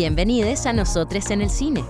Bienvenidos 0.00 0.64
a 0.64 0.72
Nosotros 0.72 1.30
en 1.30 1.42
el 1.42 1.50
Cine, 1.50 1.84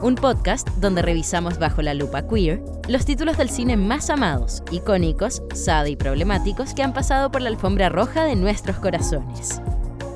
un 0.00 0.14
podcast 0.14 0.68
donde 0.76 1.02
revisamos 1.02 1.58
bajo 1.58 1.82
la 1.82 1.92
lupa 1.92 2.22
queer 2.28 2.62
los 2.86 3.04
títulos 3.04 3.36
del 3.36 3.50
cine 3.50 3.76
más 3.76 4.10
amados, 4.10 4.62
icónicos, 4.70 5.42
sad 5.54 5.86
y 5.86 5.96
problemáticos 5.96 6.72
que 6.72 6.84
han 6.84 6.92
pasado 6.92 7.32
por 7.32 7.42
la 7.42 7.48
alfombra 7.48 7.88
roja 7.88 8.22
de 8.22 8.36
nuestros 8.36 8.76
corazones. 8.76 9.60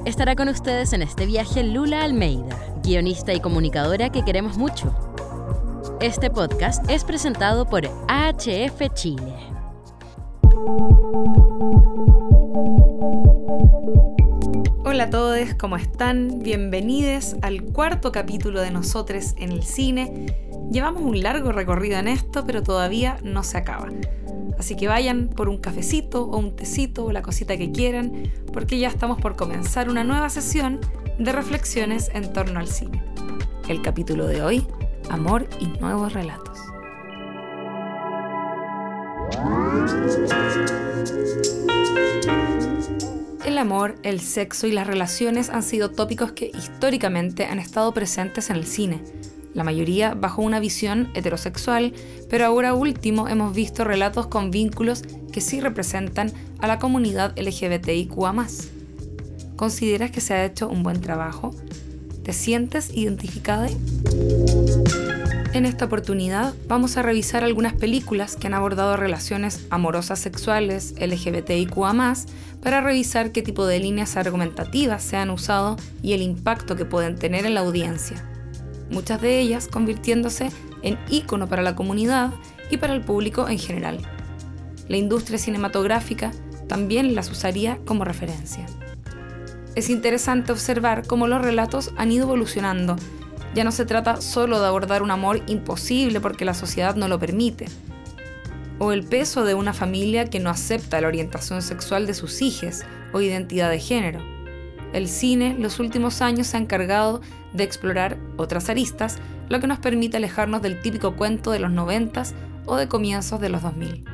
Estará 0.05 0.37
con 0.37 0.47
ustedes 0.47 0.93
en 0.93 1.03
este 1.03 1.27
viaje 1.27 1.65
Lula 1.65 2.05
Almeida, 2.05 2.57
guionista 2.85 3.33
y 3.33 3.41
comunicadora 3.41 4.11
que 4.11 4.25
queremos 4.25 4.57
mucho. 4.57 4.95
Este 6.01 6.31
podcast 6.31 6.89
es 6.89 7.03
presentado 7.03 7.67
por 7.67 7.87
AHF 8.07 8.95
Chile. 8.95 9.35
Hola 14.85 15.05
a 15.05 15.11
todos, 15.11 15.55
¿cómo 15.55 15.77
están? 15.77 16.41
Bienvenidos 16.41 17.37
al 17.41 17.63
cuarto 17.63 18.13
capítulo 18.13 18.61
de 18.61 18.71
Nosotros 18.71 19.35
en 19.39 19.53
el 19.53 19.63
cine. 19.63 20.37
Llevamos 20.71 21.03
un 21.03 21.23
largo 21.23 21.53
recorrido 21.53 21.99
en 21.99 22.09
esto, 22.09 22.45
pero 22.47 22.63
todavía 22.63 23.17
no 23.23 23.43
se 23.43 23.59
acaba. 23.59 23.89
Así 24.59 24.77
que 24.77 24.89
vayan 24.89 25.29
por 25.29 25.49
un 25.49 25.59
cafecito 25.59 26.25
o 26.25 26.39
un 26.39 26.55
tecito 26.55 27.07
o 27.07 27.13
la 27.13 27.23
cosita 27.23 27.57
que 27.57 27.73
quieran, 27.73 28.31
porque 28.53 28.79
ya 28.79 28.89
estamos 28.89 29.21
por 29.21 29.37
comenzar 29.37 29.89
una 29.89 30.05
nueva 30.05 30.29
sesión 30.29 30.81
de 31.19 31.33
reflexiones 31.33 32.11
en 32.13 32.33
torno 32.33 32.61
al 32.61 32.69
cine. 32.69 33.03
El 33.69 33.81
capítulo 33.81 34.27
de 34.27 34.43
hoy, 34.43 34.67
Amor 35.09 35.49
y 35.61 35.67
Nuevos 35.81 36.13
Relatos. 36.13 36.59
El 43.45 43.59
amor, 43.59 43.97
el 44.03 44.21
sexo 44.21 44.67
y 44.67 44.73
las 44.73 44.87
relaciones 44.87 45.51
han 45.51 45.63
sido 45.63 45.91
tópicos 45.91 46.33
que 46.33 46.51
históricamente 46.57 47.45
han 47.45 47.59
estado 47.59 47.93
presentes 47.93 48.51
en 48.51 48.57
el 48.57 48.67
cine, 48.67 49.01
la 49.55 49.65
mayoría 49.65 50.15
bajo 50.15 50.43
una 50.43 50.61
visión 50.61 51.11
heterosexual, 51.15 51.93
pero 52.31 52.47
ahora 52.47 52.75
último 52.75 53.29
hemos 53.29 53.55
visto 53.55 53.85
relatos 53.85 54.27
con 54.27 54.51
vínculos 54.51 55.03
que 55.33 55.41
sí 55.41 55.61
representan 55.61 56.33
a 56.61 56.67
la 56.67 56.79
comunidad 56.79 57.39
LGBTIQA. 57.39 58.47
¿Consideras 59.57 60.11
que 60.11 60.21
se 60.21 60.35
ha 60.35 60.45
hecho 60.45 60.69
un 60.69 60.83
buen 60.83 61.01
trabajo? 61.01 61.55
¿Te 62.23 62.33
sientes 62.33 62.91
identificada? 62.95 63.69
En 65.55 65.67
esta 65.67 65.85
oportunidad 65.85 66.55
vamos 66.67 66.97
a 66.97 67.03
revisar 67.03 67.45
algunas 67.45 67.75
películas 67.75 68.37
que 68.37 68.47
han 68.47 68.55
abordado 68.55 68.97
relaciones 68.97 69.67
amorosas 69.69 70.19
sexuales 70.19 70.95
LGBTIQA 70.99 72.15
para 72.63 72.81
revisar 72.81 73.33
qué 73.33 73.43
tipo 73.43 73.67
de 73.67 73.79
líneas 73.79 74.17
argumentativas 74.17 75.03
se 75.03 75.19
han 75.19 75.29
usado 75.29 75.77
y 76.03 76.15
el 76.15 76.23
impacto 76.23 76.75
que 76.75 76.87
pueden 76.87 77.17
tener 77.17 77.45
en 77.45 77.53
la 77.53 77.61
audiencia. 77.61 78.25
Muchas 78.91 79.21
de 79.21 79.41
ellas 79.41 79.69
convirtiéndose 79.69 80.49
en 80.83 80.99
ícono 81.11 81.47
para 81.51 81.61
la 81.61 81.77
comunidad 81.77 82.31
y 82.71 82.79
para 82.79 82.95
el 82.95 83.03
público 83.03 83.47
en 83.47 83.59
general. 83.59 83.99
La 84.89 84.97
industria 84.97 85.39
cinematográfica 85.39 86.31
también 86.67 87.15
las 87.15 87.31
usaría 87.31 87.77
como 87.85 88.07
referencia. 88.07 88.65
Es 89.75 89.91
interesante 89.91 90.51
observar 90.51 91.07
cómo 91.07 91.27
los 91.27 91.43
relatos 91.43 91.93
han 91.99 92.11
ido 92.11 92.25
evolucionando 92.25 92.97
ya 93.55 93.65
no 93.65 93.73
se 93.73 93.85
trata 93.85 94.21
solo 94.21 94.61
de 94.61 94.67
abordar 94.67 95.03
un 95.03 95.11
amor 95.11 95.43
imposible 95.47 96.21
porque 96.21 96.45
la 96.45 96.55
sociedad 96.55 96.97
no 96.97 97.09
lo 97.09 97.19
permite, 97.19 97.67
o 98.79 98.93
el 98.93 99.05
peso 99.05 99.45
de 99.45 99.55
una 99.55 99.73
familia 99.73 100.27
que 100.27 100.41
no 100.41 100.51
acepta 100.51 101.01
la 101.01 101.09
orientación 101.09 101.63
sexual 101.63 102.07
de 102.07 102.15
sus 102.15 102.43
hijos 102.43 102.83
o 103.13 103.21
identidad 103.21 103.71
de 103.71 103.79
género. 103.79 104.21
El 104.93 105.09
cine 105.09 105.57
los 105.59 105.79
últimos 105.81 106.21
años 106.21 106.49
se 106.49 106.57
ha 106.57 106.61
encargado 106.61 107.21
de 107.53 107.65
explorar 107.65 108.19
otras 108.37 108.69
aristas, 108.69 109.19
lo 109.49 109.61
que 109.61 109.67
nos 109.67 109.79
permite 109.79 110.17
alejarnos 110.17 110.63
del 110.63 110.81
típico 110.81 111.17
cuento 111.17 111.51
de 111.51 111.59
los 111.59 111.71
noventas 111.71 112.35
o 112.67 112.77
de 112.77 112.89
comienzos 112.89 113.41
de 113.41 113.49
los 113.49 113.63
2000. 113.63 114.05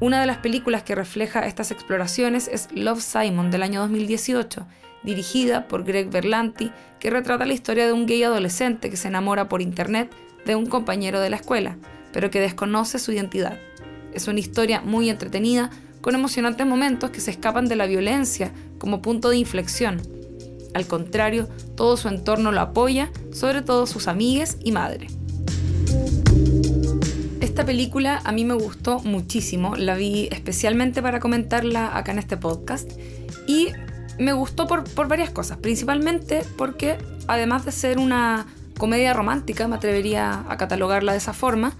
Una 0.00 0.20
de 0.20 0.26
las 0.26 0.38
películas 0.38 0.82
que 0.82 0.94
refleja 0.94 1.46
estas 1.46 1.70
exploraciones 1.70 2.48
es 2.48 2.68
Love 2.72 3.00
Simon 3.00 3.50
del 3.50 3.62
año 3.62 3.80
2018, 3.80 4.66
dirigida 5.04 5.68
por 5.68 5.84
Greg 5.84 6.10
Berlanti, 6.10 6.72
que 6.98 7.10
retrata 7.10 7.46
la 7.46 7.54
historia 7.54 7.86
de 7.86 7.92
un 7.92 8.06
gay 8.06 8.22
adolescente 8.22 8.90
que 8.90 8.96
se 8.96 9.08
enamora 9.08 9.48
por 9.48 9.62
internet 9.62 10.10
de 10.44 10.56
un 10.56 10.66
compañero 10.66 11.20
de 11.20 11.30
la 11.30 11.36
escuela, 11.36 11.76
pero 12.12 12.30
que 12.30 12.40
desconoce 12.40 12.98
su 12.98 13.12
identidad. 13.12 13.58
Es 14.12 14.28
una 14.28 14.40
historia 14.40 14.80
muy 14.80 15.10
entretenida, 15.10 15.70
con 16.00 16.14
emocionantes 16.14 16.66
momentos 16.66 17.10
que 17.10 17.20
se 17.20 17.30
escapan 17.30 17.66
de 17.66 17.76
la 17.76 17.86
violencia 17.86 18.52
como 18.78 19.00
punto 19.00 19.30
de 19.30 19.38
inflexión. 19.38 20.02
Al 20.74 20.86
contrario, 20.86 21.48
todo 21.76 21.96
su 21.96 22.08
entorno 22.08 22.52
lo 22.52 22.60
apoya, 22.60 23.10
sobre 23.32 23.62
todo 23.62 23.86
sus 23.86 24.06
amigas 24.06 24.58
y 24.62 24.72
madre. 24.72 25.06
Esta 27.40 27.64
película 27.64 28.20
a 28.24 28.32
mí 28.32 28.44
me 28.44 28.54
gustó 28.54 28.98
muchísimo, 28.98 29.76
la 29.76 29.94
vi 29.94 30.28
especialmente 30.30 31.00
para 31.00 31.20
comentarla 31.20 31.96
acá 31.96 32.12
en 32.12 32.18
este 32.18 32.36
podcast 32.36 32.90
y 33.46 33.68
me 34.18 34.32
gustó 34.32 34.66
por, 34.66 34.84
varias 35.08 35.30
cosas, 35.30 35.58
principalmente 35.58 36.42
porque 36.56 36.98
además 37.26 37.64
de 37.64 37.72
ser 37.72 37.98
una 37.98 38.46
comedia 38.78 39.12
romántica, 39.12 39.68
me 39.68 39.76
atrevería 39.76 40.44
a 40.48 40.56
catalogarla 40.56 41.12
de 41.12 41.18
esa 41.18 41.32
forma, 41.32 41.74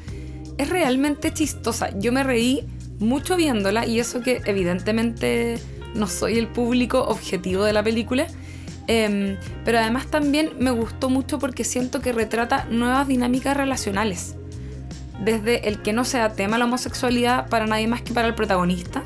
es 0.58 0.68
realmente 0.68 1.32
chistosa. 1.32 1.90
Yo 1.98 2.12
me 2.12 2.22
reí 2.22 2.66
mucho 2.98 3.36
viéndola 3.36 3.86
y 3.86 3.98
eso 3.98 4.20
que 4.20 4.42
evidentemente 4.46 5.58
no 5.94 6.06
soy 6.06 6.38
el 6.38 6.48
público 6.48 7.02
objetivo 7.04 7.64
de 7.64 7.72
la 7.72 7.82
película, 7.82 8.26
em, 8.86 9.36
pero 9.64 9.78
además 9.78 10.06
también 10.06 10.52
me 10.58 10.70
gustó 10.70 11.10
mucho 11.10 11.38
porque 11.38 11.64
siento 11.64 12.00
que 12.00 12.12
retrata 12.12 12.66
nuevas 12.70 13.08
dinámicas 13.08 13.56
relacionales. 13.56 14.36
Desde 15.24 15.68
el 15.68 15.80
que 15.82 15.92
no 15.92 16.04
sea 16.04 16.32
tema 16.32 16.58
la 16.58 16.64
homosexualidad 16.64 17.48
para 17.48 17.66
nadie 17.66 17.86
más 17.86 18.02
que 18.02 18.12
para 18.12 18.28
el 18.28 18.34
protagonista, 18.34 19.04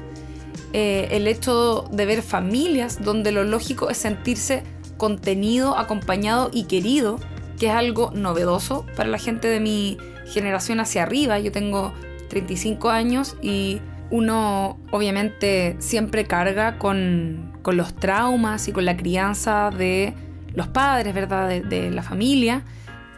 eh, 0.72 1.08
el 1.12 1.26
hecho 1.26 1.84
de 1.90 2.06
ver 2.06 2.22
familias 2.22 3.02
donde 3.02 3.32
lo 3.32 3.44
lógico 3.44 3.90
es 3.90 3.98
sentirse 3.98 4.62
contenido, 4.96 5.78
acompañado 5.78 6.50
y 6.52 6.64
querido, 6.64 7.18
que 7.58 7.66
es 7.66 7.72
algo 7.72 8.10
novedoso 8.14 8.84
para 8.96 9.08
la 9.08 9.18
gente 9.18 9.48
de 9.48 9.60
mi 9.60 9.98
generación 10.26 10.80
hacia 10.80 11.02
arriba. 11.02 11.38
Yo 11.38 11.52
tengo 11.52 11.92
35 12.28 12.90
años 12.90 13.36
y 13.40 13.80
uno 14.10 14.78
obviamente 14.90 15.76
siempre 15.78 16.24
carga 16.24 16.78
con, 16.78 17.52
los 17.64 17.94
traumas 17.94 18.66
y 18.66 18.72
con 18.72 18.86
la 18.86 18.96
crianza 18.96 19.70
de 19.70 20.14
los 20.54 20.68
padres, 20.68 21.14
¿verdad? 21.14 21.48
de 21.62 21.90
la 21.90 22.02
familia. 22.02 22.64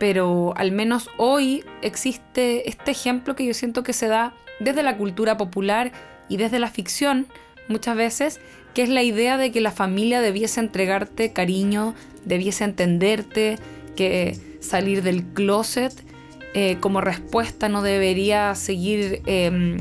Pero 0.01 0.55
al 0.57 0.73
menos 0.73 1.11
hoy 1.19 1.63
existe 1.83 2.69
este 2.69 2.91
ejemplo 2.91 3.37
que 3.37 3.45
yo 3.45 3.55
siento 3.55 3.83
que 3.83 3.93
se 3.93 4.09
da 4.09 4.33
desde 4.59 4.83
la 4.83 4.97
cultura 4.97 5.37
popular 5.37 5.93
y 6.31 6.39
desde 6.39 6.59
la 6.59 6.71
ficción 6.71 7.27
muchas 7.69 7.97
veces, 7.97 8.41
que 8.73 8.83
es 8.83 8.89
la 8.89 9.03
idea 9.03 9.37
de 9.37 9.51
que 9.51 9.61
la 9.61 9.73
familia 9.73 10.23
debiese 10.23 10.61
entregarte 10.61 11.33
cariño, 11.33 11.95
debiese 12.25 12.65
entenderte, 12.65 13.59
que 13.97 14.39
salir 14.61 15.03
del 15.03 15.25
closet 15.25 15.93
eh, 16.55 16.79
como 16.81 17.01
respuesta 17.01 17.69
no 17.69 17.83
debería 17.83 18.55
seguir 18.55 19.23
em, 19.27 19.81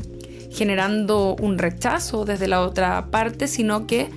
generando 0.50 1.36
un 1.40 1.58
rechazo 1.58 2.24
desde 2.24 2.48
la 2.48 2.60
otra 2.60 3.06
parte, 3.10 3.46
sino 3.46 3.86
que 3.86 4.08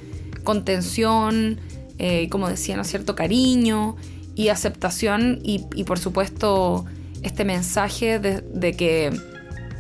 contención, 0.44 1.60
eh, 2.00 2.28
como 2.30 2.50
decía, 2.50 2.76
¿no 2.76 2.84
cierto? 2.84 3.16
Cariño 3.16 3.96
y 4.36 4.50
aceptación 4.50 5.40
y, 5.44 5.60
por 5.84 6.00
supuesto 6.00 6.86
este 7.22 7.46
mensaje 7.46 8.20
de 8.20 8.74
que 8.74 9.14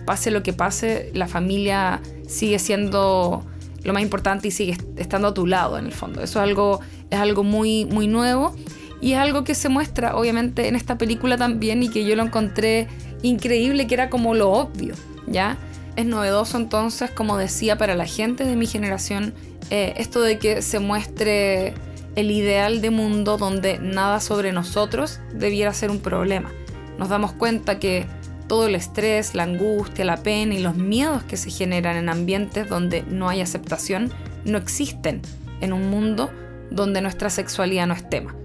pase 0.05 0.31
lo 0.31 0.43
que 0.43 0.53
pase, 0.53 1.11
la 1.13 1.27
familia 1.27 2.01
sigue 2.27 2.59
siendo 2.59 3.45
lo 3.83 3.93
más 3.93 4.01
importante 4.01 4.47
y 4.47 4.51
sigue 4.51 4.77
estando 4.97 5.29
a 5.29 5.33
tu 5.33 5.45
lado 5.45 5.77
en 5.77 5.85
el 5.85 5.91
fondo. 5.91 6.21
Eso 6.21 6.39
es 6.39 6.43
algo, 6.43 6.79
es 7.09 7.19
algo 7.19 7.43
muy, 7.43 7.85
muy 7.85 8.07
nuevo 8.07 8.55
y 9.01 9.13
es 9.13 9.19
algo 9.19 9.43
que 9.43 9.55
se 9.55 9.69
muestra 9.69 10.15
obviamente 10.15 10.67
en 10.67 10.75
esta 10.75 10.97
película 10.97 11.37
también 11.37 11.83
y 11.83 11.89
que 11.89 12.05
yo 12.05 12.15
lo 12.15 12.23
encontré 12.23 12.87
increíble, 13.21 13.87
que 13.87 13.93
era 13.93 14.09
como 14.09 14.33
lo 14.33 14.51
obvio, 14.51 14.95
¿ya? 15.27 15.57
Es 15.95 16.05
novedoso 16.05 16.57
entonces, 16.57 17.11
como 17.11 17.37
decía, 17.37 17.77
para 17.77 17.95
la 17.95 18.05
gente 18.05 18.45
de 18.45 18.55
mi 18.55 18.65
generación, 18.65 19.33
eh, 19.69 19.93
esto 19.97 20.21
de 20.21 20.39
que 20.39 20.61
se 20.61 20.79
muestre 20.79 21.73
el 22.15 22.31
ideal 22.31 22.81
de 22.81 22.89
mundo 22.89 23.37
donde 23.37 23.79
nada 23.79 24.19
sobre 24.19 24.51
nosotros 24.51 25.19
debiera 25.33 25.73
ser 25.73 25.91
un 25.91 25.99
problema. 25.99 26.51
Nos 26.97 27.09
damos 27.09 27.33
cuenta 27.33 27.79
que 27.79 28.05
todo 28.47 28.67
el 28.67 28.75
estrés, 28.75 29.35
la 29.35 29.43
angustia, 29.43 30.05
la 30.05 30.17
pena 30.17 30.53
y 30.53 30.59
los 30.59 30.75
miedos 30.75 31.23
que 31.23 31.37
se 31.37 31.49
generan 31.49 31.97
en 31.97 32.09
ambientes 32.09 32.67
donde 32.69 33.03
no 33.03 33.29
hay 33.29 33.41
aceptación 33.41 34.11
no 34.45 34.57
existen 34.57 35.21
en 35.61 35.73
un 35.73 35.89
mundo 35.89 36.29
donde 36.69 37.01
nuestra 37.01 37.29
sexualidad 37.29 37.87
no 37.87 37.93
es 37.93 38.09
tema. 38.09 38.35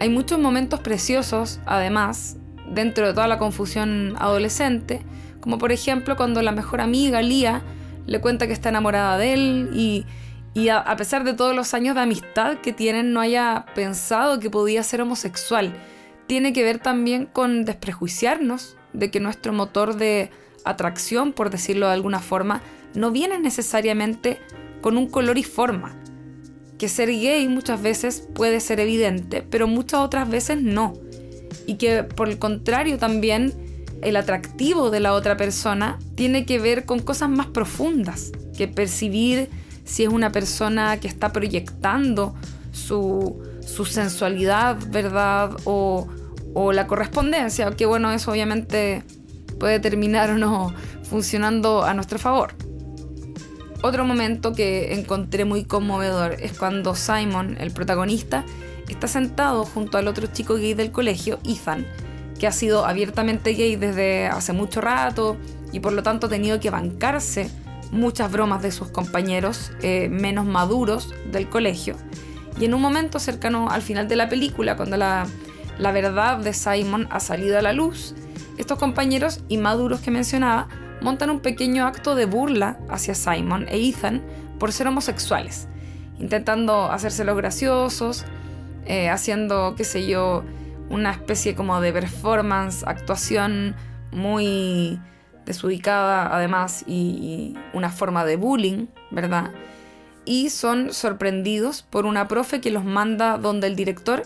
Hay 0.00 0.08
muchos 0.08 0.38
momentos 0.38 0.80
preciosos, 0.80 1.60
además, 1.66 2.36
dentro 2.68 3.06
de 3.06 3.14
toda 3.14 3.28
la 3.28 3.38
confusión 3.38 4.14
adolescente, 4.18 5.02
como 5.40 5.58
por 5.58 5.72
ejemplo 5.72 6.16
cuando 6.16 6.42
la 6.42 6.52
mejor 6.52 6.80
amiga, 6.80 7.22
Lía, 7.22 7.62
le 8.06 8.20
cuenta 8.20 8.46
que 8.46 8.52
está 8.52 8.68
enamorada 8.68 9.16
de 9.18 9.32
él 9.32 9.70
y, 10.54 10.68
a, 10.68 10.78
a, 10.78 10.96
pesar 10.96 11.24
de 11.24 11.34
todos 11.34 11.54
los 11.54 11.74
años 11.74 11.94
de 11.94 12.02
amistad 12.02 12.58
que 12.58 12.72
tienen 12.72 13.12
no 13.12 13.20
haya 13.20 13.66
pensado 13.74 14.40
que 14.40 14.50
podía 14.50 14.82
ser 14.82 15.00
homosexual. 15.00 15.74
Tiene 16.26 16.52
que 16.52 16.62
ver 16.62 16.78
también 16.78 17.26
con 17.26 17.64
desprejuiciarnos 17.64 18.76
de 18.94 19.10
que 19.10 19.20
nuestro 19.20 19.52
motor 19.52 19.96
de 19.96 20.30
atracción, 20.64 21.32
por 21.32 21.50
decirlo 21.50 21.86
de 21.86 21.92
alguna 21.92 22.20
forma, 22.20 22.62
no 22.94 23.10
viene 23.10 23.38
necesariamente 23.38 24.40
con 24.80 24.96
un 24.96 25.08
color 25.08 25.36
y 25.36 25.42
forma. 25.42 25.96
Que 26.78 26.88
ser 26.88 27.08
gay 27.08 27.48
muchas 27.48 27.82
veces 27.82 28.26
puede 28.34 28.60
ser 28.60 28.80
evidente, 28.80 29.42
pero 29.42 29.66
muchas 29.66 30.00
otras 30.00 30.28
veces 30.28 30.60
no. 30.62 30.94
Y 31.66 31.74
que 31.74 32.02
por 32.04 32.28
el 32.28 32.38
contrario 32.38 32.98
también 32.98 33.52
el 34.02 34.16
atractivo 34.16 34.90
de 34.90 35.00
la 35.00 35.14
otra 35.14 35.36
persona 35.36 35.98
tiene 36.14 36.44
que 36.46 36.58
ver 36.58 36.84
con 36.84 37.00
cosas 37.00 37.30
más 37.30 37.46
profundas, 37.46 38.32
que 38.56 38.68
percibir 38.68 39.48
si 39.84 40.02
es 40.02 40.08
una 40.08 40.32
persona 40.32 40.98
que 41.00 41.08
está 41.08 41.32
proyectando 41.32 42.34
su, 42.72 43.42
sensualidad, 43.86 44.76
¿verdad? 44.90 45.56
O, 45.64 46.06
o 46.54 46.72
la 46.72 46.86
correspondencia, 46.86 47.70
que 47.72 47.84
bueno, 47.84 48.12
eso 48.12 48.30
obviamente 48.30 49.02
puede 49.58 49.80
terminar 49.80 50.30
o 50.30 50.38
no 50.38 50.72
funcionando 51.02 51.84
a 51.84 51.94
nuestro 51.94 52.18
favor. 52.18 52.54
Otro 53.82 54.06
momento 54.06 54.54
que 54.54 54.94
encontré 54.94 55.44
muy 55.44 55.64
conmovedor 55.64 56.36
es 56.40 56.56
cuando 56.58 56.94
Simon, 56.94 57.56
el 57.60 57.70
protagonista, 57.70 58.44
está 58.88 59.08
sentado 59.08 59.64
junto 59.64 59.98
al 59.98 60.08
otro 60.08 60.26
chico 60.28 60.54
gay 60.54 60.74
del 60.74 60.90
colegio, 60.90 61.38
Ethan, 61.44 61.86
que 62.38 62.46
ha 62.46 62.52
sido 62.52 62.86
abiertamente 62.86 63.52
gay 63.52 63.76
desde 63.76 64.26
hace 64.26 64.52
mucho 64.52 64.80
rato 64.80 65.36
y 65.72 65.80
por 65.80 65.92
lo 65.92 66.02
tanto 66.02 66.28
ha 66.28 66.30
tenido 66.30 66.60
que 66.60 66.70
bancarse 66.70 67.50
muchas 67.90 68.30
bromas 68.32 68.62
de 68.62 68.72
sus 68.72 68.88
compañeros 68.88 69.72
eh, 69.82 70.08
menos 70.08 70.46
maduros 70.46 71.14
del 71.30 71.48
colegio. 71.48 71.96
Y 72.58 72.64
en 72.64 72.74
un 72.74 72.80
momento 72.80 73.18
cercano 73.18 73.68
al 73.70 73.82
final 73.82 74.08
de 74.08 74.16
la 74.16 74.28
película, 74.28 74.76
cuando 74.76 74.96
la, 74.96 75.26
la 75.78 75.92
verdad 75.92 76.38
de 76.38 76.52
Simon 76.52 77.08
ha 77.10 77.20
salido 77.20 77.58
a 77.58 77.62
la 77.62 77.72
luz, 77.72 78.14
estos 78.58 78.78
compañeros 78.78 79.40
inmaduros 79.48 80.00
que 80.00 80.10
mencionaba 80.10 80.68
montan 81.00 81.30
un 81.30 81.40
pequeño 81.40 81.86
acto 81.86 82.14
de 82.14 82.26
burla 82.26 82.78
hacia 82.88 83.14
Simon 83.14 83.66
e 83.68 83.88
Ethan 83.88 84.22
por 84.58 84.72
ser 84.72 84.86
homosexuales, 84.86 85.68
intentando 86.18 86.90
hacérselos 86.90 87.36
graciosos, 87.36 88.24
eh, 88.86 89.10
haciendo, 89.10 89.74
qué 89.76 89.84
sé 89.84 90.06
yo, 90.06 90.44
una 90.90 91.10
especie 91.10 91.54
como 91.54 91.80
de 91.80 91.92
performance, 91.92 92.84
actuación 92.86 93.74
muy 94.12 95.00
desubicada 95.44 96.34
además 96.34 96.84
y, 96.86 97.54
una 97.72 97.90
forma 97.90 98.24
de 98.24 98.36
bullying, 98.36 98.86
¿verdad? 99.10 99.50
Y 100.24 100.50
son 100.50 100.92
sorprendidos 100.92 101.82
por 101.82 102.06
una 102.06 102.28
profe 102.28 102.60
que 102.60 102.70
los 102.70 102.84
manda 102.84 103.36
donde 103.36 103.66
el 103.66 103.76
director, 103.76 104.22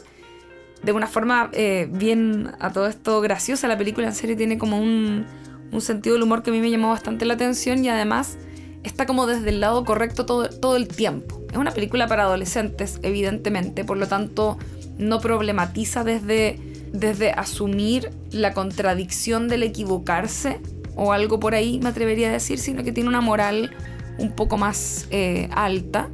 de 0.83 0.93
una 0.93 1.07
forma 1.07 1.51
eh, 1.53 1.89
bien 1.91 2.53
a 2.61 2.73
todo 2.73 2.87
esto 2.87 3.21
graciosa, 3.21 3.69
la 3.69 3.79
película 3.79 4.07
en 4.07 4.15
serio 4.15 4.37
tiene 4.37 4.59
como 4.59 4.79
un, 4.79 5.27
un 5.73 5.81
sentido 5.81 6.15
del 6.15 6.23
humor 6.23 6.43
que 6.43 6.51
a 6.51 6.53
mí 6.53 6.61
me 6.61 6.71
llamó 6.71 6.91
bastante 6.91 7.25
la 7.25 7.35
atención 7.35 7.85
y 7.85 7.89
además 7.89 8.39
está 8.85 9.07
como 9.07 9.27
desde 9.27 9.51
el 9.51 9.61
lado 9.61 9.85
correcto 9.85 10.27
todo, 10.27 10.49
todo 10.49 10.77
el 10.77 10.89
tiempo. 10.89 11.41
Es 11.51 11.57
una 11.57 11.73
película 11.73 12.07
para 12.07 12.25
adolescentes, 12.25 12.99
evidentemente, 13.03 13.85
por 13.85 13.97
lo 13.97 14.07
tanto 14.07 14.59
no 14.99 15.21
problematiza 15.21 16.05
desde, 16.05 16.59
desde 16.93 17.31
asumir 17.33 18.11
la 18.31 18.53
contradicción 18.53 19.49
del 19.49 19.63
equivocarse 19.63 20.61
o 20.97 21.13
algo 21.13 21.39
por 21.39 21.55
ahí, 21.55 21.79
me 21.81 21.91
atrevería 21.91 22.29
a 22.29 22.33
decir, 22.33 22.59
sino 22.59 22.83
que 22.83 22.93
tiene 22.93 23.09
una 23.09 23.21
moral 23.21 23.71
un 24.19 24.33
poco 24.33 24.57
más 24.57 25.07
eh, 25.11 25.49
alta. 25.53 26.09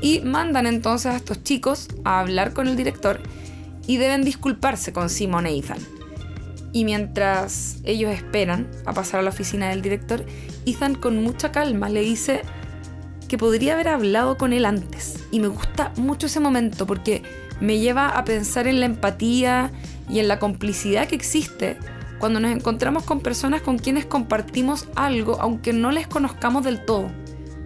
Y 0.00 0.20
mandan 0.20 0.66
entonces 0.66 1.12
a 1.12 1.16
estos 1.16 1.44
chicos 1.44 1.88
a 2.04 2.20
hablar 2.20 2.54
con 2.54 2.66
el 2.66 2.76
director 2.76 3.20
y 3.90 3.96
deben 3.96 4.22
disculparse 4.22 4.92
con 4.92 5.10
Simon 5.10 5.46
e 5.46 5.58
Ethan. 5.58 5.80
Y 6.72 6.84
mientras 6.84 7.78
ellos 7.82 8.12
esperan 8.12 8.70
a 8.86 8.92
pasar 8.92 9.18
a 9.18 9.22
la 9.24 9.30
oficina 9.30 9.70
del 9.70 9.82
director, 9.82 10.24
Ethan 10.64 10.94
con 10.94 11.20
mucha 11.20 11.50
calma 11.50 11.88
le 11.88 12.02
dice 12.02 12.42
que 13.28 13.36
podría 13.36 13.72
haber 13.72 13.88
hablado 13.88 14.38
con 14.38 14.52
él 14.52 14.64
antes. 14.64 15.24
Y 15.32 15.40
me 15.40 15.48
gusta 15.48 15.92
mucho 15.96 16.28
ese 16.28 16.38
momento 16.38 16.86
porque 16.86 17.24
me 17.60 17.80
lleva 17.80 18.10
a 18.10 18.24
pensar 18.24 18.68
en 18.68 18.78
la 18.78 18.86
empatía 18.86 19.72
y 20.08 20.20
en 20.20 20.28
la 20.28 20.38
complicidad 20.38 21.08
que 21.08 21.16
existe 21.16 21.76
cuando 22.20 22.38
nos 22.38 22.52
encontramos 22.52 23.02
con 23.02 23.18
personas 23.18 23.60
con 23.60 23.76
quienes 23.76 24.06
compartimos 24.06 24.86
algo 24.94 25.40
aunque 25.40 25.72
no 25.72 25.90
les 25.90 26.06
conozcamos 26.06 26.62
del 26.62 26.84
todo. 26.84 27.10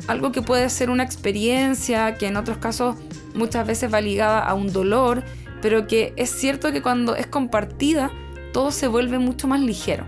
Algo 0.07 0.33
que 0.33 0.41
puede 0.41 0.71
ser 0.71 0.89
una 0.89 1.03
experiencia, 1.03 2.15
que 2.15 2.29
en 2.29 2.39
otros 2.39 2.57
casos 2.57 2.97
muchas 3.35 3.67
veces 3.67 3.93
va 3.93 4.01
ligada 4.01 4.39
a 4.41 4.55
un 4.55 4.73
dolor, 4.73 5.23
pero 5.65 5.87
que 5.87 6.13
es 6.17 6.29
cierto 6.29 6.73
que 6.73 6.83
cuando 6.83 7.17
es 7.17 7.27
compartida 7.27 8.11
todo 8.53 8.71
se 8.71 8.87
vuelve 8.87 9.19
mucho 9.19 9.49
más 9.49 9.61
ligero. 9.61 10.05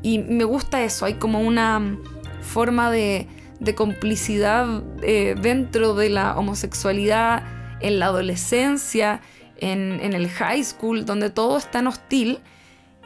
Y 0.00 0.20
me 0.20 0.44
gusta 0.44 0.82
eso, 0.84 1.04
hay 1.04 1.16
como 1.16 1.42
una 1.42 1.98
forma 2.40 2.90
de, 2.90 3.28
complicidad 3.74 4.82
eh, 5.02 5.34
dentro 5.38 5.92
de 5.92 6.08
la 6.08 6.34
homosexualidad, 6.34 7.42
en 7.80 7.98
la 7.98 8.06
adolescencia, 8.06 9.20
en, 9.58 10.00
el 10.00 10.30
high 10.30 10.64
school, 10.64 11.04
donde 11.04 11.28
todo 11.28 11.58
es 11.58 11.70
tan 11.70 11.88
hostil 11.88 12.38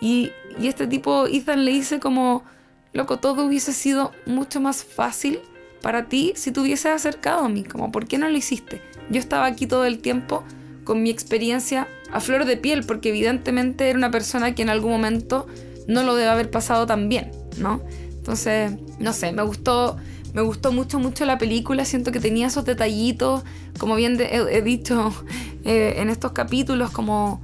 y, 0.00 0.30
este 0.62 0.86
tipo, 0.86 1.26
Ethan, 1.26 1.64
le 1.64 1.72
dice 1.72 1.98
como, 1.98 2.44
loco, 2.92 3.16
todo 3.16 3.46
hubiese 3.46 3.72
sido 3.72 4.12
mucho 4.26 4.60
más 4.60 4.84
fácil 4.84 5.40
para 5.82 6.06
ti 6.06 6.34
si 6.36 6.52
te 6.52 6.60
hubieses 6.60 6.92
acercado 6.92 7.46
a 7.46 7.48
mí, 7.48 7.64
como, 7.64 7.90
¿por 7.90 8.06
qué 8.06 8.16
no 8.16 8.28
lo 8.28 8.36
hiciste? 8.36 8.80
Yo 9.10 9.18
estaba 9.18 9.46
aquí 9.46 9.66
todo 9.66 9.86
el 9.86 9.98
tiempo 9.98 10.44
con 10.90 11.04
mi 11.04 11.10
experiencia 11.10 11.86
a 12.10 12.18
flor 12.18 12.46
de 12.46 12.56
piel, 12.56 12.82
porque 12.82 13.10
evidentemente 13.10 13.88
era 13.88 13.96
una 13.96 14.10
persona 14.10 14.56
que 14.56 14.62
en 14.62 14.70
algún 14.70 14.90
momento 14.90 15.46
no 15.86 16.02
lo 16.02 16.16
debe 16.16 16.28
haber 16.28 16.50
pasado 16.50 16.84
tan 16.84 17.08
bien, 17.08 17.30
¿no? 17.58 17.80
Entonces, 18.16 18.72
no 18.98 19.12
sé, 19.12 19.30
me 19.30 19.44
gustó, 19.44 19.98
me 20.34 20.42
gustó 20.42 20.72
mucho, 20.72 20.98
mucho 20.98 21.24
la 21.26 21.38
película, 21.38 21.84
siento 21.84 22.10
que 22.10 22.18
tenía 22.18 22.48
esos 22.48 22.64
detallitos, 22.64 23.44
como 23.78 23.94
bien 23.94 24.18
he, 24.20 24.62
dicho 24.62 25.12
eh, 25.64 25.94
en 25.98 26.10
estos 26.10 26.32
capítulos, 26.32 26.90
como 26.90 27.40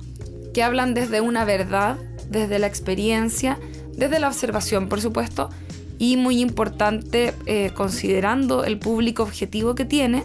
que 0.52 0.64
hablan 0.64 0.94
desde 0.94 1.20
una 1.20 1.44
verdad 1.44 1.98
desde 2.28 2.58
la 2.58 2.66
experiencia, 2.66 3.60
desde 3.96 4.18
la 4.18 4.26
observación, 4.26 4.88
por 4.88 5.00
supuesto, 5.00 5.50
y 6.00 6.16
muy 6.16 6.40
importante, 6.40 7.32
eh, 7.46 7.70
considerando 7.76 8.64
el 8.64 8.80
público 8.80 9.22
objetivo 9.22 9.76
que 9.76 9.84
tiene, 9.84 10.24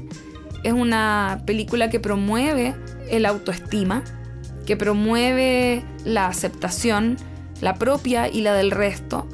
es 0.64 0.74
una 0.74 1.42
película 1.46 1.90
que 1.90 2.00
promueve 2.00 2.76
el 3.10 3.26
autoestima, 3.26 4.04
que 4.66 4.78
promueve 4.78 5.84
la 6.06 6.28
aceptación, 6.28 7.18
la 7.62 7.76
propia 7.76 8.28
y 8.28 8.42
la 8.42 8.54
del 8.54 8.72
resto, 8.72 9.28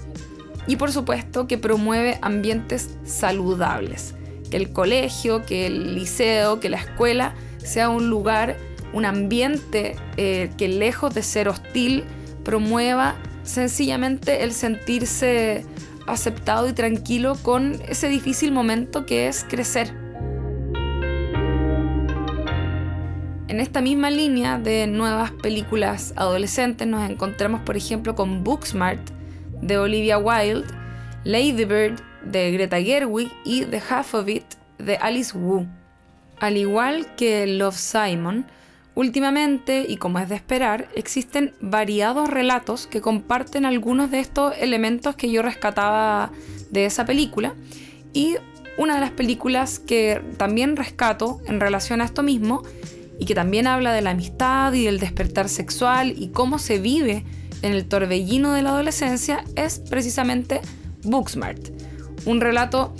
y 0.67 0.75
por 0.75 0.91
supuesto 0.91 1.47
que 1.47 1.57
promueve 1.57 2.19
ambientes 2.21 2.89
saludables, 3.05 4.13
que 4.51 4.57
el 4.57 4.71
colegio, 4.71 5.45
que 5.45 5.65
el 5.65 5.95
liceo, 5.95 6.59
que 6.59 6.69
la 6.69 6.77
escuela 6.77 7.33
sea 7.57 7.89
un 7.89 8.09
lugar, 8.09 8.57
un 8.93 9.05
ambiente 9.05 9.95
eh, 10.17 10.51
que 10.57 10.67
lejos 10.67 11.13
de 11.13 11.23
ser 11.23 11.47
hostil, 11.47 12.03
promueva 12.43 13.15
sencillamente 13.43 14.43
el 14.43 14.53
sentirse 14.53 15.65
aceptado 16.05 16.67
y 16.69 16.73
tranquilo 16.73 17.37
con 17.41 17.81
ese 17.87 18.07
difícil 18.07 18.51
momento 18.51 19.05
que 19.05 19.27
es 19.27 19.45
crecer. 19.47 20.06
En 23.47 23.61
esta 23.61 23.81
misma 23.81 24.09
línea 24.09 24.59
de 24.59 24.87
nuevas 24.87 25.31
películas 25.31 26.13
adolescentes 26.17 26.85
nos 26.85 27.09
encontramos 27.09 27.61
por 27.61 27.77
ejemplo 27.77 28.13
con 28.13 28.43
Booksmart 28.43 29.09
de 29.61 29.77
Olivia 29.77 30.17
Wilde, 30.17 30.67
Lady 31.23 31.63
Bird 31.63 32.01
de 32.25 32.51
Greta 32.51 32.81
Gerwig 32.81 33.31
y 33.45 33.63
The 33.63 33.81
Half 33.89 34.15
of 34.15 34.27
It 34.27 34.43
de 34.79 34.97
Alice 34.97 35.37
Wu. 35.37 35.65
Al 36.39 36.57
igual 36.57 37.15
que 37.15 37.47
Love 37.47 37.77
Simon, 37.77 38.45
Últimamente, 38.97 39.85
y 39.87 39.97
como 39.97 40.17
es 40.17 40.27
de 40.27 40.33
esperar, 40.33 40.89
existen 40.95 41.53
variados 41.61 42.31
relatos 42.31 42.87
que 42.87 42.99
comparten 42.99 43.63
algunos 43.63 44.09
de 44.09 44.19
estos 44.19 44.55
elementos 44.59 45.15
que 45.15 45.29
yo 45.29 45.43
rescataba 45.43 46.31
de 46.71 46.85
esa 46.87 47.05
película. 47.05 47.53
Y 48.11 48.37
una 48.75 48.95
de 48.95 49.01
las 49.01 49.11
películas 49.11 49.77
que 49.77 50.19
también 50.37 50.75
rescato 50.75 51.41
en 51.45 51.59
relación 51.59 52.01
a 52.01 52.05
esto 52.05 52.23
mismo, 52.23 52.63
y 53.19 53.25
que 53.25 53.35
también 53.35 53.67
habla 53.67 53.93
de 53.93 54.01
la 54.01 54.11
amistad 54.11 54.73
y 54.73 54.85
del 54.85 54.99
despertar 54.99 55.49
sexual 55.49 56.13
y 56.17 56.29
cómo 56.29 56.59
se 56.59 56.79
vive 56.79 57.25
en 57.61 57.73
el 57.73 57.87
torbellino 57.87 58.53
de 58.53 58.61
la 58.61 58.69
adolescencia, 58.69 59.43
es 59.55 59.79
precisamente 59.79 60.61
Booksmart. 61.03 61.69
Un 62.25 62.41
relato 62.41 62.93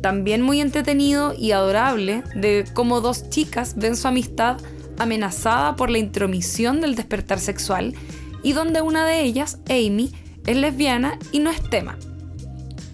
también 0.00 0.42
muy 0.42 0.60
entretenido 0.60 1.34
y 1.36 1.52
adorable 1.52 2.22
de 2.34 2.64
cómo 2.72 3.00
dos 3.00 3.28
chicas 3.30 3.74
ven 3.76 3.96
su 3.96 4.08
amistad 4.08 4.56
amenazada 4.98 5.76
por 5.76 5.90
la 5.90 5.98
intromisión 5.98 6.80
del 6.80 6.94
despertar 6.94 7.38
sexual 7.38 7.94
y 8.42 8.52
donde 8.52 8.82
una 8.82 9.06
de 9.06 9.22
ellas, 9.22 9.58
Amy, 9.68 10.12
es 10.46 10.56
lesbiana 10.56 11.18
y 11.32 11.40
no 11.40 11.50
es 11.50 11.62
tema. 11.70 11.98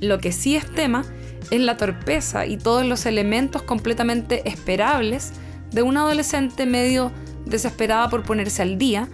Lo 0.00 0.18
que 0.18 0.33
sí 0.33 0.56
es 0.56 0.71
tema 0.73 1.04
es 1.50 1.61
la 1.61 1.76
torpeza 1.76 2.47
y 2.47 2.56
todos 2.56 2.85
los 2.85 3.06
elementos 3.06 3.62
completamente 3.62 4.49
esperables 4.49 5.33
de 5.73 5.83
una 5.83 6.03
adolescente 6.03 6.67
medio 6.67 7.13
desesperada 7.45 8.09
por 8.09 8.23
ponerse 8.23 8.63
al 8.63 8.79
día, 8.79 9.09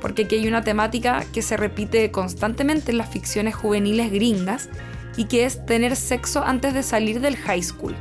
porque 0.00 0.24
aquí 0.24 0.36
hay 0.36 0.48
una 0.48 0.62
temática 0.62 1.24
que 1.32 1.42
se 1.42 1.56
repite 1.56 2.10
constantemente 2.10 2.92
en 2.92 2.98
las 2.98 3.08
ficciones 3.08 3.54
juveniles 3.54 4.12
gringas 4.12 4.68
y 5.16 5.24
que 5.24 5.44
es 5.44 5.64
tener 5.66 5.96
sexo 5.96 6.44
antes 6.44 6.74
de 6.74 6.82
salir 6.82 7.20
del 7.20 7.36
high 7.36 7.62
school. 7.62 7.96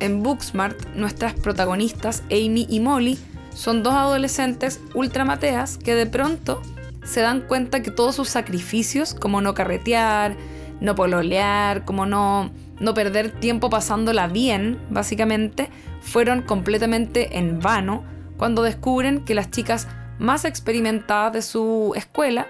En 0.00 0.22
Booksmart, 0.22 0.94
nuestras 0.94 1.34
protagonistas, 1.34 2.22
Amy 2.30 2.66
y 2.68 2.80
Molly, 2.80 3.18
son 3.54 3.82
dos 3.82 3.94
adolescentes 3.94 4.80
ultramateas 4.94 5.78
que 5.78 5.94
de 5.94 6.06
pronto 6.06 6.62
se 7.04 7.20
dan 7.20 7.40
cuenta 7.40 7.82
que 7.82 7.90
todos 7.90 8.14
sus 8.14 8.28
sacrificios, 8.28 9.14
como 9.14 9.40
no 9.40 9.54
carretear, 9.54 10.36
no 10.80 10.94
pololear, 10.94 11.84
como 11.84 12.04
no, 12.04 12.50
no 12.80 12.94
perder 12.94 13.30
tiempo 13.30 13.70
pasándola 13.70 14.28
bien, 14.28 14.78
básicamente, 14.90 15.70
fueron 16.00 16.42
completamente 16.42 17.38
en 17.38 17.60
vano 17.60 18.04
cuando 18.36 18.62
descubren 18.62 19.24
que 19.24 19.34
las 19.34 19.50
chicas 19.50 19.88
más 20.18 20.44
experimentadas 20.44 21.32
de 21.32 21.42
su 21.42 21.92
escuela 21.96 22.46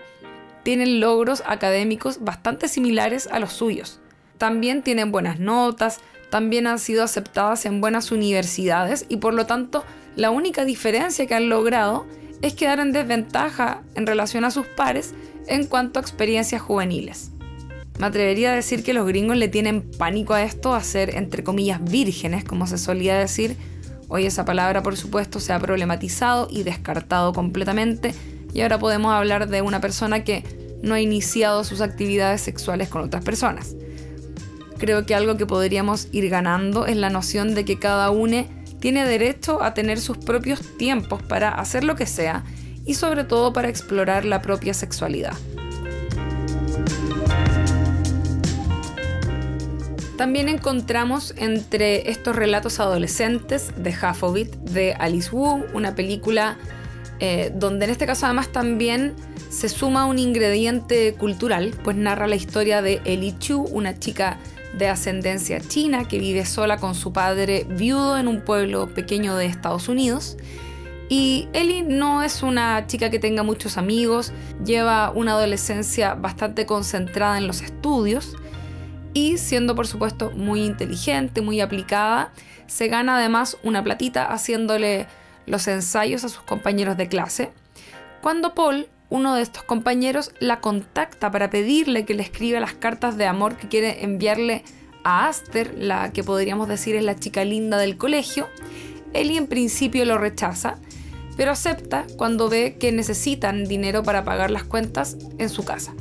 tienen 0.62 1.00
logros 1.00 1.42
académicos 1.46 2.22
bastante 2.22 2.68
similares 2.68 3.28
a 3.30 3.38
los 3.38 3.52
suyos. 3.52 4.00
También 4.38 4.82
tienen 4.82 5.12
buenas 5.12 5.38
notas, 5.38 6.00
también 6.30 6.66
han 6.66 6.78
sido 6.78 7.04
aceptadas 7.04 7.66
en 7.66 7.80
buenas 7.80 8.10
universidades 8.10 9.06
y 9.08 9.18
por 9.18 9.32
lo 9.32 9.46
tanto 9.46 9.84
la 10.16 10.30
única 10.30 10.64
diferencia 10.64 11.26
que 11.26 11.34
han 11.34 11.48
logrado 11.48 12.06
es 12.42 12.54
quedar 12.54 12.80
en 12.80 12.92
desventaja 12.92 13.82
en 13.94 14.06
relación 14.06 14.44
a 14.44 14.50
sus 14.50 14.66
pares 14.66 15.14
en 15.46 15.66
cuanto 15.66 15.98
a 15.98 16.02
experiencias 16.02 16.60
juveniles. 16.60 17.30
Me 17.98 18.06
atrevería 18.06 18.52
a 18.52 18.54
decir 18.54 18.82
que 18.82 18.92
los 18.92 19.06
gringos 19.06 19.36
le 19.36 19.48
tienen 19.48 19.82
pánico 19.82 20.34
a 20.34 20.42
esto, 20.42 20.74
a 20.74 20.82
ser 20.82 21.16
entre 21.16 21.42
comillas 21.42 21.82
vírgenes, 21.82 22.44
como 22.44 22.66
se 22.66 22.76
solía 22.76 23.18
decir. 23.18 23.56
Hoy 24.08 24.26
esa 24.26 24.44
palabra 24.44 24.82
por 24.82 24.96
supuesto 24.96 25.40
se 25.40 25.52
ha 25.52 25.58
problematizado 25.58 26.46
y 26.50 26.62
descartado 26.62 27.32
completamente 27.32 28.14
y 28.52 28.60
ahora 28.60 28.78
podemos 28.78 29.12
hablar 29.12 29.48
de 29.48 29.62
una 29.62 29.80
persona 29.80 30.24
que 30.24 30.44
no 30.82 30.94
ha 30.94 31.00
iniciado 31.00 31.64
sus 31.64 31.80
actividades 31.80 32.40
sexuales 32.40 32.88
con 32.88 33.02
otras 33.02 33.24
personas. 33.24 33.74
Creo 34.78 35.06
que 35.06 35.14
algo 35.14 35.36
que 35.36 35.46
podríamos 35.46 36.08
ir 36.12 36.28
ganando 36.28 36.86
es 36.86 36.96
la 36.96 37.10
noción 37.10 37.54
de 37.54 37.64
que 37.64 37.78
cada 37.78 38.10
uno 38.10 38.46
tiene 38.78 39.06
derecho 39.06 39.62
a 39.62 39.74
tener 39.74 39.98
sus 39.98 40.18
propios 40.18 40.60
tiempos 40.76 41.22
para 41.22 41.48
hacer 41.48 41.82
lo 41.82 41.96
que 41.96 42.06
sea 42.06 42.44
y 42.84 42.94
sobre 42.94 43.24
todo 43.24 43.52
para 43.52 43.68
explorar 43.68 44.24
la 44.24 44.42
propia 44.42 44.74
sexualidad. 44.74 45.34
También 50.16 50.48
encontramos 50.48 51.34
entre 51.36 52.10
estos 52.10 52.34
relatos 52.34 52.80
adolescentes 52.80 53.72
de 53.76 53.90
Huffovit 53.90 54.54
de 54.56 54.94
Alice 54.94 55.28
Wu, 55.30 55.66
una 55.74 55.94
película 55.94 56.56
eh, 57.20 57.52
donde 57.54 57.84
en 57.84 57.90
este 57.90 58.06
caso 58.06 58.24
además 58.24 58.48
también 58.48 59.14
se 59.50 59.68
suma 59.68 60.06
un 60.06 60.18
ingrediente 60.18 61.14
cultural, 61.14 61.74
pues 61.84 61.96
narra 61.96 62.26
la 62.26 62.36
historia 62.36 62.80
de 62.80 63.02
Ellie 63.04 63.38
Chu, 63.38 63.60
una 63.60 63.98
chica 63.98 64.38
de 64.78 64.88
ascendencia 64.88 65.60
china 65.60 66.08
que 66.08 66.18
vive 66.18 66.46
sola 66.46 66.78
con 66.78 66.94
su 66.94 67.12
padre 67.12 67.66
viudo 67.68 68.18
en 68.18 68.26
un 68.26 68.40
pueblo 68.40 68.88
pequeño 68.88 69.36
de 69.36 69.46
Estados 69.46 69.88
Unidos. 69.88 70.38
Y 71.08 71.48
Ellie 71.52 71.82
no 71.82 72.22
es 72.22 72.42
una 72.42 72.86
chica 72.86 73.10
que 73.10 73.18
tenga 73.18 73.42
muchos 73.42 73.76
amigos, 73.76 74.32
lleva 74.64 75.10
una 75.10 75.32
adolescencia 75.32 76.14
bastante 76.14 76.64
concentrada 76.64 77.38
en 77.38 77.46
los 77.46 77.60
estudios 77.60 78.34
y 79.16 79.38
siendo 79.38 79.74
por 79.74 79.86
supuesto 79.86 80.30
muy 80.32 80.62
inteligente, 80.62 81.40
muy 81.40 81.62
aplicada, 81.62 82.32
se 82.66 82.88
gana 82.88 83.16
además 83.16 83.56
una 83.62 83.82
platita 83.82 84.26
haciéndole 84.26 85.06
los 85.46 85.66
ensayos 85.68 86.22
a 86.22 86.28
sus 86.28 86.42
compañeros 86.42 86.98
de 86.98 87.08
clase. 87.08 87.50
Cuando 88.20 88.52
Paul, 88.54 88.88
uno 89.08 89.34
de 89.34 89.40
estos 89.40 89.62
compañeros 89.62 90.32
la 90.38 90.60
contacta 90.60 91.30
para 91.30 91.48
pedirle 91.48 92.04
que 92.04 92.12
le 92.12 92.24
escriba 92.24 92.60
las 92.60 92.74
cartas 92.74 93.16
de 93.16 93.24
amor 93.24 93.56
que 93.56 93.68
quiere 93.68 94.04
enviarle 94.04 94.64
a 95.02 95.28
Aster, 95.28 95.74
la 95.78 96.12
que 96.12 96.22
podríamos 96.22 96.68
decir 96.68 96.94
es 96.94 97.02
la 97.02 97.16
chica 97.18 97.42
linda 97.42 97.78
del 97.78 97.96
colegio. 97.96 98.48
Ellie 99.14 99.38
en 99.38 99.46
principio 99.46 100.04
lo 100.04 100.18
rechaza, 100.18 100.76
pero 101.38 101.52
acepta 101.52 102.04
cuando 102.18 102.50
ve 102.50 102.76
que 102.78 102.92
necesitan 102.92 103.64
dinero 103.64 104.02
para 104.02 104.24
pagar 104.26 104.50
las 104.50 104.64
cuentas 104.64 105.16
en 105.38 105.48
su 105.48 105.64
casa. 105.64 105.94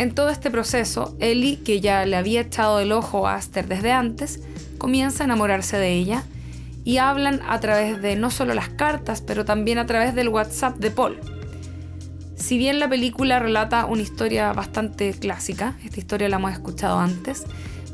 En 0.00 0.14
todo 0.14 0.30
este 0.30 0.50
proceso, 0.50 1.14
Ellie, 1.20 1.58
que 1.58 1.82
ya 1.82 2.06
le 2.06 2.16
había 2.16 2.40
echado 2.40 2.80
el 2.80 2.90
ojo 2.90 3.28
a 3.28 3.34
Aster 3.34 3.68
desde 3.68 3.92
antes, 3.92 4.40
comienza 4.78 5.22
a 5.22 5.26
enamorarse 5.26 5.76
de 5.76 5.92
ella 5.92 6.24
y 6.84 6.96
hablan 6.96 7.42
a 7.46 7.60
través 7.60 8.00
de 8.00 8.16
no 8.16 8.30
solo 8.30 8.54
las 8.54 8.70
cartas, 8.70 9.20
pero 9.20 9.44
también 9.44 9.76
a 9.76 9.84
través 9.84 10.14
del 10.14 10.30
WhatsApp 10.30 10.78
de 10.78 10.90
Paul. 10.90 11.20
Si 12.34 12.56
bien 12.56 12.80
la 12.80 12.88
película 12.88 13.40
relata 13.40 13.84
una 13.84 14.00
historia 14.00 14.54
bastante 14.54 15.12
clásica, 15.12 15.76
esta 15.84 16.00
historia 16.00 16.30
la 16.30 16.36
hemos 16.36 16.52
escuchado 16.52 16.98
antes, 16.98 17.44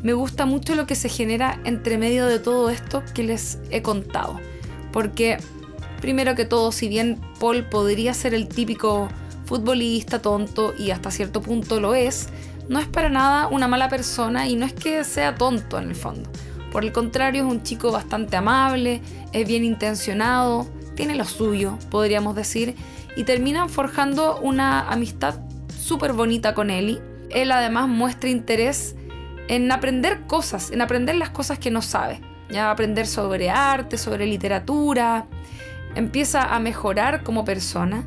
me 0.05 0.13
gusta 0.13 0.47
mucho 0.47 0.77
lo 0.77 0.87
que 0.87 0.95
se 0.95 1.09
genera 1.09 1.59
entre 1.65 1.99
medio 1.99 2.27
de 2.27 2.39
todo 2.39 2.71
esto 2.71 3.03
que 3.15 3.25
les 3.25 3.59
he 3.73 3.83
contado. 3.83 4.39
Porque, 4.93 5.39
primero 6.01 6.37
que 6.37 6.45
todo, 6.45 6.71
si 6.71 6.87
bien 6.87 7.21
Paul 7.41 7.65
podría 7.65 8.15
ser 8.15 8.33
el 8.33 8.47
típico 8.47 9.09
futbolista 9.47 10.21
tonto 10.21 10.75
y 10.77 10.91
hasta 10.91 11.11
cierto 11.11 11.41
punto 11.41 11.81
lo 11.81 11.95
es, 11.95 12.29
no 12.69 12.79
es 12.79 12.87
para 12.87 13.09
nada 13.09 13.47
una 13.49 13.69
mala 13.69 13.89
persona 13.89 14.49
y 14.49 14.57
no 14.57 14.67
es 14.67 14.73
que 14.73 15.05
sea 15.05 15.37
tonto 15.37 15.79
en 15.79 15.89
el 15.89 15.95
fondo. 15.95 16.29
Por 16.73 16.85
el 16.85 16.93
contrario, 16.93 17.47
es 17.47 17.51
un 17.51 17.63
chico 17.63 17.93
bastante 17.93 18.37
amable, 18.37 19.01
es 19.33 19.47
bien 19.47 19.65
intencionado, 19.65 20.67
tiene 20.95 21.15
lo 21.15 21.25
suyo, 21.25 21.79
podríamos 21.91 22.35
decir, 22.35 22.75
y 23.17 23.25
terminan 23.25 23.71
forjando 23.71 24.39
una 24.41 24.91
amistad 24.91 25.37
súper 25.79 26.13
bonita 26.13 26.55
con 26.55 26.71
Ellie. 26.71 27.01
Él 27.31 27.53
además 27.53 27.89
muestra 27.89 28.29
interés 28.29 28.97
en 29.49 29.71
aprender 29.71 30.23
cosas, 30.27 30.71
en 30.71 30.83
aprender 30.83 31.15
las 31.15 31.31
cosas 31.31 31.59
que 31.59 31.71
no 31.71 31.83
sabe. 31.83 32.21
Ya 32.51 32.71
aprender 32.71 33.07
sobre 33.07 33.51
arte, 33.51 33.97
sobre 33.97 34.27
literatura, 34.27 35.27
empieza 35.95 36.55
a 36.55 36.59
mejorar 36.59 37.23
como 37.23 37.45
persona 37.45 38.05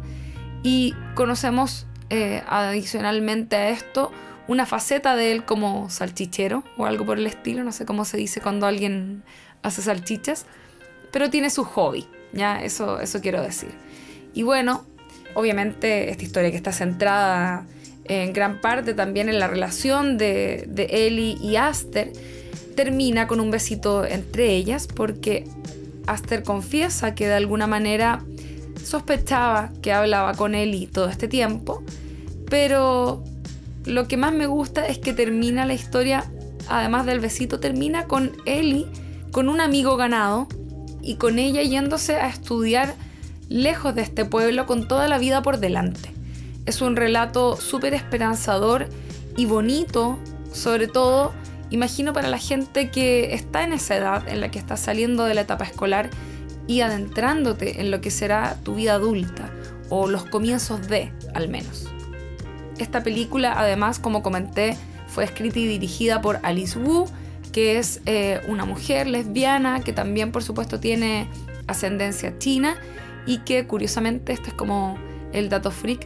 y 0.64 0.94
conocemos 1.16 1.88
eh, 2.10 2.44
adicionalmente 2.48 3.56
a 3.56 3.70
esto 3.70 4.12
una 4.48 4.66
faceta 4.66 5.16
de 5.16 5.32
él 5.32 5.46
como 5.46 5.90
salchichero 5.90 6.64
o 6.78 6.86
algo 6.86 7.06
por 7.06 7.20
el 7.20 7.28
estilo, 7.28 7.64
no 7.64 7.72
sé 7.72 7.86
cómo 7.86 8.04
se 8.06 8.18
dice 8.18 8.42
cuando 8.42 8.66
alguien 8.66 9.24
hace 9.62 9.82
salchichas, 9.82 10.46
pero 11.12 11.30
tiene 11.30 11.50
su 11.50 11.64
hobby, 11.64 12.08
ya 12.34 12.62
eso, 12.62 13.00
eso 13.00 13.22
quiero 13.22 13.42
decir. 13.42 13.70
Y 14.34 14.44
bueno, 14.44 14.86
Obviamente 15.36 16.10
esta 16.10 16.24
historia 16.24 16.52
que 16.52 16.58
está 16.58 16.72
centrada 16.72 17.66
en 18.06 18.34
gran 18.34 18.60
parte 18.60 18.94
también 18.94 19.30
en 19.30 19.40
la 19.40 19.48
relación 19.48 20.18
de, 20.18 20.66
de 20.68 20.88
Ellie 21.08 21.38
y 21.42 21.56
Aster 21.56 22.12
termina 22.76 23.28
con 23.28 23.40
un 23.40 23.52
besito 23.52 24.06
entre 24.06 24.56
ellas 24.56 24.88
porque 24.88 25.46
Aster 26.08 26.44
confiesa 26.44 27.14
que 27.14 27.28
de 27.28 27.36
alguna 27.36 27.68
manera 27.68 28.24
sospechaba 28.84 29.72
que 29.82 29.94
hablaba 29.94 30.34
con 30.34 30.56
Ellie 30.56 30.88
todo 30.88 31.10
este 31.10 31.28
tiempo, 31.28 31.84
pero 32.50 33.24
lo 33.86 34.08
que 34.08 34.18
más 34.18 34.34
me 34.34 34.48
gusta 34.48 34.88
es 34.88 34.98
que 35.00 35.14
termina 35.14 35.66
la 35.66 35.74
historia, 35.74 36.26
además 36.68 37.06
del 37.06 37.20
besito, 37.20 37.60
termina 37.60 38.06
con 38.06 38.32
Ellie 38.46 38.88
con 39.32 39.50
un 39.50 39.62
amigo 39.62 39.96
ganado 39.96 40.48
y 41.02 41.16
con 41.16 41.40
ella 41.40 41.62
yéndose 41.62 42.16
a 42.16 42.28
estudiar 42.28 42.96
lejos 43.48 43.96
de 43.96 44.02
este 44.02 44.26
pueblo 44.26 44.66
con 44.66 44.88
toda 44.88 45.08
la 45.08 45.18
vida 45.18 45.42
por 45.42 45.60
delante. 45.60 46.12
Es 46.66 46.82
un 46.82 46.96
relato 46.96 47.56
súper 47.56 47.94
esperanzador 47.94 48.88
y 49.38 49.46
bonito, 49.46 50.20
sobre 50.52 50.88
todo, 50.88 51.34
imagino 51.70 52.14
para 52.14 52.28
la 52.28 52.38
gente 52.38 52.90
que 52.90 53.34
está 53.34 53.64
en 53.64 53.74
esa 53.74 53.96
edad 53.96 54.28
en 54.28 54.42
la 54.42 54.52
que 54.52 54.60
está 54.60 54.78
saliendo 54.78 55.26
de 55.26 55.34
la 55.34 55.42
etapa 55.42 55.66
escolar 55.66 56.10
y 56.70 56.82
adentrándote 56.82 57.82
en 57.82 57.90
lo 57.90 58.00
que 58.00 58.12
será 58.12 58.56
tu 58.62 58.76
vida 58.76 58.94
adulta, 58.94 59.50
o 59.90 60.08
los 60.08 60.24
comienzos 60.26 60.88
de, 60.88 61.12
al 61.34 61.50
menos. 61.50 61.88
Esta 62.78 63.02
película, 63.02 63.56
además, 63.58 63.98
como 63.98 64.22
comenté, 64.22 64.78
fue 65.08 65.24
escrita 65.24 65.58
y 65.58 65.66
dirigida 65.66 66.22
por 66.22 66.40
Alice 66.44 66.78
Wu, 66.78 67.08
que 67.52 67.80
es 67.80 68.02
eh, 68.06 68.42
una 68.48 68.66
mujer 68.66 69.08
lesbiana 69.08 69.80
que 69.80 69.94
también, 69.94 70.32
por 70.32 70.44
supuesto, 70.44 70.80
tiene 70.80 71.28
ascendencia 71.66 72.38
china 72.38 72.76
y 73.26 73.40
que 73.40 73.66
curiosamente, 73.66 74.32
este 74.32 74.50
es 74.50 74.54
como 74.54 75.00
el 75.34 75.50
dato 75.50 75.72
freak, 75.72 76.06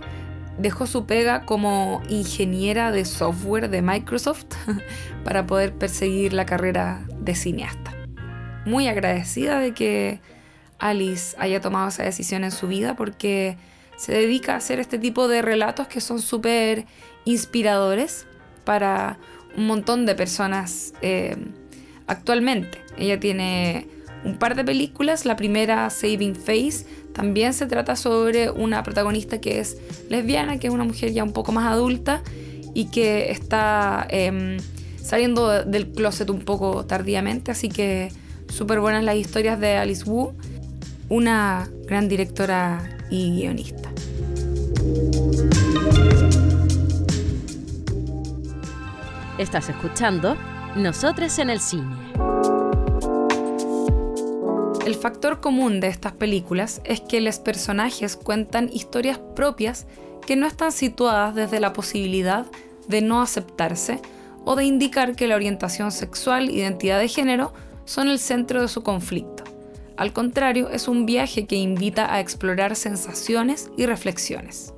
dejó 0.57 0.87
su 0.87 1.05
pega 1.05 1.41
como 1.45 2.01
ingeniera 2.07 2.93
de 2.93 3.03
software 3.03 3.69
de 3.69 3.81
Microsoft 3.81 4.45
para 5.25 5.45
poder 5.45 5.73
perseguir 5.73 6.31
la 6.31 6.45
carrera 6.45 7.05
de 7.19 7.35
cineasta. 7.35 7.93
Muy 8.65 8.87
agradecida 8.87 9.59
de 9.59 9.73
que 9.73 10.21
Alice 10.79 11.35
haya 11.39 11.61
tomado 11.61 11.89
esa 11.89 12.03
decisión 12.03 12.43
en 12.43 12.51
su 12.51 12.67
vida 12.67 12.95
porque 12.95 13.57
se 13.97 14.11
dedica 14.11 14.53
a 14.53 14.57
hacer 14.57 14.79
este 14.79 14.97
tipo 14.99 15.27
de 15.27 15.41
relatos 15.41 15.87
que 15.87 16.01
son 16.01 16.21
súper 16.21 16.85
inspiradores 17.25 18.25
para 18.63 19.17
un 19.55 19.67
montón 19.67 20.05
de 20.05 20.15
personas 20.15 20.93
eh, 21.01 21.37
actualmente. 22.07 22.79
Ella 22.97 23.19
tiene 23.19 23.87
un 24.23 24.37
par 24.37 24.55
de 24.55 24.63
películas, 24.63 25.25
la 25.25 25.35
primera 25.35 25.89
Saving 25.89 26.35
Face, 26.35 26.85
también 27.13 27.53
se 27.53 27.67
trata 27.67 27.95
sobre 27.95 28.49
una 28.49 28.83
protagonista 28.83 29.39
que 29.39 29.59
es 29.59 29.77
lesbiana, 30.09 30.57
que 30.59 30.67
es 30.67 30.73
una 30.73 30.83
mujer 30.83 31.13
ya 31.13 31.23
un 31.23 31.33
poco 31.33 31.51
más 31.51 31.71
adulta 31.71 32.23
y 32.73 32.85
que 32.85 33.31
está 33.31 34.07
em, 34.09 34.57
saliendo 35.01 35.63
del 35.63 35.91
closet 35.91 36.29
un 36.29 36.39
poco 36.39 36.85
tardíamente, 36.85 37.51
así 37.51 37.69
que 37.69 38.11
súper 38.49 38.79
buenas 38.79 39.03
las 39.03 39.15
historias 39.15 39.59
de 39.59 39.75
Alice 39.77 40.03
Wu, 40.09 40.33
una 41.09 41.69
gran 41.85 42.07
directora 42.07 42.97
y 43.09 43.31
guionista. 43.31 43.89
Estás 49.37 49.69
escuchando 49.69 50.37
Nosotros 50.75 51.37
en 51.39 51.49
el 51.49 51.59
Cine. 51.59 51.95
El 54.85 54.95
factor 54.95 55.39
común 55.39 55.79
de 55.79 55.87
estas 55.87 56.13
películas 56.13 56.81
es 56.83 57.01
que 57.01 57.21
los 57.21 57.39
personajes 57.39 58.17
cuentan 58.17 58.69
historias 58.71 59.19
propias 59.35 59.87
que 60.25 60.35
no 60.35 60.45
están 60.45 60.71
situadas 60.71 61.35
desde 61.35 61.59
la 61.59 61.73
posibilidad 61.73 62.45
de 62.87 63.01
no 63.01 63.21
aceptarse 63.21 63.99
o 64.45 64.55
de 64.55 64.65
indicar 64.65 65.15
que 65.15 65.27
la 65.27 65.35
orientación 65.35 65.91
sexual, 65.91 66.49
identidad 66.49 66.99
de 66.99 67.07
género 67.07 67.53
son 67.85 68.09
el 68.09 68.19
centro 68.19 68.61
de 68.61 68.67
su 68.67 68.83
conflicto. 68.83 69.42
Al 69.95 70.11
contrario, 70.11 70.69
es 70.69 70.87
un 70.87 71.05
viaje 71.05 71.45
que 71.45 71.55
invita 71.55 72.13
a 72.13 72.19
explorar 72.19 72.75
sensaciones 72.75 73.69
y 73.77 73.85
reflexiones. 73.85 74.73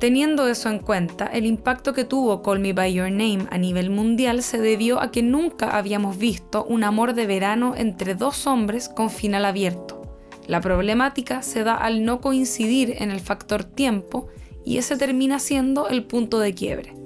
Teniendo 0.00 0.48
eso 0.48 0.68
en 0.70 0.80
cuenta, 0.80 1.26
el 1.26 1.46
impacto 1.46 1.92
que 1.92 2.04
tuvo 2.04 2.42
Call 2.42 2.60
Me 2.60 2.72
By 2.72 2.92
Your 2.92 3.10
Name 3.10 3.46
a 3.50 3.58
nivel 3.58 3.90
mundial 3.90 4.42
se 4.42 4.58
debió 4.58 5.00
a 5.00 5.10
que 5.10 5.22
nunca 5.22 5.76
habíamos 5.76 6.18
visto 6.18 6.64
un 6.64 6.82
amor 6.84 7.14
de 7.14 7.26
verano 7.26 7.74
entre 7.76 8.14
dos 8.14 8.46
hombres 8.46 8.88
con 8.88 9.10
final 9.10 9.44
abierto. 9.44 10.02
La 10.46 10.60
problemática 10.60 11.42
se 11.42 11.64
da 11.64 11.74
al 11.74 12.04
no 12.04 12.20
coincidir 12.20 12.96
en 12.98 13.10
el 13.10 13.20
factor 13.20 13.64
tiempo 13.64 14.28
y 14.64 14.78
ese 14.78 14.96
termina 14.96 15.38
siendo 15.38 15.88
el 15.88 16.04
punto 16.04 16.38
de 16.38 16.54
quiebre. 16.54 17.03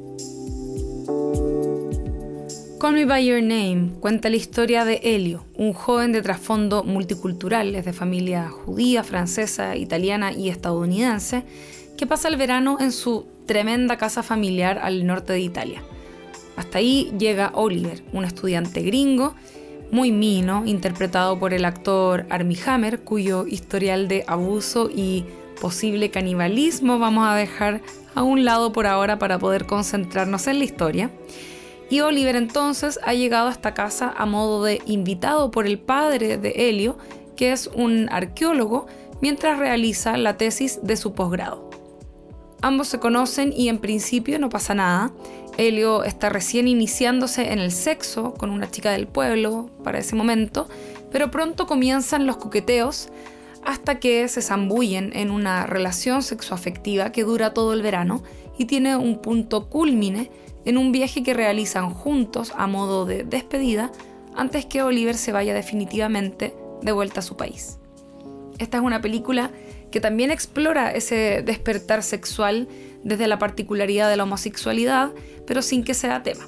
Call 2.78 2.92
Me 2.92 3.04
By 3.06 3.26
Your 3.26 3.42
Name 3.42 3.94
cuenta 3.99 4.30
la 4.30 4.37
historia 4.37 4.85
de 4.85 5.00
Helio, 5.02 5.44
un 5.56 5.73
joven 5.73 6.12
de 6.12 6.23
trasfondo 6.23 6.85
multicultural, 6.85 7.75
es 7.75 7.85
de 7.85 7.92
familia 7.92 8.50
judía, 8.50 9.02
francesa, 9.02 9.75
italiana 9.75 10.30
y 10.32 10.49
estadounidense, 10.49 11.42
que 11.97 12.06
pasa 12.06 12.28
el 12.28 12.37
verano 12.37 12.78
en 12.78 12.92
su 12.92 13.26
tremenda 13.47 13.97
casa 13.97 14.23
familiar 14.23 14.78
al 14.78 15.04
norte 15.08 15.32
de 15.32 15.40
Italia. 15.40 15.82
Hasta 16.54 16.78
ahí 16.78 17.12
llega 17.18 17.50
Oliver, 17.54 18.00
un 18.12 18.25
estudiante 18.25 18.82
gringo, 18.82 19.35
muy 19.90 20.12
mino, 20.12 20.62
interpretado 20.64 21.37
por 21.37 21.54
el 21.54 21.64
actor 21.64 22.26
Armie 22.30 22.61
Hammer, 22.64 23.00
cuyo 23.00 23.44
historial 23.49 24.06
de 24.06 24.23
abuso 24.28 24.88
y 24.88 25.25
posible 25.61 26.12
canibalismo 26.12 27.00
vamos 27.00 27.26
a 27.26 27.35
dejar 27.35 27.82
a 28.14 28.23
un 28.23 28.44
lado 28.44 28.73
por 28.73 28.87
ahora 28.87 29.18
para 29.18 29.40
poder 29.40 29.66
concentrarnos 29.66 30.47
en 30.47 30.58
la 30.58 30.64
historia. 30.64 31.11
Y 31.90 32.00
Oliver 32.00 32.37
entonces 32.37 32.99
ha 33.04 33.14
llegado 33.14 33.49
a 33.49 33.52
esta 33.52 33.75
casa 33.75 34.12
a 34.16 34.26
modo 34.26 34.62
de 34.62 34.83
invitado 34.87 35.50
por 35.50 35.66
el 35.66 35.78
padre 35.78 36.37
de 36.37 36.68
Helio, 36.68 36.99
que 37.37 37.52
es 37.52 37.68
un 37.68 38.09
arqueólogo, 38.11 38.87
mientras 39.21 39.59
realiza 39.59 40.16
la 40.16 40.37
tesis 40.37 40.80
de 40.83 40.97
su 40.97 41.12
posgrado. 41.12 41.68
Ambos 42.61 42.88
se 42.88 42.99
conocen 42.99 43.52
y 43.57 43.68
en 43.68 43.78
principio 43.78 44.38
no 44.38 44.49
pasa 44.49 44.75
nada. 44.75 45.12
Helio 45.57 46.04
está 46.04 46.28
recién 46.28 46.68
iniciándose 46.68 47.52
en 47.52 47.59
el 47.59 47.73
sexo 47.73 48.35
con 48.35 48.50
una 48.50 48.71
chica 48.71 48.90
del 48.90 49.07
pueblo 49.07 49.71
para 49.83 49.99
ese 49.99 50.14
momento, 50.14 50.68
pero 51.11 51.30
pronto 51.30 51.66
comienzan 51.66 52.26
los 52.26 52.37
coqueteos 52.37 53.09
hasta 53.64 53.99
que 53.99 54.26
se 54.28 54.42
zambullen 54.42 55.12
en 55.14 55.30
una 55.30 55.66
relación 55.66 56.22
sexoafectiva 56.22 57.12
que 57.12 57.24
dura 57.24 57.55
todo 57.55 57.72
el 57.72 57.83
verano 57.83 58.22
y 58.57 58.66
tiene 58.66 58.96
un 58.96 59.20
punto 59.20 59.68
culmine 59.68 60.31
en 60.68 60.76
un 60.76 60.92
viaje 60.92 61.22
que 61.22 61.33
realizan 61.33 61.88
juntos 61.88 62.52
a 62.54 62.66
modo 62.66 63.07
de 63.07 63.24
despedida 63.24 63.90
antes 64.37 64.66
que 64.66 64.83
Oliver 64.83 65.14
se 65.14 65.33
vaya 65.33 65.54
definitivamente 65.54 66.54
de 66.83 66.92
vuelta 66.92 67.20
a 67.20 67.22
su 67.22 67.38
país. 67.38 67.78
Esta 68.59 68.76
es 68.76 68.83
una 68.83 69.00
película 69.00 69.50
que 69.90 70.02
también 70.02 70.31
explora 70.31 70.92
ese 70.92 71.42
despertar 71.42 72.02
sexual 72.02 72.68
desde 73.02 73.28
la 73.28 73.38
particularidad 73.38 74.11
de 74.11 74.18
la 74.18 74.24
homosexualidad, 74.24 75.11
pero 75.46 75.62
sin 75.62 75.85
que 75.85 75.94
sea 75.94 76.22
tema. 76.22 76.46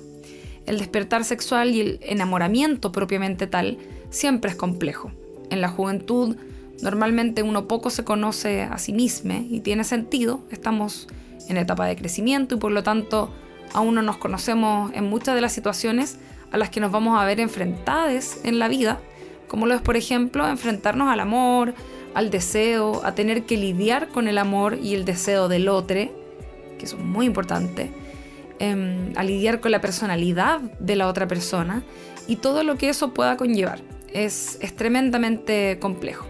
El 0.66 0.76
despertar 0.76 1.24
sexual 1.24 1.70
y 1.70 1.80
el 1.80 2.00
enamoramiento 2.02 2.92
propiamente 2.92 3.46
tal 3.46 3.78
siempre 4.11 4.50
es 4.50 4.56
complejo. 4.56 5.12
En 5.48 5.62
la 5.62 5.68
juventud 5.68 6.37
normalmente 6.83 7.42
uno 7.42 7.66
poco 7.66 7.88
se 7.88 8.04
conoce 8.04 8.64
a 8.64 8.76
sí 8.76 8.92
mismo 8.92 9.46
y 9.48 9.61
tiene 9.61 9.85
sentido, 9.85 10.42
estamos 10.50 11.09
en 11.48 11.56
etapa 11.56 11.87
de 11.87 11.96
crecimiento 11.96 12.56
y 12.56 12.59
por 12.59 12.70
lo 12.70 12.83
tanto 12.83 13.33
aún 13.72 13.94
no 13.94 14.02
nos 14.02 14.16
conocemos 14.16 14.92
en 14.94 15.04
muchas 15.04 15.35
de 15.35 15.40
las 15.40 15.52
situaciones 15.52 16.18
a 16.52 16.56
las 16.56 16.70
que 16.70 16.80
nos 16.80 16.90
vamos 16.90 17.20
a 17.20 17.24
ver 17.24 17.40
enfrentadas 17.40 18.38
en 18.44 18.59
la 18.59 18.68
vida, 18.68 19.00
como 19.48 19.66
lo 19.66 19.74
es, 19.74 19.83
por 19.83 19.96
ejemplo, 19.96 20.48
enfrentarnos 20.48 21.09
al 21.09 21.20
amor, 21.20 21.74
al 22.14 22.30
deseo, 22.30 23.02
a 23.04 23.14
tener 23.14 23.44
que 23.44 23.56
lidiar 23.56 24.09
con 24.09 24.28
el 24.28 24.38
amor 24.38 24.78
y 24.80 24.94
el 24.94 25.04
deseo 25.04 25.48
del 25.48 25.68
otro, 25.68 25.96
que 26.78 26.85
es 26.85 26.96
muy 26.96 27.26
importante, 27.26 27.92
em, 28.59 29.12
a 29.16 29.22
lidiar 29.24 29.61
con 29.61 29.70
la 29.70 29.80
personalidad 29.80 30.61
de 30.61 30.96
la 30.96 31.09
otra 31.09 31.28
persona 31.28 31.83
y 32.26 32.37
todo 32.37 32.64
lo 32.64 32.76
que 32.76 32.88
eso 32.88 33.12
pueda 33.14 33.37
conllevar. 33.37 33.80
Es, 34.12 34.59
es 34.61 34.74
tremendamente 34.74 35.78
complejo. 35.80 36.26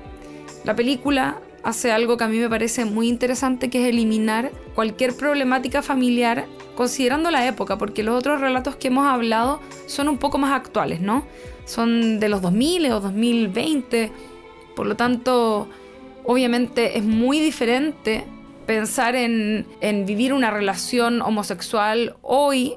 La 0.64 0.76
película 0.76 1.40
hace 1.62 1.92
algo 1.92 2.16
que 2.16 2.24
a 2.24 2.28
mí 2.28 2.38
me 2.38 2.48
parece 2.48 2.84
muy 2.84 3.08
interesante, 3.08 3.70
que 3.70 3.82
es 3.82 3.88
eliminar 3.88 4.50
cualquier 4.74 5.14
problemática 5.14 5.82
familiar 5.82 6.46
considerando 6.74 7.30
la 7.30 7.46
época, 7.46 7.76
porque 7.78 8.02
los 8.02 8.16
otros 8.16 8.40
relatos 8.40 8.76
que 8.76 8.88
hemos 8.88 9.06
hablado 9.06 9.60
son 9.86 10.08
un 10.08 10.18
poco 10.18 10.38
más 10.38 10.52
actuales, 10.52 11.00
¿no? 11.00 11.26
Son 11.66 12.18
de 12.20 12.28
los 12.28 12.40
2000 12.42 12.92
o 12.92 13.00
2020, 13.00 14.12
por 14.74 14.86
lo 14.86 14.96
tanto, 14.96 15.68
obviamente 16.24 16.96
es 16.98 17.04
muy 17.04 17.38
diferente 17.38 18.24
pensar 18.66 19.14
en, 19.16 19.66
en 19.80 20.06
vivir 20.06 20.32
una 20.32 20.50
relación 20.50 21.22
homosexual 21.22 22.16
hoy 22.22 22.76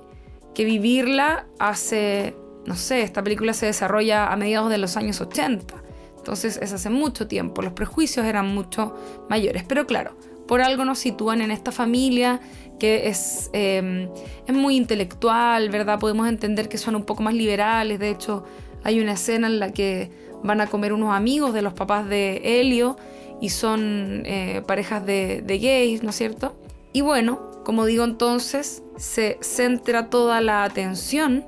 que 0.54 0.66
vivirla 0.66 1.46
hace, 1.60 2.36
no 2.66 2.76
sé, 2.76 3.02
esta 3.02 3.24
película 3.24 3.54
se 3.54 3.68
desarrolla 3.68 4.32
a 4.32 4.36
mediados 4.36 4.70
de 4.70 4.78
los 4.78 4.98
años 4.98 5.22
80. 5.22 5.83
Entonces 6.24 6.58
es 6.62 6.72
hace 6.72 6.90
mucho 6.90 7.28
tiempo, 7.28 7.62
los 7.62 7.74
prejuicios 7.74 8.26
eran 8.26 8.48
mucho 8.48 8.96
mayores. 9.30 9.66
Pero 9.68 9.86
claro, 9.86 10.16
por 10.48 10.62
algo 10.62 10.86
nos 10.86 11.00
sitúan 11.00 11.42
en 11.42 11.52
esta 11.52 11.74
familia 11.74 12.40
que 12.80 13.10
es, 13.10 13.50
em, 13.52 14.08
es 14.48 14.56
muy 14.56 14.78
intelectual, 14.78 15.70
¿verdad? 15.70 16.00
Podemos 16.00 16.30
entender 16.30 16.70
que 16.70 16.78
son 16.78 16.96
un 16.96 17.04
poco 17.04 17.24
más 17.24 17.34
liberales. 17.34 18.00
De 18.00 18.10
hecho, 18.10 18.46
hay 18.86 19.02
una 19.02 19.12
escena 19.14 19.48
en 19.48 19.60
la 19.60 19.74
que 19.74 20.12
van 20.44 20.62
a 20.62 20.68
comer 20.68 20.94
unos 20.94 21.14
amigos 21.14 21.54
de 21.54 21.62
los 21.62 21.74
papás 21.74 22.08
de 22.08 22.62
Helio 22.62 22.96
y 23.42 23.50
son 23.50 24.24
eh, 24.26 24.62
parejas 24.66 25.06
de, 25.06 25.42
de 25.42 25.60
gays, 25.60 26.04
¿no 26.04 26.12
es 26.12 26.16
cierto? 26.16 26.56
Y 26.94 27.02
bueno, 27.02 27.52
como 27.66 27.84
digo 27.84 28.06
entonces, 28.06 28.82
se 28.96 29.38
centra 29.42 30.10
toda 30.10 30.40
la 30.40 30.64
atención 30.64 31.46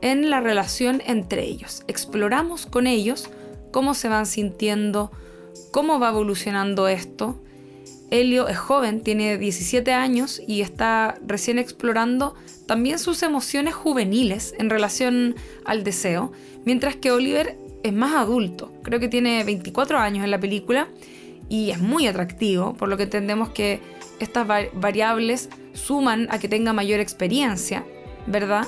en 0.00 0.30
la 0.30 0.40
relación 0.40 1.02
entre 1.04 1.44
ellos. 1.44 1.82
Exploramos 1.86 2.64
con 2.64 2.86
ellos 2.86 3.28
cómo 3.76 3.92
se 3.92 4.08
van 4.08 4.24
sintiendo, 4.24 5.12
cómo 5.70 6.00
va 6.00 6.08
evolucionando 6.08 6.88
esto, 6.88 7.38
Helio 8.10 8.48
es 8.48 8.56
joven, 8.56 9.02
tiene 9.02 9.36
17 9.36 9.92
años 9.92 10.40
y 10.48 10.62
está 10.62 11.18
recién 11.26 11.58
explorando 11.58 12.34
también 12.64 12.98
sus 12.98 13.22
emociones 13.22 13.74
juveniles 13.74 14.54
en 14.58 14.70
relación 14.70 15.34
al 15.66 15.84
deseo, 15.84 16.32
mientras 16.64 16.96
que 16.96 17.10
Oliver 17.10 17.58
es 17.82 17.92
más 17.92 18.14
adulto, 18.14 18.72
creo 18.82 18.98
que 18.98 19.08
tiene 19.08 19.44
24 19.44 19.98
años 19.98 20.24
en 20.24 20.30
la 20.30 20.40
película 20.40 20.88
y 21.50 21.68
es 21.68 21.78
muy 21.78 22.06
atractivo, 22.06 22.72
por 22.72 22.88
lo 22.88 22.96
que 22.96 23.02
entendemos 23.02 23.50
que 23.50 23.80
estas 24.20 24.46
variables 24.72 25.50
suman 25.74 26.28
a 26.30 26.38
que 26.38 26.48
tenga 26.48 26.72
mayor 26.72 27.00
experiencia, 27.00 27.84
¿verdad? 28.26 28.66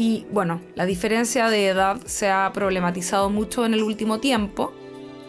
Y 0.00 0.24
bueno, 0.32 0.62
la 0.76 0.86
diferencia 0.86 1.50
de 1.50 1.66
edad 1.66 2.00
se 2.06 2.30
ha 2.30 2.50
problematizado 2.54 3.28
mucho 3.28 3.66
en 3.66 3.74
el 3.74 3.82
último 3.82 4.18
tiempo, 4.18 4.72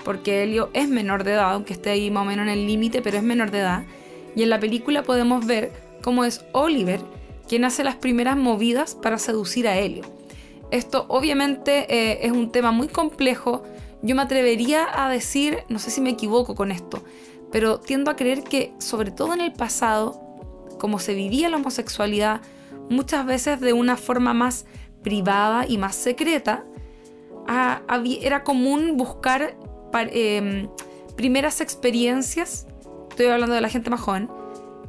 porque 0.05 0.43
Helio 0.43 0.69
es 0.71 0.87
menor 0.87 1.25
de 1.25 1.33
edad, 1.33 1.51
aunque 1.51 1.73
esté 1.73 1.89
ahí 1.89 2.09
más 2.09 2.21
o 2.21 2.25
menos 2.25 2.43
en 2.43 2.53
el 2.53 2.67
límite, 2.67 3.01
pero 3.01 3.17
es 3.17 3.23
menor 3.23 3.51
de 3.51 3.59
edad. 3.59 3.83
Y 4.33 4.43
en 4.43 4.49
la 4.49 4.61
película 4.61 5.03
podemos 5.03 5.45
ver 5.45 5.73
cómo 6.01 6.23
es 6.23 6.45
Oliver 6.53 7.01
quien 7.49 7.65
hace 7.65 7.83
las 7.83 7.95
primeras 7.95 8.37
movidas 8.37 8.95
para 8.95 9.17
seducir 9.17 9.67
a 9.67 9.77
Helio. 9.77 10.05
Esto 10.71 11.05
obviamente 11.09 11.93
eh, 11.93 12.19
es 12.21 12.31
un 12.31 12.53
tema 12.53 12.71
muy 12.71 12.87
complejo. 12.87 13.63
Yo 14.01 14.15
me 14.15 14.21
atrevería 14.21 14.87
a 14.93 15.09
decir, 15.09 15.65
no 15.67 15.79
sé 15.79 15.91
si 15.91 15.99
me 15.99 16.11
equivoco 16.11 16.55
con 16.55 16.71
esto, 16.71 17.03
pero 17.51 17.81
tiendo 17.81 18.09
a 18.09 18.15
creer 18.15 18.43
que 18.43 18.71
sobre 18.77 19.11
todo 19.11 19.33
en 19.33 19.41
el 19.41 19.51
pasado, 19.51 20.21
como 20.79 20.97
se 20.97 21.13
vivía 21.13 21.49
la 21.49 21.57
homosexualidad, 21.57 22.39
muchas 22.91 23.25
veces 23.25 23.59
de 23.59 23.73
una 23.73 23.97
forma 23.97 24.33
más 24.33 24.65
privada 25.01 25.65
y 25.67 25.77
más 25.77 25.95
secreta, 25.95 26.63
era 28.21 28.43
común 28.43 28.97
buscar 28.97 29.55
em, 29.93 30.69
primeras 31.15 31.61
experiencias, 31.61 32.67
estoy 33.09 33.27
hablando 33.27 33.55
de 33.55 33.61
la 33.61 33.69
gente 33.69 33.89
más 33.89 34.01
joven, 34.01 34.29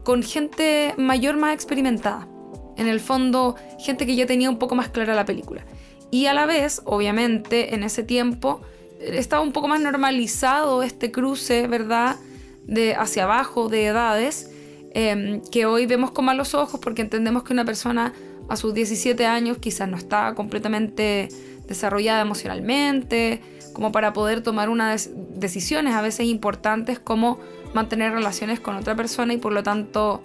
con 0.05 0.23
gente 0.23 0.95
mayor 0.97 1.37
más 1.37 1.55
experimentada. 1.55 2.29
En 2.77 2.89
el 2.89 3.01
fondo, 3.01 3.57
gente 3.79 4.07
que 4.07 4.17
ya 4.17 4.27
tenía 4.27 4.51
un 4.51 4.59
poco 4.59 4.75
más 4.75 4.89
clara 4.89 5.15
la 5.15 5.25
película. 5.25 5.65
Y 6.11 6.27
a 6.27 6.35
la 6.35 6.47
vez, 6.47 6.83
obviamente, 6.85 7.75
en 7.75 7.83
ese 7.83 8.03
tiempo 8.03 8.61
estaba 9.01 9.43
un 9.43 9.53
poco 9.53 9.69
más 9.69 9.81
normalizado 9.81 10.83
este 10.83 11.11
cruce, 11.11 11.67
¿verdad? 11.67 12.17
De 12.65 12.95
hacia 12.95 13.25
abajo 13.25 13.69
de 13.69 13.87
edades, 13.87 14.52
em, 14.95 15.41
que 15.51 15.67
hoy 15.67 15.87
vemos 15.87 16.11
con 16.11 16.25
malos 16.25 16.55
ojos 16.55 16.81
porque 16.81 17.03
entendemos 17.03 17.43
que 17.43 17.53
una 17.53 17.65
persona 17.65 18.13
a 18.49 18.57
sus 18.57 18.75
17 18.75 19.27
años 19.27 19.59
quizás 19.59 19.89
no 19.89 19.97
está 19.97 20.35
completamente 20.35 21.29
desarrollada 21.67 22.23
emocionalmente, 22.23 23.41
como 23.73 23.93
para 23.93 24.13
poder 24.13 24.43
tomar 24.43 24.69
unas 24.69 25.11
decisiones 25.35 25.95
a 25.95 26.03
veces 26.03 26.27
importantes 26.27 26.99
como 26.99 27.39
mantener 27.75 28.13
relaciones 28.13 28.61
con 28.61 28.77
otra 28.77 28.95
persona 28.95 29.33
y 29.33 29.39
por 29.39 29.53
lo 29.53 29.63
tanto 29.63 30.23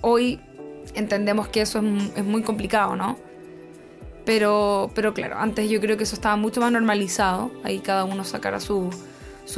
hoy 0.00 0.40
entendemos 0.94 1.48
que 1.48 1.60
eso 1.60 1.82
es, 2.16 2.24
muy 2.24 2.42
complicado, 2.42 2.96
¿no? 2.96 3.18
Pero, 4.24 4.90
pero 4.94 5.14
claro, 5.14 5.36
antes 5.38 5.70
yo 5.70 5.80
creo 5.80 5.96
que 5.96 6.04
eso 6.04 6.14
estaba 6.14 6.36
mucho 6.36 6.60
más 6.60 6.72
normalizado, 6.72 7.50
ahí 7.64 7.78
cada 7.78 8.04
uno 8.04 8.24
sacara 8.24 8.60
sus 8.60 8.94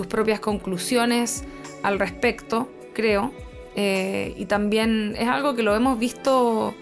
propias 0.08 0.40
conclusiones 0.40 1.44
al 1.82 1.98
respecto, 1.98 2.70
creo. 2.94 3.32
Eh, 3.76 4.34
y 4.36 4.46
también 4.46 5.14
es 5.18 5.28
algo 5.28 5.54
que 5.54 5.62
lo 5.62 5.74
hemos 5.76 5.98
visto 5.98 6.74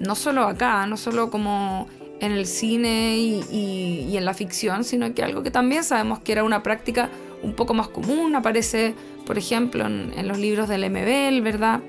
no 0.00 0.14
solo 0.14 0.42
acá, 0.42 0.86
no 0.86 0.96
solo 0.96 1.30
como 1.30 1.88
en 2.20 2.32
el 2.32 2.46
cine 2.46 3.16
y, 3.18 4.16
en 4.16 4.24
la 4.24 4.34
ficción, 4.34 4.84
sino 4.84 5.12
que 5.14 5.22
algo 5.22 5.42
que 5.42 5.50
también 5.50 5.84
sabemos 5.84 6.20
que 6.20 6.32
era 6.32 6.44
una 6.44 6.62
práctica 6.62 7.10
un 7.42 7.54
poco 7.54 7.74
más 7.74 7.88
común, 7.88 8.34
aparece, 8.34 8.94
por 9.26 9.36
ejemplo, 9.36 9.86
en, 9.86 10.28
los 10.28 10.38
libros 10.38 10.68
del 10.68 10.88
MBL, 10.90 11.42
¿verdad? 11.42 11.80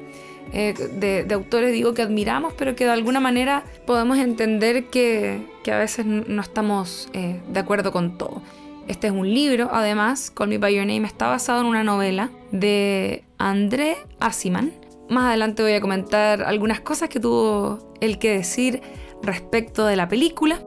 Eh, 0.52 0.74
de, 0.74 1.34
autores, 1.34 1.71
digo, 1.71 1.93
que 1.93 2.02
admiramos, 2.02 2.54
pero 2.54 2.76
que 2.76 2.86
de 2.86 2.91
alguna 2.91 3.19
manera 3.19 3.63
podemos 3.86 4.17
entender 4.17 4.86
que, 4.86 5.39
a 5.71 5.78
veces 5.78 6.06
no 6.06 6.41
estamos 6.41 7.10
eh, 7.13 7.39
de 7.48 7.60
acuerdo 7.60 7.91
con 7.91 8.17
todo. 8.17 8.41
Este 8.88 9.08
es 9.08 9.13
un 9.13 9.34
libro, 9.34 9.69
además, 9.71 10.32
Call 10.32 10.50
Me 10.50 10.58
By 10.58 10.76
Your 10.76 10.86
Name, 10.86 11.08
está 11.08 11.28
basado 11.28 11.62
en 11.62 11.67
una 11.67 11.84
novela 11.84 12.30
de 12.52 13.24
André 13.38 13.98
Asiman. 14.19 14.74
Más 15.10 15.26
adelante 15.26 15.62
voy 15.62 15.74
a 15.74 15.82
comentar 15.82 16.43
algunas 16.43 16.80
cosas 16.80 17.10
que 17.10 17.19
tuvo 17.19 17.93
el 18.02 18.17
que 18.17 18.38
decir 18.38 18.82
respecto 19.21 19.86
de 19.86 19.95
la 19.95 20.08
película. 20.08 20.60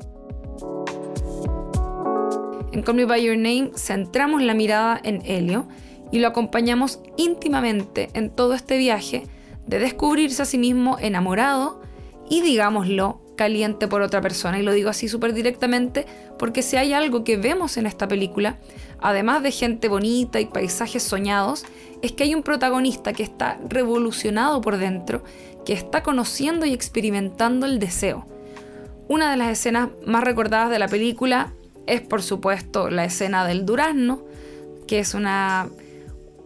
En 2.73 2.83
Call 2.83 2.97
Me 2.97 3.05
By 3.05 3.25
Your 3.25 3.37
Name 3.37 3.71
centramos 3.75 4.43
la 4.43 4.55
mirada 4.55 5.01
en 5.03 5.23
Helio 5.25 5.67
y 6.13 6.21
lo 6.21 6.29
acompañamos 6.29 7.01
íntimamente 7.17 8.11
en 8.15 8.31
todo 8.31 8.55
este 8.55 8.79
viaje 8.79 9.25
de 9.67 9.79
descubrirse 9.79 10.43
a 10.43 10.45
sí 10.45 10.59
mismo 10.59 10.99
enamorado 11.01 11.81
y, 12.31 12.43
digámoslo, 12.43 13.21
caliente 13.37 13.89
por 13.89 14.03
otra 14.03 14.21
persona. 14.21 14.59
Y 14.59 14.63
lo 14.63 14.73
digo 14.73 14.91
así 14.91 15.09
súper 15.09 15.33
directamente 15.33 16.07
porque 16.39 16.63
si 16.63 16.77
hay 16.77 16.93
algo 16.93 17.25
que 17.25 17.37
vemos 17.37 17.79
en 17.79 17.87
esta 17.87 18.07
película, 18.07 18.59
además 19.01 19.43
de 19.43 19.53
gente 19.53 19.89
bonita 19.89 20.41
y 20.41 20.47
paisajes 20.47 21.03
soñados, 21.03 21.65
es 22.03 22.13
que 22.13 22.25
hay 22.25 22.35
un 22.35 22.43
protagonista 22.43 23.13
que 23.13 23.23
está 23.23 23.59
revolucionado 23.69 24.61
por 24.61 24.79
dentro, 24.79 25.23
que 25.65 25.73
está 25.73 26.03
conociendo 26.03 26.67
y 26.67 26.73
experimentando 26.73 27.67
el 27.67 27.79
deseo 27.79 28.27
una 29.09 29.31
de 29.31 29.39
las 29.39 29.51
escenas 29.51 29.89
más 30.07 30.23
recordadas 30.23 30.71
de 30.71 30.79
la 30.79 30.87
película 30.87 31.53
es, 31.87 32.03
por 32.03 32.23
supuesto, 32.23 32.91
la 32.91 33.07
escena 33.07 33.47
del 33.47 33.65
durazno, 33.65 34.23
que 34.87 34.99
es 34.99 35.15
una, 35.15 35.71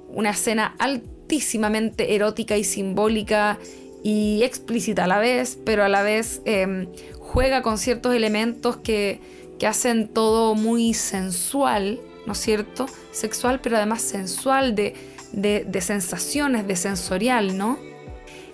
una 0.09 0.31
escena 0.31 0.77
altísimamente 0.79 2.15
erótica 2.15 2.57
y 2.57 2.65
simbólica 2.65 3.59
y 4.05 4.43
explícita 4.45 5.05
a 5.05 5.07
la 5.09 5.19
vez, 5.19 5.59
pero 5.65 5.85
a 5.85 5.89
la 5.89 6.03
vez 6.03 6.41
em, 6.45 6.87
juega 7.19 7.63
con 7.63 7.79
ciertos 7.79 8.15
elementos 8.15 8.77
que, 8.77 9.43
hacen 9.63 10.09
todo 10.09 10.57
muy 10.57 10.93
sensual, 10.93 12.01
¿no 12.27 12.33
es 12.33 12.39
cierto? 12.41 12.87
Sexual, 13.13 13.61
pero 13.61 13.77
además 13.77 14.03
sensual, 14.03 14.75
de, 14.75 14.95
de, 15.33 15.81
sensaciones, 15.81 16.67
de 16.67 16.77
sensorial, 16.77 17.57
¿no? 17.57 17.79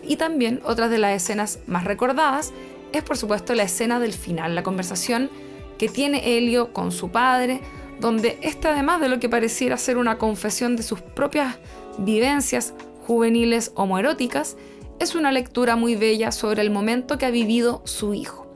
Y 0.03 0.17
también 0.17 0.61
otras 0.65 0.91
de 0.91 0.99
las 0.99 1.15
escenas 1.15 1.59
más 1.67 1.85
recordadas 1.85 2.53
es 2.93 3.03
por 3.03 3.17
supuesto 3.17 3.55
la 3.55 3.65
escena 3.65 4.01
del 4.01 4.13
final, 4.13 4.55
la 4.55 4.63
conversación 4.63 5.31
que 5.77 5.89
tiene 5.89 6.37
Helio 6.37 6.73
con 6.73 6.93
su 6.93 7.11
padre, 7.11 7.61
donde 8.01 8.39
esta 8.43 8.71
además 8.71 9.01
de 9.01 9.09
lo 9.09 9.21
que 9.21 9.29
pareciera 9.29 9.77
ser 9.77 9.99
una 9.99 10.19
confesión 10.19 10.77
de 10.77 10.83
sus 10.83 11.01
propias 11.01 11.59
vivencias 11.99 12.75
juveniles 13.07 13.73
homoeróticas, 13.75 14.57
es 14.99 15.15
una 15.15 15.31
lectura 15.31 15.77
muy 15.77 15.95
bella 15.95 16.33
sobre 16.33 16.63
el 16.63 16.71
momento 16.71 17.19
que 17.19 17.27
ha 17.27 17.31
vivido 17.31 17.83
su 17.85 18.15
hijo. 18.15 18.47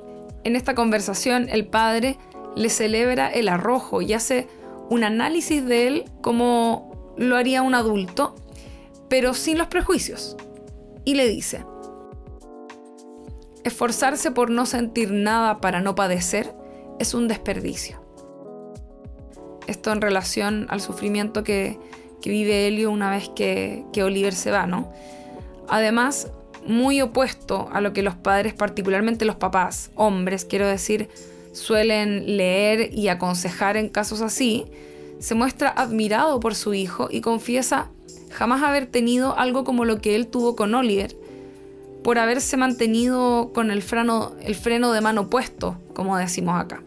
En 0.44 0.56
esta 0.56 0.74
conversación 0.74 1.48
el 1.48 1.66
padre 1.66 2.18
le 2.56 2.68
celebra 2.68 3.28
el 3.28 3.48
arrojo 3.48 4.02
y 4.02 4.12
hace 4.12 4.48
un 4.90 5.04
análisis 5.04 5.64
de 5.64 5.86
él 5.86 6.04
como 6.20 6.91
lo 7.16 7.36
haría 7.36 7.62
un 7.62 7.74
adulto, 7.74 8.34
pero 9.08 9.34
sin 9.34 9.58
los 9.58 9.68
prejuicios. 9.68 10.36
Y 11.04 11.14
le 11.14 11.28
dice, 11.28 11.64
Esforzarse 13.64 14.32
por 14.32 14.50
no 14.50 14.66
sentir 14.66 15.12
nada 15.12 15.60
para 15.60 15.80
no 15.80 15.94
padecer 15.94 16.52
es 16.98 17.14
un 17.14 17.28
desperdicio. 17.28 18.02
Esto 19.68 19.92
en 19.92 20.00
relación 20.00 20.66
al 20.68 20.80
sufrimiento 20.80 21.44
que, 21.44 21.78
vive 22.24 22.66
Helio 22.66 22.90
una 22.90 23.10
vez 23.10 23.28
que, 23.28 23.84
que 23.92 24.02
Oliver 24.02 24.34
se 24.34 24.50
va, 24.50 24.66
¿no? 24.66 24.92
Además, 25.68 26.30
muy 26.66 27.00
opuesto 27.00 27.68
a 27.72 27.80
lo 27.80 27.92
que 27.92 28.02
los 28.02 28.16
padres, 28.16 28.54
particularmente 28.54 29.24
los 29.24 29.36
papás, 29.36 29.90
hombres, 29.94 30.44
quiero 30.44 30.66
decir, 30.66 31.08
suelen 31.52 32.36
leer 32.36 32.92
y 32.92 33.08
aconsejar 33.08 33.76
en 33.76 33.88
casos 33.88 34.22
así, 34.22 34.66
se 35.22 35.36
muestra 35.36 35.70
admirado 35.70 36.40
por 36.40 36.56
su 36.56 36.74
hijo 36.74 37.06
y 37.08 37.20
confiesa 37.20 37.88
jamás 38.30 38.62
haber 38.64 38.86
tenido 38.86 39.38
algo 39.38 39.62
como 39.62 39.84
lo 39.84 40.00
que 40.00 40.16
él 40.16 40.26
tuvo 40.26 40.56
con 40.56 40.74
Oliver, 40.74 41.14
por 42.02 42.18
haberse 42.18 42.56
mantenido 42.56 43.52
con 43.54 43.70
el 43.70 43.82
freno, 43.82 44.32
el 44.42 44.56
freno 44.56 44.92
de 44.92 45.00
mano 45.00 45.30
puesto, 45.30 45.78
como 45.94 46.16
decimos 46.16 46.60
acá. 46.60 46.82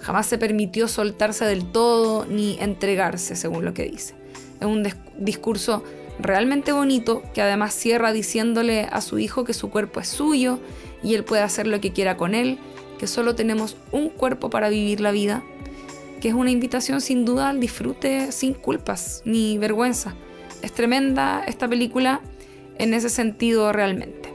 Jamás 0.00 0.26
se 0.26 0.36
permitió 0.36 0.88
soltarse 0.88 1.46
del 1.46 1.64
todo 1.64 2.26
ni 2.26 2.58
entregarse, 2.60 3.34
según 3.34 3.64
lo 3.64 3.72
que 3.72 3.84
dice. 3.84 4.14
Es 4.60 4.66
un 4.66 4.86
discurso 5.18 5.82
realmente 6.18 6.72
bonito 6.72 7.22
que 7.32 7.40
además 7.40 7.72
cierra 7.72 8.12
diciéndole 8.12 8.82
a 8.92 9.00
su 9.00 9.18
hijo 9.18 9.44
que 9.44 9.54
su 9.54 9.70
cuerpo 9.70 10.00
es 10.00 10.08
suyo 10.08 10.58
y 11.02 11.14
él 11.14 11.24
puede 11.24 11.42
hacer 11.42 11.66
lo 11.66 11.80
que 11.80 11.92
quiera 11.92 12.18
con 12.18 12.34
él, 12.34 12.58
que 12.98 13.06
solo 13.06 13.34
tenemos 13.34 13.78
un 13.90 14.10
cuerpo 14.10 14.50
para 14.50 14.68
vivir 14.68 15.00
la 15.00 15.12
vida, 15.12 15.42
que 16.24 16.30
es 16.30 16.34
una 16.34 16.50
invitación 16.50 17.02
sin 17.02 17.26
duda 17.26 17.50
al 17.50 17.60
disfrute 17.60 18.32
sin 18.32 18.54
culpas 18.54 19.20
ni 19.26 19.58
vergüenza. 19.58 20.14
Es 20.62 20.72
tremenda 20.72 21.44
esta 21.46 21.68
película 21.68 22.22
en 22.78 22.94
ese 22.94 23.10
sentido 23.10 23.74
realmente. 23.74 24.30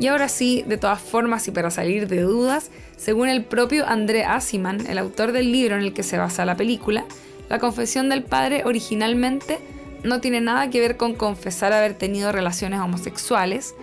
Y 0.00 0.08
ahora 0.08 0.28
sí, 0.28 0.64
de 0.66 0.76
todas 0.76 1.00
formas 1.00 1.46
y 1.46 1.52
para 1.52 1.70
salir 1.70 2.08
de 2.08 2.22
dudas, 2.22 2.72
según 2.96 3.28
el 3.28 3.44
propio 3.44 3.86
André 3.86 4.24
Asiman, 4.24 4.84
el 4.88 4.98
autor 4.98 5.30
del 5.30 5.52
libro 5.52 5.76
en 5.76 5.82
el 5.82 5.92
que 5.92 6.02
se 6.02 6.18
basa 6.18 6.44
la 6.44 6.56
película, 6.56 7.04
la 7.48 7.60
confesión 7.60 8.08
del 8.08 8.24
padre 8.24 8.64
originalmente 8.64 9.60
no 10.02 10.20
tiene 10.20 10.40
nada 10.40 10.68
que 10.68 10.80
ver 10.80 10.96
con 10.96 11.14
confesar 11.14 11.72
haber 11.72 11.94
tenido 11.94 12.32
relaciones 12.32 12.80
homosexuales. 12.80 13.76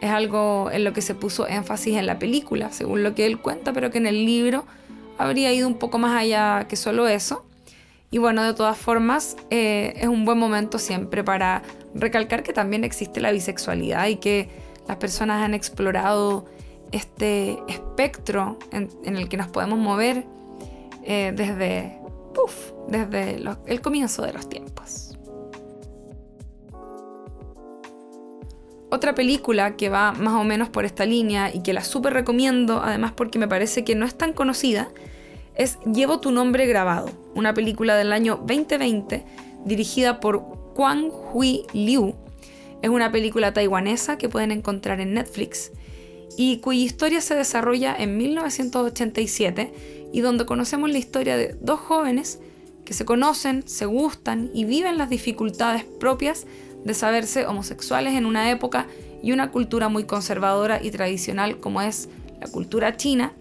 Es 0.00 0.08
algo 0.08 0.70
en 0.72 0.82
lo 0.82 0.94
que 0.94 1.02
se 1.02 1.14
puso 1.14 1.46
énfasis 1.46 1.98
en 1.98 2.06
la 2.06 2.18
película, 2.18 2.72
según 2.72 3.02
lo 3.02 3.14
que 3.14 3.26
él 3.26 3.36
cuenta, 3.36 3.74
pero 3.74 3.90
que 3.90 3.98
en 3.98 4.06
el 4.06 4.24
libro 4.24 4.64
habría 5.18 5.52
ido 5.52 5.68
un 5.68 5.78
poco 5.78 5.98
más 5.98 6.20
allá 6.20 6.66
que 6.68 6.76
solo 6.76 7.08
eso. 7.08 7.44
Y 8.10 8.18
bueno, 8.18 8.42
de 8.44 8.54
todas 8.54 8.78
formas, 8.78 9.36
eh, 9.50 9.94
es 9.96 10.08
un 10.08 10.24
buen 10.24 10.38
momento 10.38 10.78
siempre 10.78 11.24
para 11.24 11.62
recalcar 11.94 12.42
que 12.42 12.52
también 12.52 12.84
existe 12.84 13.20
la 13.20 13.32
bisexualidad 13.32 14.06
y 14.06 14.16
que 14.16 14.48
las 14.86 14.96
personas 14.98 15.42
han 15.42 15.54
explorado 15.54 16.46
este 16.92 17.58
espectro 17.68 18.58
en, 18.70 19.16
el 19.16 19.28
que 19.28 19.36
nos 19.36 19.48
podemos 19.48 19.78
mover 19.78 20.24
eh, 21.02 21.32
desde, 21.34 21.98
desde 22.88 23.42
el 23.66 23.80
comienzo 23.80 24.22
de 24.22 24.32
los 24.32 24.48
tiempos. 24.48 24.75
Otra 28.90 29.14
película 29.14 29.76
que 29.76 29.88
va 29.88 30.12
más 30.12 30.34
o 30.34 30.44
menos 30.44 30.68
por 30.68 30.84
esta 30.84 31.04
línea 31.04 31.52
y 31.52 31.62
que 31.62 31.72
la 31.72 31.82
súper 31.82 32.12
recomiendo, 32.12 32.80
además 32.82 33.12
porque 33.12 33.38
me 33.38 33.48
parece 33.48 33.84
que 33.84 33.94
no 33.94 34.06
es 34.06 34.16
tan 34.16 34.32
conocida, 34.32 34.88
es 35.54 35.78
Llevo 35.92 36.20
tu 36.20 36.30
nombre 36.30 36.66
grabado, 36.66 37.10
una 37.34 37.54
película 37.54 37.96
del 37.96 38.12
año 38.12 38.36
2020 38.36 39.24
dirigida 39.64 40.20
por 40.20 40.72
Kwang 40.74 41.10
Hui 41.32 41.64
Liu, 41.72 42.14
es 42.82 42.90
una 42.90 43.10
película 43.10 43.52
taiwanesa 43.52 44.18
que 44.18 44.28
pueden 44.28 44.52
encontrar 44.52 45.00
en 45.00 45.14
Netflix 45.14 45.72
y 46.36 46.58
cuya 46.58 46.84
historia 46.84 47.20
se 47.20 47.34
desarrolla 47.34 47.96
en 47.98 48.16
1987 48.16 49.72
y 50.12 50.20
donde 50.20 50.46
conocemos 50.46 50.90
la 50.90 50.98
historia 50.98 51.36
de 51.36 51.56
dos 51.60 51.80
jóvenes 51.80 52.38
que 52.84 52.94
se 52.94 53.04
conocen, 53.04 53.66
se 53.66 53.86
gustan 53.86 54.50
y 54.54 54.64
viven 54.64 54.98
las 54.98 55.10
dificultades 55.10 55.84
propias 55.98 56.46
de 56.86 56.94
saberse 56.94 57.46
homosexuales 57.46 58.14
en 58.14 58.26
una 58.26 58.48
época 58.50 58.86
y 59.20 59.32
una 59.32 59.50
cultura 59.50 59.88
muy 59.88 60.04
conservadora 60.04 60.80
y 60.80 60.92
tradicional 60.92 61.58
como 61.58 61.82
es 61.82 62.08
la 62.40 62.46
cultura 62.46 62.96
china. 62.96 63.32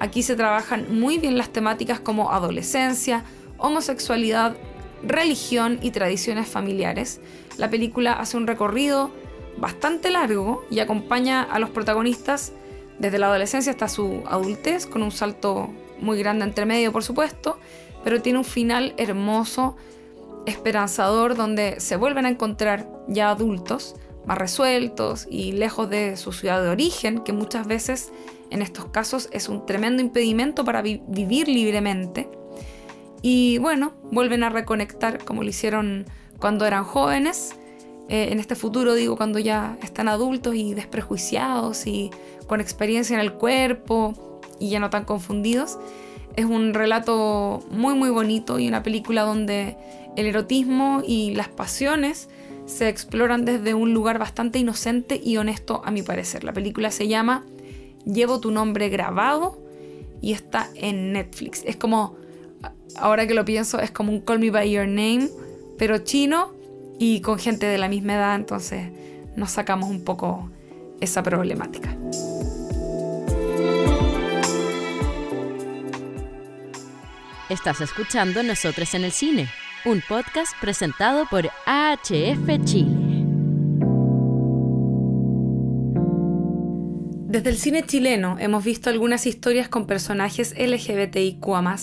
Aquí 0.00 0.22
se 0.22 0.36
trabajan 0.36 0.86
muy 1.00 1.16
bien 1.16 1.38
las 1.38 1.48
temáticas 1.48 1.98
como 1.98 2.30
adolescencia, 2.30 3.24
homosexualidad, 3.56 4.54
religión 5.02 5.78
y 5.80 5.92
tradiciones 5.92 6.46
familiares. 6.46 7.22
La 7.56 7.70
película 7.70 8.12
hace 8.12 8.36
un 8.36 8.46
recorrido 8.46 9.10
bastante 9.56 10.10
largo 10.10 10.62
y 10.70 10.80
acompaña 10.80 11.42
a 11.42 11.58
los 11.58 11.70
protagonistas 11.70 12.52
desde 12.98 13.18
la 13.18 13.28
adolescencia 13.28 13.72
hasta 13.72 13.88
su 13.88 14.22
adultez, 14.26 14.84
con 14.84 15.02
un 15.02 15.10
salto 15.10 15.70
muy 16.00 16.18
grande 16.18 16.44
entre 16.44 16.66
medio, 16.66 16.92
por 16.92 17.02
supuesto, 17.02 17.58
pero 18.04 18.20
tiene 18.20 18.38
un 18.38 18.44
final 18.44 18.92
hermoso, 18.98 19.76
esperanzador, 20.48 21.36
donde 21.36 21.80
se 21.80 21.96
vuelven 21.96 22.26
a 22.26 22.30
encontrar 22.30 22.88
ya 23.08 23.30
adultos, 23.30 23.96
más 24.26 24.38
resueltos 24.38 25.26
y 25.30 25.52
lejos 25.52 25.88
de 25.88 26.16
su 26.16 26.32
ciudad 26.32 26.62
de 26.62 26.68
origen, 26.68 27.20
que 27.20 27.32
muchas 27.32 27.66
veces 27.66 28.12
en 28.50 28.62
estos 28.62 28.86
casos 28.86 29.28
es 29.32 29.48
un 29.48 29.66
tremendo 29.66 30.02
impedimento 30.02 30.64
para 30.64 30.82
vivir 30.82 31.48
libremente. 31.48 32.28
Y 33.22 33.58
bueno, 33.58 33.94
vuelven 34.10 34.44
a 34.44 34.50
reconectar 34.50 35.24
como 35.24 35.42
lo 35.42 35.48
hicieron 35.48 36.06
cuando 36.38 36.66
eran 36.66 36.84
jóvenes, 36.84 37.56
eh, 38.08 38.28
en 38.30 38.40
este 38.40 38.54
futuro 38.54 38.94
digo 38.94 39.16
cuando 39.16 39.38
ya 39.38 39.76
están 39.82 40.08
adultos 40.08 40.54
y 40.54 40.72
desprejuiciados 40.72 41.86
y 41.86 42.10
con 42.46 42.60
experiencia 42.60 43.14
en 43.14 43.20
el 43.20 43.34
cuerpo 43.34 44.14
y 44.58 44.70
ya 44.70 44.80
no 44.80 44.88
tan 44.88 45.04
confundidos. 45.04 45.78
Es 46.36 46.44
un 46.44 46.74
relato 46.74 47.60
muy 47.70 47.94
muy 47.94 48.10
bonito 48.10 48.58
y 48.58 48.68
una 48.68 48.82
película 48.82 49.22
donde 49.22 49.76
el 50.16 50.26
erotismo 50.26 51.02
y 51.06 51.34
las 51.34 51.48
pasiones 51.48 52.28
se 52.66 52.88
exploran 52.88 53.44
desde 53.44 53.74
un 53.74 53.94
lugar 53.94 54.18
bastante 54.18 54.58
inocente 54.58 55.20
y 55.22 55.38
honesto 55.38 55.80
a 55.84 55.90
mi 55.90 56.02
parecer. 56.02 56.44
La 56.44 56.52
película 56.52 56.90
se 56.90 57.08
llama 57.08 57.44
Llevo 58.04 58.40
tu 58.40 58.50
nombre 58.50 58.88
grabado 58.88 59.58
y 60.20 60.32
está 60.32 60.68
en 60.74 61.12
Netflix. 61.12 61.62
Es 61.64 61.76
como, 61.76 62.16
ahora 62.96 63.26
que 63.26 63.34
lo 63.34 63.44
pienso, 63.44 63.80
es 63.80 63.90
como 63.90 64.12
un 64.12 64.20
Call 64.20 64.38
Me 64.38 64.50
By 64.50 64.70
Your 64.70 64.86
Name, 64.86 65.28
pero 65.78 65.98
chino 65.98 66.52
y 66.98 67.20
con 67.20 67.38
gente 67.38 67.66
de 67.66 67.78
la 67.78 67.88
misma 67.88 68.14
edad, 68.14 68.34
entonces 68.34 68.90
nos 69.36 69.52
sacamos 69.52 69.88
un 69.88 70.04
poco 70.04 70.50
esa 71.00 71.22
problemática. 71.22 71.96
Estás 77.48 77.80
escuchando 77.80 78.42
Nosotros 78.42 78.92
en 78.92 79.04
el 79.04 79.12
Cine, 79.12 79.48
un 79.86 80.02
podcast 80.06 80.52
presentado 80.60 81.24
por 81.30 81.48
AHF 81.64 82.62
Chile. 82.64 82.94
Desde 87.26 87.48
el 87.48 87.56
cine 87.56 87.84
chileno 87.84 88.36
hemos 88.38 88.64
visto 88.64 88.90
algunas 88.90 89.24
historias 89.24 89.70
con 89.70 89.86
personajes 89.86 90.54
LGBTIQA 90.58 91.76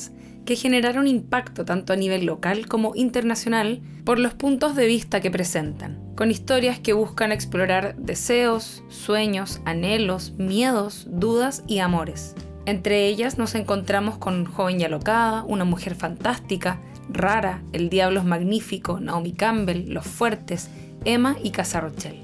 que 0.45 0.55
generaron 0.55 1.07
impacto 1.07 1.65
tanto 1.65 1.93
a 1.93 1.95
nivel 1.95 2.27
local 2.27 2.67
como 2.67 2.93
internacional 2.93 3.81
por 4.03 4.19
los 4.19 4.35
puntos 4.35 4.75
de 4.75 4.85
vista 4.85 5.19
que 5.19 5.31
presentan, 5.31 5.99
con 6.15 6.29
historias 6.29 6.79
que 6.79 6.93
buscan 6.93 7.31
explorar 7.31 7.95
deseos, 7.97 8.83
sueños, 8.89 9.61
anhelos, 9.65 10.33
miedos, 10.37 11.07
dudas 11.09 11.63
y 11.65 11.79
amores. 11.79 12.35
Entre 12.65 13.05
ellas 13.05 13.37
nos 13.37 13.53
encontramos 13.53 14.17
con 14.17 14.45
Joven 14.45 14.81
y 14.81 14.83
Alocada, 14.83 15.43
Una 15.43 15.65
Mujer 15.65 15.93
Fantástica, 15.93 16.79
Rara, 17.09 17.61
El 17.73 17.89
Diablo 17.89 18.21
es 18.21 18.25
Magnífico, 18.25 18.99
Naomi 18.99 19.33
Campbell, 19.33 19.93
Los 19.93 20.05
Fuertes, 20.05 20.69
Emma 21.03 21.37
y 21.43 21.51
Casa 21.51 21.79
Rochelle. 21.79 22.23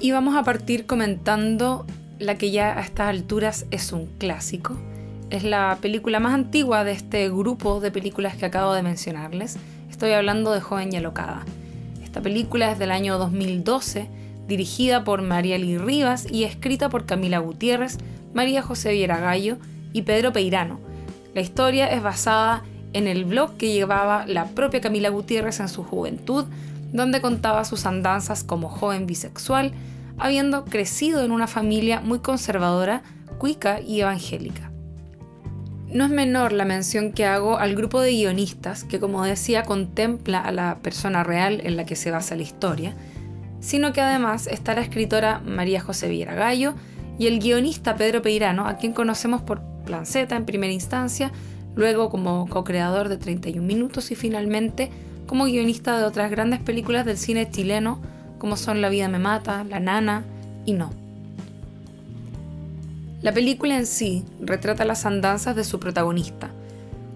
Y 0.00 0.12
vamos 0.12 0.36
a 0.36 0.44
partir 0.44 0.86
comentando 0.86 1.84
la 2.20 2.36
que 2.36 2.52
ya 2.52 2.78
a 2.78 2.82
estas 2.82 3.08
alturas 3.08 3.66
es 3.72 3.92
un 3.92 4.06
clásico, 4.18 4.76
es 5.30 5.42
la 5.42 5.78
película 5.80 6.20
más 6.20 6.34
antigua 6.34 6.84
de 6.84 6.92
este 6.92 7.28
grupo 7.28 7.80
de 7.80 7.90
películas 7.90 8.36
que 8.36 8.46
acabo 8.46 8.72
de 8.72 8.82
mencionarles. 8.82 9.56
Estoy 9.90 10.12
hablando 10.12 10.52
de 10.52 10.60
Joven 10.60 10.92
y 10.92 10.96
Alocada. 10.96 11.44
Esta 12.04 12.20
película 12.20 12.70
es 12.70 12.78
del 12.78 12.92
año 12.92 13.18
2012, 13.18 14.08
dirigida 14.48 15.04
por 15.04 15.22
María 15.22 15.58
Lee 15.58 15.78
Rivas 15.78 16.26
y 16.30 16.44
escrita 16.44 16.88
por 16.88 17.06
Camila 17.06 17.38
Gutiérrez, 17.38 17.98
María 18.34 18.62
José 18.62 18.92
Viera 18.92 19.18
Gallo 19.18 19.58
y 19.92 20.02
Pedro 20.02 20.32
Peirano. 20.32 20.80
La 21.34 21.40
historia 21.40 21.86
es 21.86 22.02
basada 22.02 22.62
en 22.92 23.06
el 23.06 23.24
blog 23.24 23.56
que 23.56 23.72
llevaba 23.72 24.26
la 24.26 24.46
propia 24.46 24.80
Camila 24.80 25.10
Gutiérrez 25.10 25.60
en 25.60 25.68
su 25.68 25.84
juventud, 25.84 26.46
donde 26.92 27.20
contaba 27.20 27.64
sus 27.64 27.86
andanzas 27.86 28.42
como 28.42 28.68
joven 28.68 29.06
bisexual, 29.06 29.72
habiendo 30.18 30.64
crecido 30.64 31.24
en 31.24 31.30
una 31.30 31.46
familia 31.46 32.00
muy 32.00 32.18
conservadora, 32.18 33.02
cuica 33.38 33.80
y 33.80 34.00
evangélica. 34.00 34.70
No 35.92 36.04
es 36.04 36.10
menor 36.10 36.52
la 36.52 36.64
mención 36.64 37.12
que 37.12 37.26
hago 37.26 37.58
al 37.58 37.74
grupo 37.74 38.00
de 38.00 38.12
guionistas 38.12 38.84
que, 38.84 39.00
como 39.00 39.24
decía, 39.24 39.64
contempla 39.64 40.40
a 40.40 40.52
la 40.52 40.78
persona 40.82 41.24
real 41.24 41.60
en 41.64 41.76
la 41.76 41.84
que 41.84 41.96
se 41.96 42.12
basa 42.12 42.36
la 42.36 42.42
historia, 42.42 42.94
sino 43.60 43.92
que 43.92 44.00
además 44.00 44.46
está 44.46 44.74
la 44.74 44.82
escritora 44.82 45.40
María 45.44 45.80
José 45.80 46.08
Viera 46.08 46.34
Gallo 46.34 46.74
y 47.20 47.26
el 47.26 47.38
guionista 47.38 47.96
Pedro 47.96 48.22
Peirano, 48.22 48.66
a 48.66 48.78
quien 48.78 48.94
conocemos 48.94 49.42
por 49.42 49.60
Planceta 49.84 50.36
en 50.36 50.46
primera 50.46 50.72
instancia, 50.72 51.30
luego 51.74 52.08
como 52.08 52.48
co-creador 52.48 53.10
de 53.10 53.18
31 53.18 53.62
Minutos 53.62 54.10
y 54.10 54.14
finalmente 54.14 54.90
como 55.26 55.44
guionista 55.44 55.98
de 55.98 56.04
otras 56.04 56.30
grandes 56.30 56.60
películas 56.60 57.04
del 57.04 57.18
cine 57.18 57.50
chileno 57.50 58.00
como 58.38 58.56
son 58.56 58.80
La 58.80 58.88
vida 58.88 59.08
me 59.08 59.18
mata, 59.18 59.64
La 59.64 59.80
nana 59.80 60.24
y 60.64 60.72
No. 60.72 60.94
La 63.20 63.32
película 63.32 63.76
en 63.76 63.84
sí 63.84 64.24
retrata 64.40 64.86
las 64.86 65.04
andanzas 65.04 65.54
de 65.54 65.64
su 65.64 65.78
protagonista, 65.78 66.48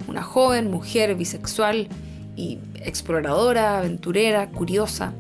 una 0.07 0.23
joven 0.23 0.71
mujer 0.71 1.15
bisexual 1.15 1.89
y 2.37 2.59
exploradora, 2.75 3.79
aventurera, 3.79 4.51
curiosa. 4.51 5.15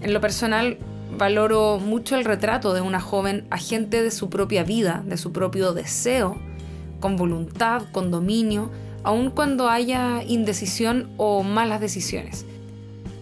En 0.00 0.14
lo 0.14 0.22
personal, 0.22 0.78
valoro 1.16 1.78
mucho 1.78 2.16
el 2.16 2.24
retrato 2.24 2.74
de 2.74 2.80
una 2.80 3.00
joven 3.00 3.46
agente 3.50 4.02
de 4.02 4.10
su 4.10 4.30
propia 4.30 4.64
vida, 4.64 5.02
de 5.06 5.16
su 5.16 5.32
propio 5.32 5.72
deseo, 5.72 6.36
con 7.00 7.16
voluntad, 7.16 7.82
con 7.92 8.10
dominio, 8.10 8.70
aun 9.02 9.30
cuando 9.30 9.68
haya 9.68 10.22
indecisión 10.22 11.10
o 11.16 11.42
malas 11.42 11.80
decisiones. 11.80 12.44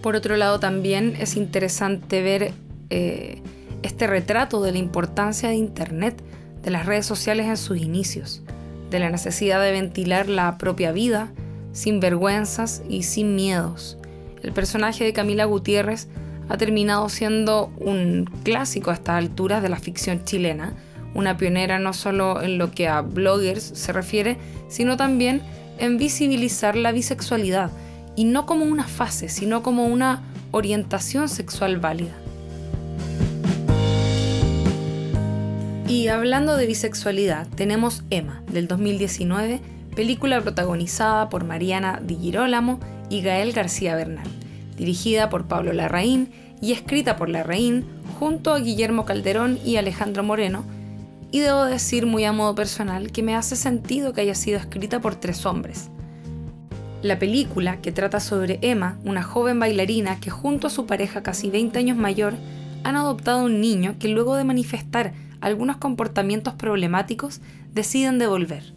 Por 0.02 0.16
otro 0.16 0.36
lado, 0.36 0.60
también 0.60 1.16
es 1.18 1.36
interesante 1.36 2.22
ver 2.22 2.52
eh, 2.90 3.42
este 3.82 4.06
retrato 4.06 4.62
de 4.62 4.72
la 4.72 4.78
importancia 4.78 5.48
de 5.48 5.56
Internet 5.56 6.22
de 6.62 6.70
las 6.70 6.86
redes 6.86 7.06
sociales 7.06 7.46
en 7.46 7.56
sus 7.56 7.78
inicios, 7.78 8.42
de 8.90 8.98
la 8.98 9.10
necesidad 9.10 9.62
de 9.62 9.72
ventilar 9.72 10.28
la 10.28 10.56
propia 10.56 10.92
vida, 10.92 11.32
sin 11.72 12.00
vergüenzas 12.00 12.82
y 12.88 13.02
sin 13.02 13.34
miedos. 13.34 13.98
El 14.42 14.52
personaje 14.52 15.04
de 15.04 15.12
Camila 15.12 15.44
Gutiérrez 15.44 16.08
ha 16.48 16.56
terminado 16.56 17.08
siendo 17.08 17.72
un 17.76 18.30
clásico 18.42 18.90
a 18.90 18.94
estas 18.94 19.16
alturas 19.16 19.62
de 19.62 19.68
la 19.68 19.78
ficción 19.78 20.24
chilena, 20.24 20.74
una 21.14 21.36
pionera 21.36 21.78
no 21.78 21.92
solo 21.92 22.42
en 22.42 22.58
lo 22.58 22.70
que 22.70 22.88
a 22.88 23.00
bloggers 23.00 23.62
se 23.62 23.92
refiere, 23.92 24.36
sino 24.68 24.96
también 24.96 25.42
en 25.78 25.96
visibilizar 25.98 26.76
la 26.76 26.92
bisexualidad, 26.92 27.70
y 28.16 28.24
no 28.24 28.46
como 28.46 28.64
una 28.64 28.84
fase, 28.84 29.28
sino 29.28 29.62
como 29.62 29.86
una 29.86 30.22
orientación 30.52 31.28
sexual 31.28 31.78
válida. 31.78 32.14
Y 35.88 36.08
hablando 36.08 36.56
de 36.56 36.66
bisexualidad, 36.66 37.46
tenemos 37.54 38.04
Emma, 38.10 38.42
del 38.50 38.68
2019, 38.68 39.60
película 39.94 40.40
protagonizada 40.40 41.28
por 41.28 41.44
Mariana 41.44 42.00
Di 42.02 42.16
Girolamo 42.16 42.80
y 43.10 43.20
Gael 43.22 43.52
García 43.52 43.94
Bernal, 43.94 44.26
dirigida 44.76 45.28
por 45.28 45.46
Pablo 45.46 45.72
Larraín 45.72 46.30
y 46.60 46.72
escrita 46.72 47.16
por 47.16 47.28
Larraín 47.28 47.84
junto 48.18 48.52
a 48.52 48.58
Guillermo 48.58 49.04
Calderón 49.04 49.58
y 49.64 49.76
Alejandro 49.76 50.22
Moreno, 50.22 50.64
y 51.30 51.40
debo 51.40 51.64
decir 51.64 52.06
muy 52.06 52.24
a 52.24 52.32
modo 52.32 52.54
personal 52.54 53.10
que 53.10 53.22
me 53.22 53.34
hace 53.34 53.56
sentido 53.56 54.12
que 54.12 54.20
haya 54.20 54.34
sido 54.34 54.58
escrita 54.58 55.00
por 55.00 55.16
tres 55.16 55.44
hombres. 55.46 55.90
La 57.02 57.18
película, 57.18 57.82
que 57.82 57.92
trata 57.92 58.20
sobre 58.20 58.58
Emma, 58.62 58.98
una 59.04 59.22
joven 59.22 59.58
bailarina 59.58 60.20
que 60.20 60.30
junto 60.30 60.68
a 60.68 60.70
su 60.70 60.86
pareja 60.86 61.22
casi 61.22 61.50
20 61.50 61.78
años 61.78 61.96
mayor, 61.98 62.34
han 62.84 62.96
adoptado 62.96 63.44
un 63.44 63.60
niño 63.60 63.96
que 63.98 64.08
luego 64.08 64.36
de 64.36 64.44
manifestar 64.44 65.12
algunos 65.40 65.76
comportamientos 65.76 66.54
problemáticos, 66.54 67.42
deciden 67.72 68.18
devolver. 68.18 68.72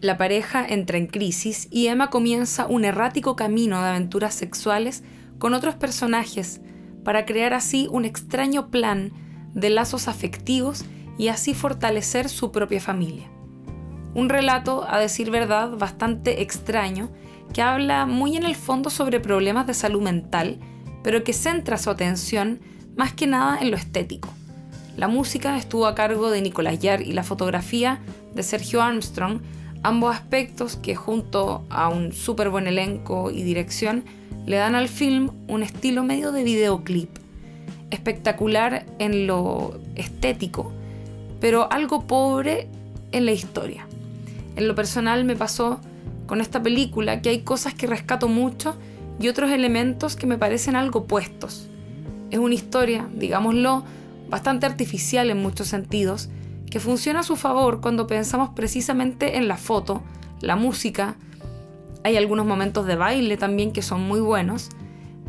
La 0.00 0.16
pareja 0.16 0.64
entra 0.64 0.96
en 0.96 1.08
crisis 1.08 1.66
y 1.72 1.88
Emma 1.88 2.08
comienza 2.08 2.66
un 2.66 2.84
errático 2.84 3.34
camino 3.34 3.82
de 3.82 3.88
aventuras 3.88 4.32
sexuales 4.32 5.02
con 5.38 5.54
otros 5.54 5.74
personajes 5.74 6.60
para 7.02 7.26
crear 7.26 7.52
así 7.52 7.88
un 7.90 8.04
extraño 8.04 8.70
plan 8.70 9.12
de 9.54 9.70
lazos 9.70 10.06
afectivos 10.06 10.84
y 11.16 11.28
así 11.28 11.52
fortalecer 11.52 12.28
su 12.28 12.52
propia 12.52 12.80
familia. 12.80 13.28
Un 14.14 14.28
relato, 14.28 14.86
a 14.88 14.98
decir 14.98 15.32
verdad, 15.32 15.76
bastante 15.76 16.42
extraño, 16.42 17.10
que 17.52 17.62
habla 17.62 18.06
muy 18.06 18.36
en 18.36 18.44
el 18.44 18.54
fondo 18.54 18.90
sobre 18.90 19.18
problemas 19.18 19.66
de 19.66 19.74
salud 19.74 20.02
mental, 20.02 20.60
pero 21.02 21.24
que 21.24 21.32
centra 21.32 21.76
su 21.76 21.90
atención 21.90 22.60
más 22.96 23.14
que 23.14 23.26
nada 23.26 23.58
en 23.60 23.72
lo 23.72 23.76
estético. 23.76 24.28
La 24.96 25.08
música 25.08 25.56
estuvo 25.56 25.86
a 25.86 25.94
cargo 25.96 26.30
de 26.30 26.40
Nicolás 26.40 26.78
Yar 26.78 27.02
y 27.02 27.12
la 27.12 27.24
fotografía 27.24 28.00
de 28.34 28.42
Sergio 28.42 28.82
Armstrong, 28.82 29.40
ambos 29.82 30.14
aspectos 30.14 30.76
que 30.76 30.94
junto 30.94 31.64
a 31.70 31.88
un 31.88 32.12
súper 32.12 32.50
buen 32.50 32.66
elenco 32.66 33.30
y 33.30 33.42
dirección 33.42 34.04
le 34.46 34.56
dan 34.56 34.74
al 34.74 34.88
film 34.88 35.30
un 35.46 35.62
estilo 35.62 36.04
medio 36.04 36.32
de 36.32 36.42
videoclip, 36.42 37.10
espectacular 37.90 38.86
en 38.98 39.26
lo 39.26 39.78
estético, 39.94 40.72
pero 41.40 41.70
algo 41.70 42.06
pobre 42.06 42.68
en 43.12 43.26
la 43.26 43.32
historia. 43.32 43.86
En 44.56 44.66
lo 44.66 44.74
personal 44.74 45.24
me 45.24 45.36
pasó 45.36 45.80
con 46.26 46.40
esta 46.40 46.62
película 46.62 47.22
que 47.22 47.30
hay 47.30 47.40
cosas 47.40 47.74
que 47.74 47.86
rescato 47.86 48.28
mucho 48.28 48.76
y 49.20 49.28
otros 49.28 49.50
elementos 49.50 50.16
que 50.16 50.26
me 50.26 50.38
parecen 50.38 50.76
algo 50.76 51.04
puestos. 51.04 51.68
Es 52.30 52.38
una 52.38 52.54
historia, 52.54 53.08
digámoslo, 53.14 53.84
bastante 54.28 54.66
artificial 54.66 55.30
en 55.30 55.38
muchos 55.38 55.68
sentidos, 55.68 56.28
que 56.70 56.80
funciona 56.80 57.20
a 57.20 57.24
su 57.24 57.36
favor 57.36 57.80
cuando 57.80 58.06
pensamos 58.06 58.50
precisamente 58.50 59.36
en 59.36 59.48
la 59.48 59.56
foto, 59.56 60.02
la 60.40 60.56
música, 60.56 61.16
hay 62.04 62.16
algunos 62.16 62.46
momentos 62.46 62.86
de 62.86 62.96
baile 62.96 63.36
también 63.36 63.72
que 63.72 63.82
son 63.82 64.02
muy 64.02 64.20
buenos, 64.20 64.70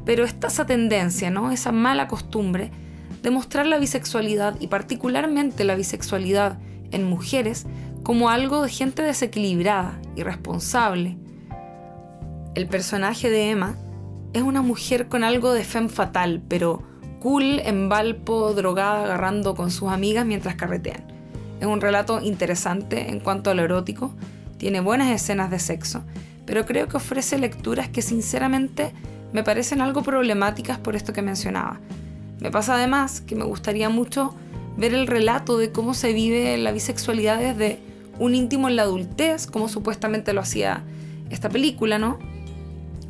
pero 0.05 0.23
está 0.23 0.47
esa 0.47 0.65
tendencia, 0.65 1.29
¿no? 1.29 1.51
Esa 1.51 1.71
mala 1.71 2.07
costumbre 2.07 2.71
de 3.21 3.31
mostrar 3.31 3.65
la 3.65 3.79
bisexualidad 3.79 4.59
y 4.59 4.67
particularmente 4.67 5.63
la 5.63 5.75
bisexualidad 5.75 6.59
en 6.91 7.03
mujeres 7.03 7.65
como 8.03 8.29
algo 8.29 8.61
de 8.61 8.69
gente 8.69 9.01
desequilibrada, 9.01 9.99
irresponsable. 10.15 11.17
El 12.55 12.67
personaje 12.67 13.29
de 13.29 13.51
Emma 13.51 13.75
es 14.33 14.41
una 14.41 14.61
mujer 14.61 15.07
con 15.07 15.23
algo 15.23 15.53
de 15.53 15.63
femme 15.63 15.89
fatal, 15.89 16.41
pero 16.47 16.83
cool 17.19 17.59
en 17.59 17.89
Valpo, 17.89 18.53
drogada, 18.53 19.03
agarrando 19.03 19.53
con 19.53 19.71
sus 19.71 19.89
amigas 19.89 20.25
mientras 20.25 20.55
carretean. 20.55 21.18
Es 21.59 21.67
un 21.67 21.81
relato 21.81 22.21
interesante 22.21 23.09
en 23.09 23.19
cuanto 23.19 23.49
a 23.49 23.53
lo 23.53 23.63
erótico, 23.63 24.13
tiene 24.57 24.79
buenas 24.81 25.09
escenas 25.09 25.49
de 25.51 25.59
sexo, 25.59 26.03
pero 26.45 26.65
creo 26.65 26.87
que 26.87 26.97
ofrece 26.97 27.37
lecturas 27.37 27.89
que 27.89 28.01
sinceramente 28.01 28.93
me 29.33 29.43
parecen 29.43 29.81
algo 29.81 30.01
problemáticas 30.01 30.77
por 30.77 30.95
esto 30.95 31.13
que 31.13 31.21
mencionaba. 31.21 31.79
Me 32.39 32.51
pasa 32.51 32.75
además 32.75 33.21
que 33.21 33.35
me 33.35 33.43
gustaría 33.43 33.89
mucho 33.89 34.33
ver 34.77 34.93
el 34.93 35.07
relato 35.07 35.57
de 35.57 35.71
cómo 35.71 35.93
se 35.93 36.13
vive 36.13 36.57
la 36.57 36.71
bisexualidad 36.71 37.39
desde 37.39 37.79
un 38.17 38.35
íntimo 38.35 38.69
en 38.69 38.75
la 38.75 38.83
adultez, 38.83 39.47
como 39.47 39.69
supuestamente 39.69 40.33
lo 40.33 40.41
hacía 40.41 40.83
esta 41.29 41.49
película, 41.49 41.99
¿no? 41.99 42.19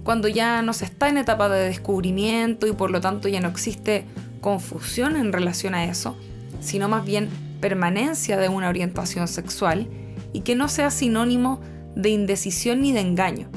Cuando 0.04 0.28
ya 0.28 0.62
no 0.62 0.74
se 0.74 0.86
está 0.86 1.10
en 1.10 1.18
etapa 1.18 1.50
de 1.50 1.66
descubrimiento 1.66 2.68
y 2.68 2.74
por 2.74 2.90
lo 2.90 3.02
tanto 3.02 3.28
ya 3.28 3.40
no 3.40 3.50
existe 3.50 4.06
confusión 4.42 5.16
en 5.16 5.32
relación 5.32 5.76
a 5.76 5.86
eso, 5.86 6.18
sino 6.62 6.90
más 6.90 7.06
bien 7.06 7.30
permanencia 7.60 8.38
de 8.38 8.50
una 8.50 8.70
orientación 8.70 9.28
sexual 9.28 9.88
y 10.34 10.42
que 10.42 10.56
no 10.56 10.68
sea 10.68 10.92
sinónimo 10.92 11.60
de 11.96 12.10
indecisión 12.10 12.82
ni 12.82 12.94
de 12.94 13.02
engaño. 13.02 13.50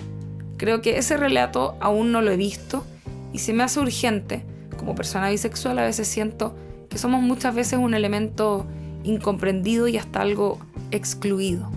Creo 0.56 0.80
que 0.80 0.98
ese 0.98 1.16
relato 1.16 1.76
aún 1.80 2.12
no 2.12 2.22
lo 2.22 2.30
he 2.30 2.36
visto 2.36 2.84
y 3.32 3.38
se 3.38 3.52
me 3.52 3.62
hace 3.62 3.80
urgente 3.80 4.44
como 4.82 4.96
persona 4.96 5.30
bisexual 5.30 5.78
a 5.78 5.84
veces 5.84 6.08
siento 6.08 6.56
que 6.88 6.98
somos 6.98 7.22
muchas 7.22 7.54
veces 7.54 7.78
un 7.78 7.94
elemento 7.94 8.66
incomprendido 9.04 9.86
y 9.86 9.96
hasta 9.96 10.20
algo 10.20 10.58
excluido. 10.90 11.70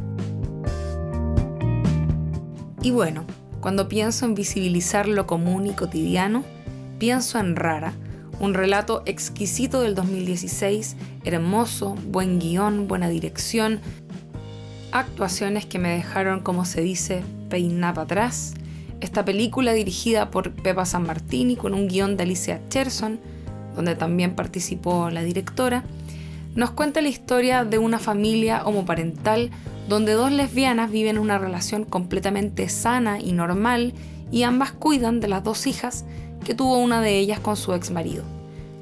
Y 2.82 2.90
bueno, 2.90 3.26
cuando 3.60 3.88
pienso 3.88 4.26
en 4.26 4.34
visibilizar 4.34 5.08
lo 5.08 5.28
común 5.28 5.68
y 5.68 5.74
cotidiano, 5.74 6.44
pienso 6.98 7.38
en 7.38 7.56
Rara, 7.56 7.94
un 8.40 8.56
relato 8.56 9.04
exquisito 9.06 9.82
del 9.82 9.94
2016, 9.94 10.96
hermoso, 11.26 11.96
buen 12.08 12.40
guion, 12.40 12.88
buena 12.88 13.10
dirección, 13.10 13.80
actuaciones 14.92 15.66
que 15.66 15.80
me 15.80 15.90
dejaron, 15.90 16.40
como 16.40 16.64
se 16.64 16.82
dice, 16.82 17.24
peinada 17.50 18.04
atrás, 18.04 18.54
esta 19.02 19.26
película 19.26 19.74
dirigida 19.74 20.32
por 20.32 20.52
Pepa 20.52 20.86
San 20.86 21.06
Martini 21.06 21.56
con 21.56 21.74
un 21.74 21.88
guion 21.88 22.16
de 22.16 22.24
Alicia 22.24 22.62
Cherson, 22.70 23.20
donde 23.76 23.96
también 23.96 24.36
participó 24.36 25.10
la 25.10 25.24
directora, 25.24 25.84
nos 26.56 26.72
cuenta 26.72 27.02
la 27.02 27.10
historia 27.10 27.66
de 27.66 27.78
una 27.78 28.00
familia 28.00 28.64
homoparental 28.64 29.52
donde 29.90 30.14
dos 30.14 30.32
lesbianas 30.32 30.90
viven 30.90 31.18
una 31.18 31.38
relación 31.38 31.84
completamente 31.84 32.70
sana 32.70 33.20
y 33.20 33.34
normal 33.34 33.94
y 34.32 34.44
ambas 34.44 34.72
cuidan 34.72 35.20
de 35.20 35.28
las 35.28 35.44
dos 35.44 35.68
hijas 35.68 36.06
que 36.46 36.56
tuvo 36.56 36.78
una 36.78 37.02
de 37.02 37.20
ellas 37.20 37.40
con 37.40 37.58
su 37.58 37.74
ex 37.74 37.92
marido. 37.92 38.24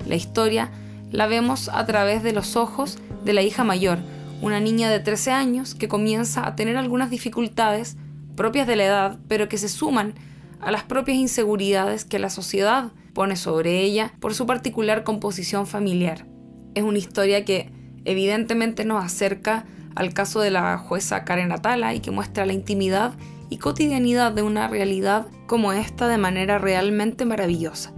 La 0.08 0.16
historia 0.16 0.70
la 1.14 1.28
vemos 1.28 1.70
a 1.70 1.86
través 1.86 2.24
de 2.24 2.34
los 2.34 2.58
ojos 2.58 2.98
de 3.24 3.34
la 3.34 3.44
hija 3.44 3.64
mayor, 3.64 4.00
una 4.42 4.60
niña 4.60 4.90
de 4.90 5.00
13 5.00 5.32
años 5.32 5.76
que 5.76 5.88
comienza 5.88 6.46
a 6.46 6.56
tener 6.56 6.76
algunas 6.76 7.12
dificultades 7.12 7.98
propias 8.36 8.66
de 8.66 8.76
la 8.76 8.86
edad, 8.86 9.20
pero 9.28 9.48
que 9.48 9.60
se 9.60 9.70
suman 9.70 10.16
a 10.60 10.72
las 10.72 10.84
propias 10.84 11.18
inseguridades 11.18 12.04
que 12.04 12.18
la 12.18 12.32
sociedad 12.32 12.92
pone 13.14 13.36
sobre 13.36 13.82
ella 13.82 14.12
por 14.20 14.34
su 14.34 14.48
particular 14.48 15.04
composición 15.04 15.68
familiar. 15.68 16.26
Es 16.74 16.84
una 16.84 16.98
historia 16.98 17.46
que 17.46 17.70
evidentemente 18.06 18.84
nos 18.84 19.06
acerca 19.06 19.66
al 19.94 20.16
caso 20.16 20.40
de 20.40 20.50
la 20.50 20.80
jueza 20.80 21.26
Karen 21.26 21.52
Atala 21.52 21.94
y 21.94 22.00
que 22.00 22.10
muestra 22.10 22.48
la 22.48 22.54
intimidad 22.54 23.14
y 23.52 23.58
cotidianidad 23.58 24.32
de 24.32 24.42
una 24.42 24.68
realidad 24.68 25.28
como 25.46 25.74
esta 25.74 26.08
de 26.08 26.18
manera 26.18 26.58
realmente 26.58 27.24
maravillosa. 27.24 27.94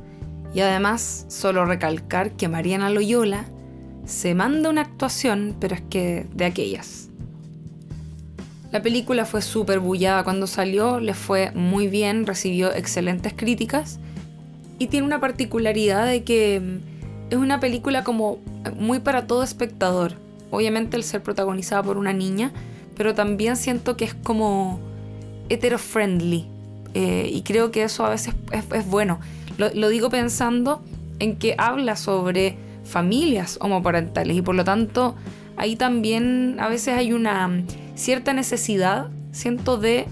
Y 0.56 0.62
además, 0.62 1.26
solo 1.28 1.66
recalcar 1.66 2.32
que 2.32 2.48
Mariana 2.48 2.90
Loyola 2.90 3.46
se 4.06 4.34
manda 4.34 4.70
una 4.70 4.82
actuación, 4.82 5.56
pero 5.60 5.76
es 5.76 5.82
que 5.82 6.26
de 6.34 6.46
aquellas. 6.46 7.10
La 8.72 8.82
película 8.82 9.26
fue 9.26 9.42
súper 9.42 9.80
bullada 9.80 10.24
cuando 10.24 10.48
salió, 10.48 11.00
le 11.00 11.14
fue 11.14 11.52
muy 11.52 11.88
bien, 11.88 12.26
recibió 12.26 12.74
excelentes 12.74 13.34
críticas 13.34 14.00
y 14.80 14.88
tiene 14.88 15.06
una 15.06 15.20
particularidad 15.20 16.08
de 16.08 16.24
que 16.24 16.60
mm, 16.60 17.32
es 17.32 17.38
una 17.38 17.60
película 17.60 18.04
como 18.04 18.40
muy 18.78 19.00
para 19.00 19.28
todo 19.28 19.44
espectador. 19.44 20.14
Obviamente 20.52 20.98
el 20.98 21.04
ser 21.04 21.22
protagonizada 21.22 21.84
por 21.84 21.98
una 21.98 22.14
niña, 22.14 22.52
pero 22.96 23.14
también 23.14 23.58
siento 23.58 23.98
que 23.98 24.06
es 24.06 24.14
como 24.14 24.80
hetero-friendly. 25.50 26.48
Eh, 26.94 27.30
y 27.32 27.42
creo 27.42 27.72
que 27.72 27.84
eso 27.84 28.06
a 28.06 28.10
veces 28.10 28.34
es, 28.52 28.88
bueno. 28.88 29.20
Lo, 29.58 29.90
digo 29.90 30.10
pensando 30.10 30.84
en 31.20 31.38
que 31.38 31.56
habla 31.58 31.96
sobre 31.96 32.58
familias 32.84 33.58
homoparentales 33.62 34.38
y 34.38 34.42
por 34.42 34.56
lo 34.56 34.64
tanto 34.64 35.16
ahí 35.58 35.76
también 35.76 36.58
a 36.60 36.68
veces 36.68 36.96
hay 36.96 37.14
una 37.14 37.64
cierta 37.96 38.34
necesidad, 38.34 39.10
siento, 39.32 39.78
de 39.78 40.06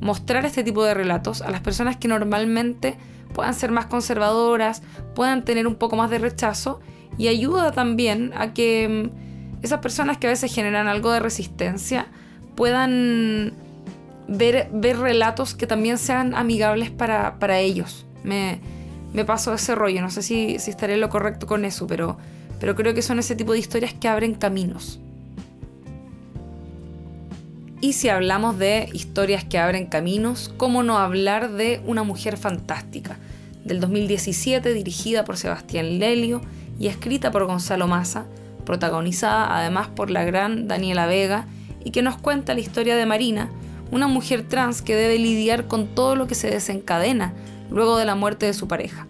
mostrar 0.00 0.44
este 0.44 0.62
tipo 0.62 0.84
de 0.84 0.94
relatos 0.94 1.42
a 1.42 1.50
las 1.50 1.60
personas 1.60 1.96
que 1.96 2.08
normalmente 2.08 2.96
puedan 3.32 3.54
ser 3.54 3.70
más 3.70 3.86
conservadoras, 3.86 4.82
puedan 5.14 5.44
tener 5.44 5.66
un 5.66 5.74
poco 5.74 5.96
más 5.96 6.10
de 6.10 6.18
rechazo 6.18 6.80
y 7.18 7.28
ayuda 7.28 7.72
también 7.72 8.32
a 8.36 8.52
que 8.54 9.10
mm, 9.10 9.64
esas 9.64 9.80
personas 9.80 10.18
que 10.18 10.26
a 10.26 10.30
veces 10.30 10.54
generan 10.54 10.88
algo 10.88 11.10
de 11.10 11.20
resistencia 11.20 12.06
puedan 12.54 13.52
ver, 14.28 14.68
ver 14.72 14.98
relatos 14.98 15.54
que 15.54 15.66
también 15.66 15.98
sean 15.98 16.34
amigables 16.34 16.90
para, 16.90 17.58
ellos. 17.58 18.06
Me, 18.22 18.60
me 19.14 19.24
paso 19.24 19.54
ese 19.54 19.76
rollo, 19.76 20.02
no 20.02 20.10
sé 20.10 20.22
si, 20.22 20.56
estaré 20.56 20.96
lo 20.96 21.08
correcto 21.08 21.46
con 21.46 21.64
eso, 21.64 21.86
pero, 21.86 22.18
pero 22.58 22.74
creo 22.74 22.94
que 22.94 23.00
son 23.00 23.20
ese 23.20 23.36
tipo 23.36 23.52
de 23.52 23.60
historias 23.60 23.94
que 23.94 24.08
abren 24.08 24.34
caminos. 24.34 24.98
Y 27.80 27.92
si 27.92 28.08
hablamos 28.08 28.58
de 28.58 28.88
historias 28.92 29.44
que 29.44 29.58
abren 29.58 29.86
caminos, 29.86 30.52
¿cómo 30.56 30.82
no 30.82 30.98
hablar 30.98 31.52
de 31.52 31.80
Una 31.86 32.02
mujer 32.02 32.36
fantástica? 32.36 33.16
Del 33.64 33.80
2017, 33.80 34.74
dirigida 34.74 35.24
por 35.24 35.36
Sebastián 35.36 36.00
Lelio 36.00 36.40
y 36.80 36.88
escrita 36.88 37.30
por 37.30 37.46
Gonzalo 37.46 37.86
Massa, 37.86 38.26
protagonizada 38.66 39.56
además 39.56 39.88
por 39.88 40.10
la 40.10 40.24
gran 40.24 40.66
Daniela 40.66 41.06
Vega, 41.06 41.46
y 41.84 41.92
que 41.92 42.02
nos 42.02 42.16
cuenta 42.16 42.54
la 42.54 42.60
historia 42.60 42.96
de 42.96 43.06
Marina, 43.06 43.48
una 43.92 44.08
mujer 44.08 44.42
trans 44.48 44.82
que 44.82 44.96
debe 44.96 45.18
lidiar 45.18 45.68
con 45.68 45.86
todo 45.86 46.16
lo 46.16 46.26
que 46.26 46.34
se 46.34 46.50
desencadena 46.50 47.32
luego 47.70 47.96
de 47.96 48.04
la 48.04 48.14
muerte 48.14 48.46
de 48.46 48.54
su 48.54 48.68
pareja. 48.68 49.06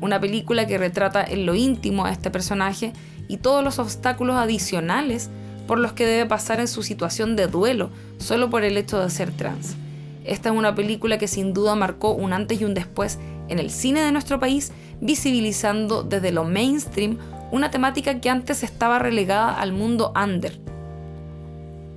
Una 0.00 0.20
película 0.20 0.66
que 0.66 0.78
retrata 0.78 1.24
en 1.24 1.46
lo 1.46 1.54
íntimo 1.54 2.04
a 2.04 2.12
este 2.12 2.30
personaje 2.30 2.92
y 3.26 3.38
todos 3.38 3.64
los 3.64 3.78
obstáculos 3.78 4.36
adicionales 4.36 5.30
por 5.66 5.78
los 5.78 5.92
que 5.92 6.06
debe 6.06 6.26
pasar 6.26 6.60
en 6.60 6.68
su 6.68 6.82
situación 6.82 7.36
de 7.36 7.46
duelo, 7.46 7.90
solo 8.18 8.48
por 8.48 8.64
el 8.64 8.76
hecho 8.76 8.98
de 8.98 9.10
ser 9.10 9.30
trans. 9.32 9.76
Esta 10.24 10.50
es 10.50 10.54
una 10.54 10.74
película 10.74 11.18
que 11.18 11.28
sin 11.28 11.52
duda 11.52 11.74
marcó 11.74 12.12
un 12.12 12.32
antes 12.32 12.60
y 12.60 12.64
un 12.64 12.74
después 12.74 13.18
en 13.48 13.58
el 13.58 13.70
cine 13.70 14.00
de 14.00 14.12
nuestro 14.12 14.38
país, 14.38 14.72
visibilizando 15.00 16.02
desde 16.02 16.32
lo 16.32 16.44
mainstream 16.44 17.18
una 17.50 17.70
temática 17.70 18.20
que 18.20 18.30
antes 18.30 18.62
estaba 18.62 18.98
relegada 18.98 19.58
al 19.58 19.72
mundo 19.72 20.12
under. 20.20 20.58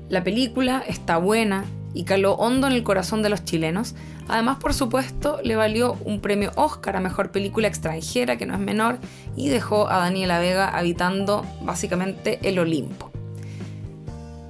La 0.10 0.24
película 0.24 0.84
está 0.88 1.18
buena 1.18 1.66
y 1.94 2.04
caló 2.04 2.34
hondo 2.34 2.68
en 2.68 2.74
el 2.74 2.84
corazón 2.84 3.22
de 3.22 3.30
los 3.30 3.44
chilenos. 3.44 3.96
Además, 4.28 4.58
por 4.58 4.74
supuesto, 4.74 5.39
le 5.44 5.56
valió 5.56 5.98
un 6.06 6.22
premio 6.22 6.52
Oscar 6.56 6.96
a 6.96 7.02
Mejor 7.02 7.32
Película 7.32 7.68
Extranjera, 7.68 8.38
que 8.38 8.46
no 8.46 8.54
es 8.54 8.60
menor, 8.60 9.00
y 9.36 9.50
dejó 9.50 9.89
a 9.89 9.98
Daniela 9.98 10.39
Vega 10.39 10.70
habitando 10.70 11.46
básicamente 11.62 12.39
el 12.44 12.60
Olimpo. 12.60 13.12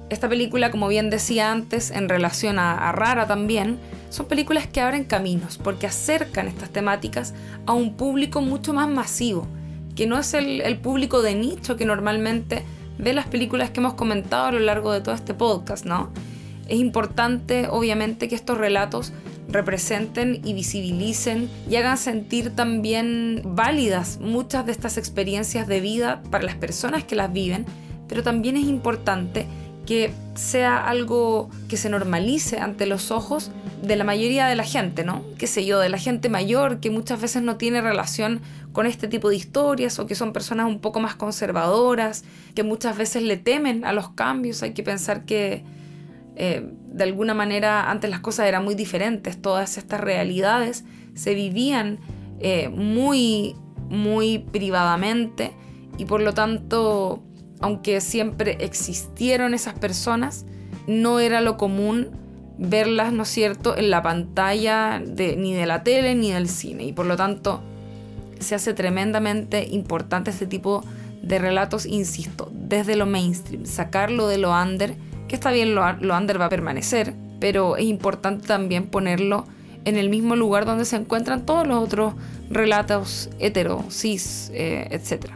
Esta 0.08 0.28
película, 0.28 0.70
como 0.70 0.88
bien 0.88 1.08
decía 1.08 1.50
antes, 1.50 1.90
en 1.90 2.08
relación 2.08 2.58
a, 2.58 2.92
Rara 2.92 3.26
también, 3.26 3.78
son 4.10 4.26
películas 4.26 4.66
que 4.66 4.82
abren 4.82 5.04
caminos 5.04 5.56
porque 5.56 5.86
acercan 5.86 6.48
estas 6.48 6.68
temáticas 6.68 7.32
a 7.64 7.72
un 7.72 7.96
público 7.96 8.42
mucho 8.42 8.74
más 8.74 8.90
masivo, 8.90 9.46
que 9.96 10.06
no 10.06 10.18
es 10.18 10.34
el, 10.34 10.60
el 10.60 10.76
público 10.76 11.22
de 11.22 11.34
nicho 11.34 11.76
que 11.76 11.86
normalmente 11.86 12.62
ve 12.98 13.14
las 13.14 13.26
películas 13.26 13.70
que 13.70 13.80
hemos 13.80 13.94
comentado 13.94 14.48
a 14.48 14.52
lo 14.52 14.58
largo 14.58 14.92
de 14.92 15.00
todo 15.00 15.14
este 15.14 15.32
podcast, 15.32 15.86
¿no? 15.86 16.10
Es 16.68 16.78
importante, 16.78 17.68
obviamente, 17.68 18.28
que 18.28 18.34
estos 18.34 18.58
relatos 18.58 19.12
representen 19.48 20.40
y 20.44 20.54
visibilicen 20.54 21.50
y 21.68 21.76
hagan 21.76 21.98
sentir 21.98 22.54
también 22.54 23.42
válidas 23.44 24.18
muchas 24.20 24.64
de 24.66 24.72
estas 24.72 24.96
experiencias 24.96 25.66
de 25.66 25.80
vida 25.80 26.22
para 26.30 26.44
las 26.44 26.54
personas 26.54 27.04
que 27.04 27.16
las 27.16 27.32
viven, 27.32 27.66
pero 28.08 28.22
también 28.22 28.56
es 28.56 28.66
importante 28.66 29.46
que 29.86 30.12
sea 30.34 30.78
algo 30.88 31.50
que 31.68 31.76
se 31.76 31.88
normalice 31.88 32.58
ante 32.58 32.86
los 32.86 33.10
ojos 33.10 33.50
de 33.82 33.96
la 33.96 34.04
mayoría 34.04 34.46
de 34.46 34.54
la 34.54 34.62
gente, 34.64 35.04
¿no? 35.04 35.24
Qué 35.38 35.48
sé 35.48 35.66
yo, 35.66 35.80
de 35.80 35.88
la 35.88 35.98
gente 35.98 36.28
mayor 36.28 36.78
que 36.78 36.90
muchas 36.90 37.20
veces 37.20 37.42
no 37.42 37.56
tiene 37.56 37.80
relación 37.80 38.40
con 38.72 38.86
este 38.86 39.08
tipo 39.08 39.28
de 39.28 39.36
historias 39.36 39.98
o 39.98 40.06
que 40.06 40.14
son 40.14 40.32
personas 40.32 40.66
un 40.66 40.78
poco 40.78 41.00
más 41.00 41.16
conservadoras, 41.16 42.24
que 42.54 42.62
muchas 42.62 42.96
veces 42.96 43.24
le 43.24 43.36
temen 43.36 43.84
a 43.84 43.92
los 43.92 44.10
cambios. 44.10 44.62
Hay 44.62 44.72
que 44.72 44.84
pensar 44.84 45.24
que 45.24 45.64
eh, 46.36 46.66
de 46.86 47.04
alguna 47.04 47.34
manera 47.34 47.90
antes 47.90 48.10
las 48.10 48.20
cosas 48.20 48.46
eran 48.46 48.64
muy 48.64 48.74
diferentes, 48.74 49.40
todas 49.40 49.78
estas 49.78 50.00
realidades 50.00 50.84
se 51.14 51.34
vivían 51.34 51.98
eh, 52.40 52.68
muy, 52.68 53.54
muy 53.88 54.38
privadamente 54.38 55.52
y 55.98 56.04
por 56.06 56.22
lo 56.22 56.34
tanto, 56.34 57.22
aunque 57.60 58.00
siempre 58.00 58.56
existieron 58.60 59.54
esas 59.54 59.74
personas, 59.74 60.46
no 60.86 61.20
era 61.20 61.40
lo 61.40 61.56
común 61.56 62.10
verlas, 62.58 63.12
¿no 63.12 63.24
es 63.24 63.28
cierto?, 63.28 63.76
en 63.76 63.90
la 63.90 64.02
pantalla 64.02 64.98
ni 65.00 65.54
de 65.54 65.66
la 65.66 65.82
tele 65.82 66.14
ni 66.14 66.32
del 66.32 66.48
cine. 66.48 66.84
Y 66.84 66.92
por 66.92 67.06
lo 67.06 67.16
tanto, 67.16 67.62
se 68.40 68.54
hace 68.54 68.74
tremendamente 68.74 69.66
importante 69.70 70.30
este 70.30 70.46
tipo 70.46 70.84
de 71.22 71.38
relatos, 71.38 71.86
insisto, 71.86 72.50
desde 72.52 72.96
lo 72.96 73.06
mainstream, 73.06 73.64
sacarlo 73.64 74.26
de 74.26 74.38
lo 74.38 74.52
under, 74.52 74.96
que 75.32 75.36
está 75.36 75.50
bien, 75.50 75.74
lo, 75.74 75.82
under 75.82 76.38
va 76.38 76.44
a 76.44 76.48
permanecer, 76.50 77.14
pero 77.40 77.78
es 77.78 77.86
importante 77.86 78.46
también 78.46 78.88
ponerlo 78.88 79.46
en 79.86 79.96
el 79.96 80.10
mismo 80.10 80.36
lugar 80.36 80.66
donde 80.66 80.84
se 80.84 80.96
encuentran 80.96 81.46
todos 81.46 81.66
los 81.66 81.82
otros 81.82 82.12
relatos 82.50 83.30
hetero, 83.38 83.82
cis, 83.88 84.50
eh, 84.52 84.88
etc. 84.90 85.30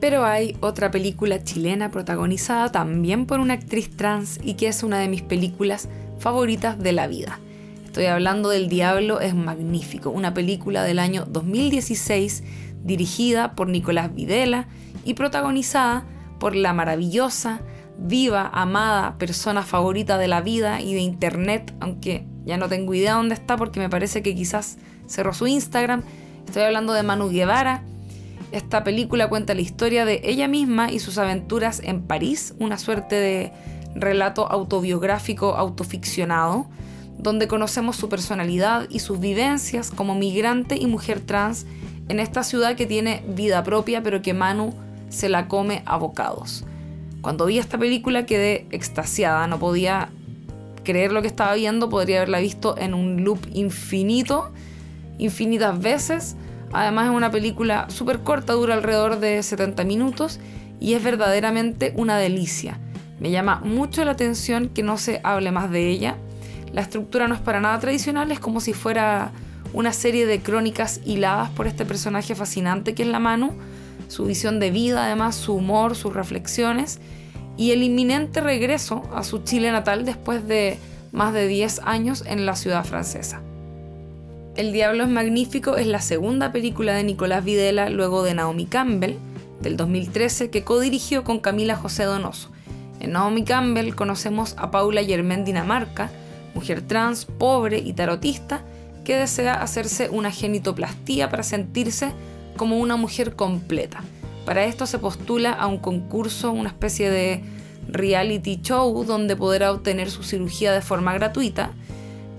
Pero 0.00 0.24
hay 0.24 0.56
otra 0.58 0.90
película 0.90 1.40
chilena 1.44 1.92
protagonizada 1.92 2.72
también 2.72 3.26
por 3.26 3.38
una 3.38 3.54
actriz 3.54 3.96
trans 3.96 4.40
y 4.42 4.54
que 4.54 4.66
es 4.66 4.82
una 4.82 4.98
de 4.98 5.06
mis 5.06 5.22
películas 5.22 5.88
favoritas 6.18 6.80
de 6.80 6.90
la 6.90 7.06
vida. 7.06 7.38
Estoy 7.84 8.06
hablando 8.06 8.48
del 8.48 8.68
Diablo 8.68 9.20
es 9.20 9.36
Magnífico, 9.36 10.10
una 10.10 10.34
película 10.34 10.82
del 10.82 10.98
año 10.98 11.26
2016 11.28 12.42
dirigida 12.82 13.54
por 13.54 13.68
Nicolás 13.68 14.12
Videla 14.12 14.66
y 15.04 15.14
protagonizada 15.14 16.06
por 16.40 16.56
la 16.56 16.72
maravillosa, 16.72 17.60
viva, 18.02 18.50
amada 18.52 19.16
persona 19.18 19.62
favorita 19.62 20.18
de 20.18 20.28
la 20.28 20.40
vida 20.40 20.80
y 20.80 20.94
de 20.94 21.00
internet, 21.00 21.74
aunque 21.80 22.26
ya 22.44 22.56
no 22.56 22.68
tengo 22.68 22.94
idea 22.94 23.14
dónde 23.14 23.34
está 23.34 23.56
porque 23.56 23.80
me 23.80 23.88
parece 23.88 24.22
que 24.22 24.34
quizás 24.34 24.78
cerró 25.06 25.32
su 25.32 25.46
Instagram. 25.46 26.02
Estoy 26.46 26.62
hablando 26.62 26.92
de 26.92 27.02
Manu 27.02 27.30
Guevara. 27.30 27.82
Esta 28.50 28.84
película 28.84 29.28
cuenta 29.28 29.54
la 29.54 29.60
historia 29.60 30.04
de 30.04 30.20
ella 30.24 30.48
misma 30.48 30.90
y 30.90 30.98
sus 30.98 31.16
aventuras 31.18 31.80
en 31.84 32.02
París, 32.02 32.54
una 32.58 32.76
suerte 32.76 33.14
de 33.14 33.52
relato 33.94 34.50
autobiográfico 34.50 35.54
autoficcionado, 35.56 36.66
donde 37.18 37.46
conocemos 37.46 37.96
su 37.96 38.08
personalidad 38.08 38.88
y 38.90 38.98
sus 38.98 39.20
vivencias 39.20 39.90
como 39.90 40.14
migrante 40.14 40.76
y 40.76 40.86
mujer 40.86 41.20
trans 41.20 41.66
en 42.08 42.20
esta 42.20 42.42
ciudad 42.42 42.74
que 42.74 42.86
tiene 42.86 43.22
vida 43.28 43.62
propia 43.62 44.02
pero 44.02 44.22
que 44.22 44.34
Manu 44.34 44.74
se 45.08 45.28
la 45.28 45.46
come 45.46 45.82
a 45.86 45.96
bocados. 45.96 46.64
Cuando 47.22 47.46
vi 47.46 47.58
esta 47.58 47.78
película 47.78 48.26
quedé 48.26 48.66
extasiada, 48.72 49.46
no 49.46 49.60
podía 49.60 50.10
creer 50.82 51.12
lo 51.12 51.22
que 51.22 51.28
estaba 51.28 51.54
viendo, 51.54 51.88
podría 51.88 52.16
haberla 52.16 52.40
visto 52.40 52.76
en 52.76 52.94
un 52.94 53.22
loop 53.22 53.38
infinito, 53.52 54.52
infinitas 55.18 55.80
veces. 55.80 56.36
Además 56.72 57.10
es 57.10 57.14
una 57.14 57.30
película 57.30 57.86
súper 57.90 58.20
corta, 58.20 58.54
dura 58.54 58.74
alrededor 58.74 59.20
de 59.20 59.40
70 59.40 59.84
minutos 59.84 60.40
y 60.80 60.94
es 60.94 61.04
verdaderamente 61.04 61.92
una 61.96 62.18
delicia. 62.18 62.80
Me 63.20 63.30
llama 63.30 63.60
mucho 63.64 64.04
la 64.04 64.10
atención 64.10 64.68
que 64.68 64.82
no 64.82 64.98
se 64.98 65.20
hable 65.22 65.52
más 65.52 65.70
de 65.70 65.90
ella. 65.90 66.16
La 66.72 66.80
estructura 66.80 67.28
no 67.28 67.36
es 67.36 67.40
para 67.40 67.60
nada 67.60 67.78
tradicional, 67.78 68.32
es 68.32 68.40
como 68.40 68.60
si 68.60 68.72
fuera 68.72 69.30
una 69.72 69.92
serie 69.92 70.26
de 70.26 70.40
crónicas 70.40 71.00
hiladas 71.04 71.50
por 71.50 71.68
este 71.68 71.84
personaje 71.84 72.34
fascinante 72.34 72.94
que 72.96 73.04
es 73.04 73.08
la 73.08 73.20
Manu, 73.20 73.52
su 74.12 74.24
visión 74.24 74.60
de 74.60 74.70
vida, 74.70 75.06
además 75.06 75.34
su 75.34 75.54
humor, 75.54 75.96
sus 75.96 76.12
reflexiones 76.12 77.00
y 77.56 77.72
el 77.72 77.82
inminente 77.82 78.40
regreso 78.40 79.02
a 79.14 79.24
su 79.24 79.42
Chile 79.42 79.72
natal 79.72 80.04
después 80.04 80.46
de 80.46 80.78
más 81.12 81.34
de 81.34 81.46
10 81.48 81.80
años 81.84 82.24
en 82.26 82.46
la 82.46 82.56
ciudad 82.56 82.84
francesa. 82.84 83.40
El 84.56 84.72
Diablo 84.72 85.04
es 85.04 85.08
Magnífico 85.08 85.76
es 85.76 85.86
la 85.86 86.00
segunda 86.00 86.52
película 86.52 86.94
de 86.94 87.04
Nicolás 87.04 87.44
Videla 87.44 87.88
luego 87.88 88.22
de 88.22 88.34
Naomi 88.34 88.66
Campbell, 88.66 89.16
del 89.60 89.76
2013, 89.76 90.50
que 90.50 90.64
codirigió 90.64 91.24
con 91.24 91.38
Camila 91.38 91.76
José 91.76 92.04
Donoso 92.04 92.52
en 93.02 93.10
Naomi 93.10 93.42
Campbell 93.42 93.96
conocemos 93.96 94.54
a 94.58 94.70
Paula 94.70 95.02
Germain 95.02 95.44
Dinamarca, 95.44 96.12
mujer 96.54 96.82
trans, 96.82 97.24
pobre 97.24 97.78
y 97.80 97.94
tarotista, 97.94 98.62
que 99.04 99.16
desea 99.16 99.54
hacerse 99.54 100.08
una 100.08 100.30
genitoplastía 100.30 101.28
para 101.28 101.42
sentirse 101.42 102.12
como 102.56 102.78
una 102.78 102.96
mujer 102.96 103.34
completa. 103.34 104.02
Para 104.44 104.64
esto 104.64 104.86
se 104.86 104.98
postula 104.98 105.52
a 105.52 105.66
un 105.66 105.78
concurso, 105.78 106.52
una 106.52 106.68
especie 106.68 107.10
de 107.10 107.44
reality 107.88 108.60
show 108.62 109.04
donde 109.04 109.36
podrá 109.36 109.72
obtener 109.72 110.10
su 110.10 110.22
cirugía 110.22 110.72
de 110.72 110.80
forma 110.80 111.14
gratuita, 111.14 111.72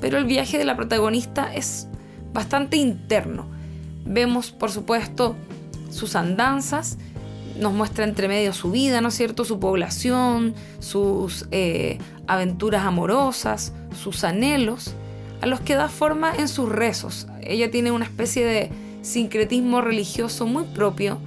pero 0.02 0.18
el 0.18 0.26
viaje 0.26 0.58
de 0.58 0.66
la 0.66 0.76
protagonista 0.76 1.54
es 1.54 1.88
bastante 2.34 2.78
interno. 2.78 3.48
Vemos, 4.06 4.52
por 4.52 4.72
supuesto, 4.72 5.36
sus 5.90 6.16
andanzas 6.16 6.98
nos 7.58 7.72
muestra 7.72 8.04
entre 8.04 8.28
medio 8.28 8.52
su 8.52 8.72
vida, 8.72 9.00
¿no 9.00 9.10
es 9.10 9.14
cierto? 9.14 9.46
Su 9.46 9.60
población, 9.60 10.56
sus 10.80 11.48
eh, 11.52 12.00
aventuras 12.28 12.84
amorosas, 12.84 13.74
sus 13.96 14.24
anhelos, 14.24 14.96
a 15.42 15.46
los 15.46 15.62
que 15.62 15.76
da 15.76 15.88
forma 15.88 16.34
en 16.36 16.48
sus 16.48 16.70
rezos. 16.70 17.28
Ella 17.42 17.70
tiene 17.70 17.92
una 17.92 18.06
especie 18.06 18.46
de 18.46 18.72
sincretismo 19.04 19.82
religioso 19.82 20.48
muy 20.48 20.64
propio, 20.64 21.20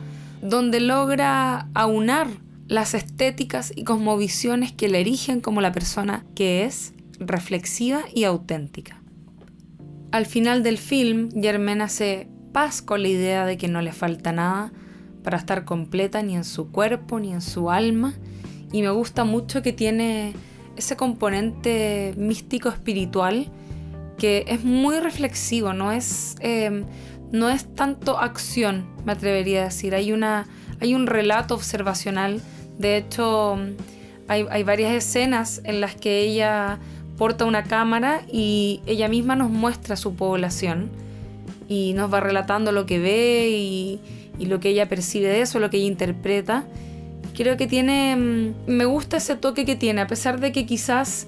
donde 0.42 0.80
logra 0.80 1.68
aunar 1.74 2.26
las 2.66 2.94
estéticas 2.94 3.72
y 3.76 3.84
cosmovisiones 3.84 4.72
que 4.72 4.88
la 4.88 4.98
erigen 4.98 5.40
como 5.40 5.60
la 5.60 5.70
persona 5.70 6.26
que 6.34 6.64
es, 6.64 6.92
reflexiva 7.20 8.02
y 8.12 8.24
auténtica. 8.24 9.00
Al 10.10 10.26
final 10.26 10.64
del 10.64 10.78
film, 10.78 11.30
Germaine 11.40 11.84
hace 11.84 12.28
paz 12.52 12.82
con 12.82 13.02
la 13.02 13.08
idea 13.08 13.46
de 13.46 13.56
que 13.56 13.68
no 13.68 13.82
le 13.82 13.92
falta 13.92 14.32
nada, 14.32 14.72
para 15.26 15.38
estar 15.38 15.64
completa 15.64 16.22
ni 16.22 16.36
en 16.36 16.44
su 16.44 16.70
cuerpo 16.70 17.18
ni 17.18 17.32
en 17.32 17.40
su 17.40 17.68
alma. 17.68 18.14
Y 18.72 18.82
me 18.82 18.90
gusta 18.90 19.24
mucho 19.24 19.60
que 19.60 19.72
tiene 19.72 20.34
ese 20.76 20.96
componente 20.96 22.14
místico 22.16 22.68
espiritual 22.68 23.50
que 24.18 24.44
es 24.46 24.62
muy 24.64 25.00
reflexivo, 25.00 25.72
no 25.72 25.90
es, 25.90 26.36
em, 26.40 26.84
no 27.32 27.48
es 27.50 27.74
tanto 27.74 28.18
acción, 28.18 28.86
me 29.04 29.12
atrevería 29.12 29.62
a 29.62 29.64
decir. 29.64 29.94
Hay, 29.94 30.12
una, 30.12 30.46
hay 30.80 30.94
un 30.94 31.06
relato 31.06 31.54
observacional. 31.54 32.40
De 32.78 32.96
hecho, 32.96 33.58
hay, 34.28 34.46
hay 34.50 34.62
varias 34.62 34.92
escenas 34.92 35.60
en 35.64 35.80
las 35.80 35.94
que 35.94 36.20
ella 36.20 36.78
porta 37.16 37.44
una 37.44 37.64
cámara 37.64 38.22
y 38.30 38.80
ella 38.86 39.08
misma 39.08 39.36
nos 39.36 39.50
muestra 39.50 39.96
su 39.96 40.14
población 40.14 40.90
y 41.68 41.94
nos 41.94 42.12
va 42.12 42.20
relatando 42.20 42.72
lo 42.72 42.86
que 42.86 42.98
ve 42.98 43.48
y, 43.50 44.00
y 44.38 44.46
lo 44.46 44.60
que 44.60 44.70
ella 44.70 44.88
percibe 44.88 45.28
de 45.28 45.40
eso, 45.40 45.58
lo 45.58 45.70
que 45.70 45.78
ella 45.78 45.86
interpreta. 45.86 46.64
Creo 47.34 47.56
que 47.56 47.66
tiene, 47.66 48.16
mm, 48.16 48.70
me 48.70 48.84
gusta 48.84 49.16
ese 49.16 49.36
toque 49.36 49.64
que 49.64 49.76
tiene, 49.76 50.00
a 50.00 50.06
pesar 50.06 50.40
de 50.40 50.52
que 50.52 50.66
quizás 50.66 51.26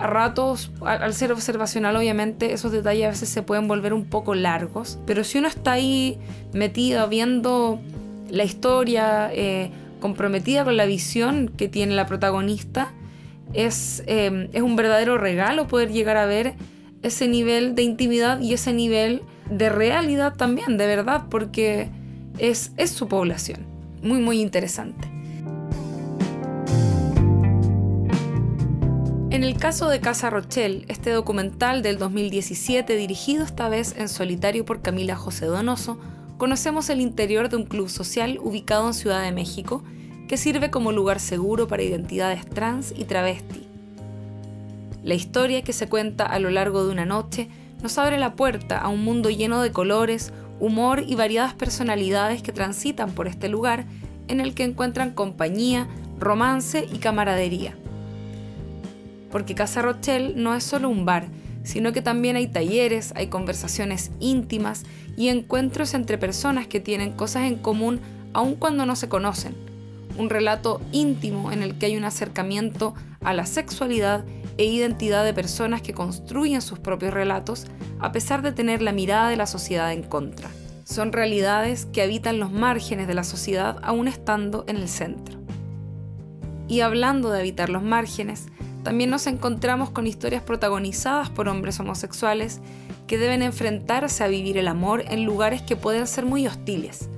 a 0.00 0.06
ratos, 0.06 0.70
al 0.80 1.12
ser 1.12 1.30
observacional 1.30 1.94
obviamente, 1.94 2.52
esos 2.52 2.72
detalles 2.72 3.04
a 3.04 3.08
veces 3.10 3.28
se 3.28 3.42
pueden 3.42 3.68
volver 3.68 3.92
un 3.92 4.06
poco 4.06 4.34
largos, 4.34 4.98
pero 5.06 5.24
si 5.24 5.38
uno 5.38 5.48
está 5.48 5.72
ahí 5.72 6.18
metido 6.52 7.06
viendo 7.08 7.80
la 8.30 8.44
historia, 8.44 9.30
eh, 9.32 9.70
comprometida 10.00 10.64
con 10.64 10.76
la 10.78 10.86
visión 10.86 11.52
que 11.54 11.68
tiene 11.68 11.94
la 11.94 12.06
protagonista, 12.06 12.92
es, 13.52 14.02
eh, 14.06 14.48
es 14.52 14.62
un 14.62 14.74
verdadero 14.74 15.18
regalo 15.18 15.66
poder 15.66 15.92
llegar 15.92 16.16
a 16.16 16.24
ver 16.24 16.54
ese 17.02 17.28
nivel 17.28 17.74
de 17.74 17.82
intimidad 17.82 18.40
y 18.40 18.54
ese 18.54 18.72
nivel 18.72 19.22
de 19.50 19.68
realidad 19.68 20.34
también, 20.36 20.78
de 20.78 20.86
verdad, 20.86 21.24
porque 21.28 21.90
es, 22.38 22.72
es 22.78 22.90
su 22.90 23.06
población. 23.06 23.66
Muy, 24.02 24.20
muy 24.20 24.40
interesante. 24.40 25.09
En 29.30 29.44
el 29.44 29.56
caso 29.56 29.88
de 29.88 30.00
Casa 30.00 30.28
Rochelle, 30.28 30.84
este 30.88 31.10
documental 31.10 31.82
del 31.82 31.98
2017, 31.98 32.96
dirigido 32.96 33.44
esta 33.44 33.68
vez 33.68 33.94
en 33.96 34.08
solitario 34.08 34.64
por 34.64 34.82
Camila 34.82 35.14
José 35.14 35.46
Donoso, 35.46 36.00
conocemos 36.36 36.90
el 36.90 37.00
interior 37.00 37.48
de 37.48 37.54
un 37.54 37.64
club 37.64 37.88
social 37.88 38.40
ubicado 38.42 38.88
en 38.88 38.94
Ciudad 38.94 39.22
de 39.22 39.30
México, 39.30 39.84
que 40.26 40.36
sirve 40.36 40.72
como 40.72 40.90
lugar 40.90 41.20
seguro 41.20 41.68
para 41.68 41.84
identidades 41.84 42.44
trans 42.44 42.92
y 42.96 43.04
travesti. 43.04 43.68
La 45.04 45.14
historia 45.14 45.62
que 45.62 45.72
se 45.72 45.88
cuenta 45.88 46.26
a 46.26 46.40
lo 46.40 46.50
largo 46.50 46.84
de 46.84 46.90
una 46.90 47.06
noche 47.06 47.48
nos 47.84 47.98
abre 47.98 48.18
la 48.18 48.34
puerta 48.34 48.78
a 48.78 48.88
un 48.88 49.04
mundo 49.04 49.30
lleno 49.30 49.62
de 49.62 49.70
colores, 49.70 50.32
humor 50.58 51.04
y 51.06 51.14
variadas 51.14 51.54
personalidades 51.54 52.42
que 52.42 52.50
transitan 52.50 53.12
por 53.12 53.28
este 53.28 53.48
lugar 53.48 53.84
en 54.26 54.40
el 54.40 54.54
que 54.54 54.64
encuentran 54.64 55.12
compañía, 55.12 55.86
romance 56.18 56.88
y 56.92 56.98
camaradería. 56.98 57.76
Porque 59.30 59.54
Casa 59.54 59.82
Rochelle 59.82 60.34
no 60.36 60.54
es 60.54 60.64
solo 60.64 60.88
un 60.88 61.04
bar, 61.04 61.28
sino 61.62 61.92
que 61.92 62.02
también 62.02 62.36
hay 62.36 62.48
talleres, 62.48 63.12
hay 63.16 63.28
conversaciones 63.28 64.10
íntimas 64.18 64.84
y 65.16 65.28
encuentros 65.28 65.94
entre 65.94 66.18
personas 66.18 66.66
que 66.66 66.80
tienen 66.80 67.12
cosas 67.12 67.44
en 67.44 67.56
común 67.56 68.00
aun 68.32 68.54
cuando 68.54 68.86
no 68.86 68.96
se 68.96 69.08
conocen. 69.08 69.54
Un 70.16 70.30
relato 70.30 70.80
íntimo 70.92 71.52
en 71.52 71.62
el 71.62 71.78
que 71.78 71.86
hay 71.86 71.96
un 71.96 72.04
acercamiento 72.04 72.94
a 73.22 73.34
la 73.34 73.46
sexualidad 73.46 74.24
e 74.58 74.64
identidad 74.64 75.24
de 75.24 75.34
personas 75.34 75.82
que 75.82 75.94
construyen 75.94 76.62
sus 76.62 76.78
propios 76.78 77.14
relatos 77.14 77.66
a 77.98 78.12
pesar 78.12 78.42
de 78.42 78.52
tener 78.52 78.82
la 78.82 78.92
mirada 78.92 79.28
de 79.28 79.36
la 79.36 79.46
sociedad 79.46 79.92
en 79.92 80.02
contra. 80.02 80.50
Son 80.84 81.12
realidades 81.12 81.86
que 81.86 82.02
habitan 82.02 82.40
los 82.40 82.50
márgenes 82.50 83.06
de 83.06 83.14
la 83.14 83.24
sociedad 83.24 83.78
aún 83.82 84.08
estando 84.08 84.64
en 84.66 84.76
el 84.76 84.88
centro. 84.88 85.38
Y 86.66 86.80
hablando 86.80 87.30
de 87.30 87.40
habitar 87.40 87.68
los 87.68 87.82
márgenes, 87.82 88.46
también 88.82 89.10
nos 89.10 89.26
encontramos 89.26 89.90
con 89.90 90.06
historias 90.06 90.42
protagonizadas 90.42 91.30
por 91.30 91.48
hombres 91.48 91.78
homosexuales 91.80 92.60
que 93.06 93.18
deben 93.18 93.42
enfrentarse 93.42 94.24
a 94.24 94.28
vivir 94.28 94.56
el 94.56 94.68
amor 94.68 95.04
en 95.08 95.24
lugares 95.24 95.62
que 95.62 95.76
pueden 95.76 96.06
ser 96.06 96.24
muy 96.24 96.46
hostiles. 96.46 97.08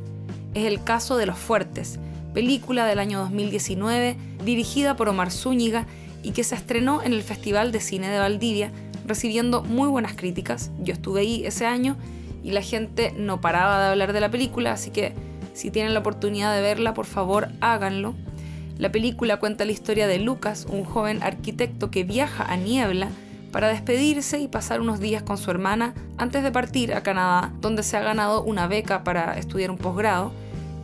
Es 0.54 0.64
el 0.66 0.82
caso 0.82 1.16
de 1.16 1.26
Los 1.26 1.38
Fuertes, 1.38 1.98
película 2.34 2.86
del 2.86 2.98
año 2.98 3.20
2019 3.20 4.16
dirigida 4.44 4.96
por 4.96 5.08
Omar 5.08 5.30
Zúñiga 5.30 5.86
y 6.22 6.32
que 6.32 6.44
se 6.44 6.54
estrenó 6.54 7.02
en 7.02 7.12
el 7.12 7.22
Festival 7.22 7.72
de 7.72 7.80
Cine 7.80 8.08
de 8.08 8.18
Valdivia, 8.18 8.72
recibiendo 9.06 9.62
muy 9.62 9.88
buenas 9.88 10.14
críticas. 10.14 10.70
Yo 10.80 10.92
estuve 10.92 11.20
ahí 11.20 11.44
ese 11.44 11.66
año 11.66 11.96
y 12.42 12.52
la 12.52 12.62
gente 12.62 13.12
no 13.16 13.40
paraba 13.40 13.82
de 13.82 13.90
hablar 13.90 14.12
de 14.12 14.20
la 14.20 14.30
película, 14.30 14.72
así 14.72 14.90
que 14.90 15.12
si 15.54 15.70
tienen 15.70 15.94
la 15.94 16.00
oportunidad 16.00 16.54
de 16.54 16.62
verla, 16.62 16.94
por 16.94 17.06
favor 17.06 17.48
háganlo. 17.60 18.14
La 18.82 18.90
película 18.90 19.36
cuenta 19.36 19.64
la 19.64 19.70
historia 19.70 20.08
de 20.08 20.18
Lucas, 20.18 20.66
un 20.68 20.82
joven 20.82 21.22
arquitecto 21.22 21.92
que 21.92 22.02
viaja 22.02 22.42
a 22.52 22.56
Niebla 22.56 23.10
para 23.52 23.68
despedirse 23.68 24.40
y 24.40 24.48
pasar 24.48 24.80
unos 24.80 24.98
días 24.98 25.22
con 25.22 25.38
su 25.38 25.52
hermana 25.52 25.94
antes 26.18 26.42
de 26.42 26.50
partir 26.50 26.92
a 26.92 27.04
Canadá, 27.04 27.52
donde 27.60 27.84
se 27.84 27.96
ha 27.96 28.00
ganado 28.00 28.42
una 28.42 28.66
beca 28.66 29.04
para 29.04 29.38
estudiar 29.38 29.70
un 29.70 29.78
posgrado, 29.78 30.32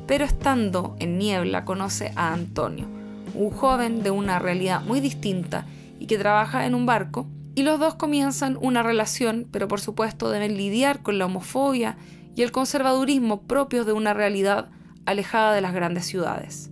pero 0.06 0.24
estando 0.24 0.94
en 1.00 1.18
Niebla 1.18 1.64
conoce 1.64 2.12
a 2.14 2.32
Antonio, 2.32 2.86
un 3.34 3.50
joven 3.50 4.04
de 4.04 4.12
una 4.12 4.38
realidad 4.38 4.80
muy 4.80 5.00
distinta 5.00 5.66
y 5.98 6.06
que 6.06 6.18
trabaja 6.18 6.66
en 6.66 6.76
un 6.76 6.86
barco, 6.86 7.26
y 7.56 7.64
los 7.64 7.80
dos 7.80 7.96
comienzan 7.96 8.58
una 8.60 8.84
relación, 8.84 9.48
pero 9.50 9.66
por 9.66 9.80
supuesto 9.80 10.30
deben 10.30 10.56
lidiar 10.56 11.02
con 11.02 11.18
la 11.18 11.26
homofobia 11.26 11.96
y 12.36 12.42
el 12.42 12.52
conservadurismo 12.52 13.42
propios 13.42 13.86
de 13.86 13.92
una 13.92 14.14
realidad 14.14 14.70
alejada 15.04 15.52
de 15.52 15.62
las 15.62 15.74
grandes 15.74 16.06
ciudades. 16.06 16.70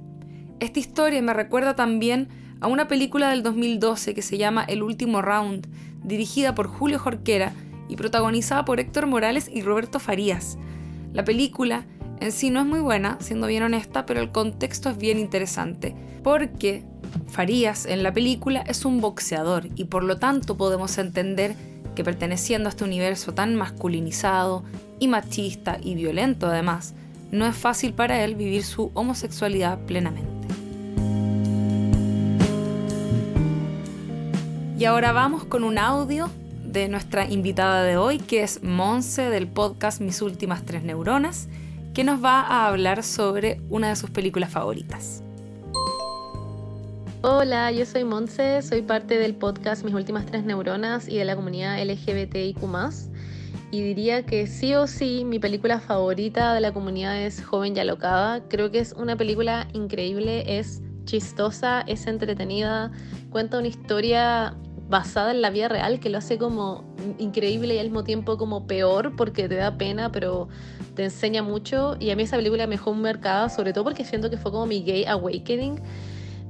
Esta 0.58 0.78
historia 0.78 1.20
me 1.20 1.34
recuerda 1.34 1.76
también 1.76 2.28
a 2.60 2.66
una 2.66 2.88
película 2.88 3.28
del 3.28 3.42
2012 3.42 4.14
que 4.14 4.22
se 4.22 4.38
llama 4.38 4.64
El 4.64 4.82
último 4.82 5.20
round, 5.20 5.66
dirigida 6.02 6.54
por 6.54 6.66
Julio 6.66 6.98
Jorquera 6.98 7.52
y 7.88 7.96
protagonizada 7.96 8.64
por 8.64 8.80
Héctor 8.80 9.06
Morales 9.06 9.50
y 9.52 9.60
Roberto 9.60 10.00
Farías. 10.00 10.56
La 11.12 11.24
película 11.24 11.84
en 12.20 12.32
sí 12.32 12.48
no 12.48 12.60
es 12.60 12.66
muy 12.66 12.80
buena, 12.80 13.18
siendo 13.20 13.48
bien 13.48 13.64
honesta, 13.64 14.06
pero 14.06 14.20
el 14.20 14.32
contexto 14.32 14.88
es 14.88 14.96
bien 14.96 15.18
interesante, 15.18 15.94
porque 16.22 16.84
Farías 17.26 17.84
en 17.84 18.02
la 18.02 18.14
película 18.14 18.62
es 18.62 18.86
un 18.86 19.02
boxeador 19.02 19.68
y 19.76 19.84
por 19.84 20.04
lo 20.04 20.18
tanto 20.18 20.56
podemos 20.56 20.96
entender 20.96 21.54
que 21.94 22.02
perteneciendo 22.02 22.68
a 22.68 22.70
este 22.70 22.84
universo 22.84 23.34
tan 23.34 23.56
masculinizado 23.56 24.64
y 24.98 25.08
machista 25.08 25.76
y 25.82 25.94
violento 25.94 26.46
además, 26.46 26.94
no 27.30 27.46
es 27.46 27.54
fácil 27.54 27.92
para 27.92 28.24
él 28.24 28.36
vivir 28.36 28.64
su 28.64 28.90
homosexualidad 28.94 29.78
plenamente. 29.80 30.35
Y 34.78 34.84
ahora 34.84 35.12
vamos 35.12 35.44
con 35.44 35.64
un 35.64 35.78
audio 35.78 36.28
de 36.62 36.88
nuestra 36.88 37.24
invitada 37.24 37.82
de 37.82 37.96
hoy, 37.96 38.18
que 38.18 38.42
es 38.42 38.62
Monse 38.62 39.30
del 39.30 39.46
podcast 39.46 40.02
Mis 40.02 40.20
Últimas 40.20 40.66
Tres 40.66 40.82
Neuronas, 40.82 41.48
que 41.94 42.04
nos 42.04 42.22
va 42.22 42.42
a 42.42 42.66
hablar 42.66 43.02
sobre 43.02 43.58
una 43.70 43.88
de 43.88 43.96
sus 43.96 44.10
películas 44.10 44.50
favoritas. 44.50 45.22
Hola, 47.22 47.72
yo 47.72 47.86
soy 47.86 48.04
Monse, 48.04 48.60
soy 48.60 48.82
parte 48.82 49.18
del 49.18 49.34
podcast 49.34 49.82
Mis 49.82 49.94
Últimas 49.94 50.26
Tres 50.26 50.44
Neuronas 50.44 51.08
y 51.08 51.16
de 51.16 51.24
la 51.24 51.36
comunidad 51.36 51.82
LGBTIQ. 51.82 52.58
Y 53.70 53.80
diría 53.80 54.26
que 54.26 54.46
sí 54.46 54.74
o 54.74 54.86
sí, 54.86 55.24
mi 55.24 55.38
película 55.38 55.80
favorita 55.80 56.52
de 56.52 56.60
la 56.60 56.74
comunidad 56.74 57.18
es 57.18 57.42
Joven 57.42 57.74
y 57.74 57.80
Alocada. 57.80 58.46
Creo 58.50 58.70
que 58.70 58.80
es 58.80 58.92
una 58.92 59.16
película 59.16 59.68
increíble, 59.72 60.58
es 60.58 60.82
chistosa, 61.06 61.80
es 61.86 62.06
entretenida, 62.06 62.92
cuenta 63.30 63.58
una 63.58 63.68
historia 63.68 64.54
basada 64.88 65.32
en 65.32 65.42
la 65.42 65.50
vida 65.50 65.68
real 65.68 65.98
que 65.98 66.10
lo 66.10 66.18
hace 66.18 66.38
como 66.38 66.84
increíble 67.18 67.74
y 67.74 67.78
al 67.78 67.86
mismo 67.86 68.04
tiempo 68.04 68.38
como 68.38 68.66
peor 68.66 69.16
porque 69.16 69.48
te 69.48 69.56
da 69.56 69.76
pena, 69.76 70.12
pero 70.12 70.48
te 70.94 71.04
enseña 71.04 71.42
mucho. 71.42 71.96
Y 71.98 72.10
a 72.10 72.16
mí 72.16 72.22
esa 72.22 72.36
película 72.36 72.66
me 72.66 72.76
dejó 72.76 72.90
un 72.92 73.02
mercado, 73.02 73.48
sobre 73.48 73.72
todo 73.72 73.84
porque 73.84 74.04
siento 74.04 74.30
que 74.30 74.36
fue 74.36 74.52
como 74.52 74.66
mi 74.66 74.82
gay 74.82 75.04
awakening. 75.04 75.80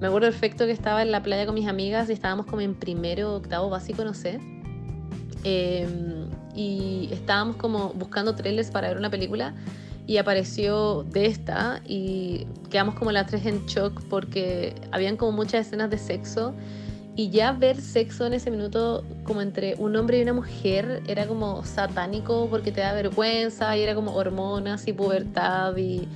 Me 0.01 0.09
acuerdo 0.09 0.29
perfecto 0.29 0.67
que 0.67 0.73
estaba 0.73 1.03
en 1.03 1.11
la 1.11 1.23
playa 1.23 1.47
con 1.47 1.55
mis 1.55 1.69
amigas 1.69 2.11
y 2.11 2.13
estábamos 2.13 2.47
como 2.47 2.61
en 2.61 2.75
primero, 2.75 3.37
octavo 3.37 3.71
básico, 3.71 4.05
no 4.05 4.13
sé. 4.13 4.39
Em, 5.45 6.29
y 6.55 7.09
estábamos 7.13 7.57
como 7.57 7.91
buscando 7.95 8.35
trailers 8.35 8.71
para 8.71 8.89
ver 8.89 8.99
una 8.99 9.11
película 9.11 9.55
y 10.07 10.19
apareció 10.19 11.05
de 11.05 11.27
esta 11.27 11.81
y 11.87 12.47
quedamos 12.71 12.95
como 12.95 13.11
las 13.13 13.27
tres 13.27 13.47
en 13.47 13.65
shock 13.67 14.03
porque 14.09 14.75
habían 14.93 15.17
como 15.17 15.33
muchas 15.33 15.67
escenas 15.67 15.91
de 15.91 15.99
sexo 15.99 16.55
y 17.17 17.31
ya 17.31 17.53
ver 17.53 17.81
sexo 17.81 18.27
en 18.27 18.35
ese 18.35 18.51
minuto 18.51 19.03
como 19.25 19.41
entre 19.41 19.75
un 19.79 19.97
hombre 19.97 20.19
y 20.19 20.23
una 20.23 20.35
mujer 20.35 21.03
era 21.09 21.27
como 21.27 21.65
satánico 21.65 22.47
porque 22.51 22.73
te 22.73 22.83
da 22.83 22.93
vergüenza 22.93 23.75
y 23.75 23.83
era 23.83 23.95
como 23.95 24.15
hormonas 24.15 24.87
y 24.87 24.93
pubertad 24.93 25.75
y 25.79 26.07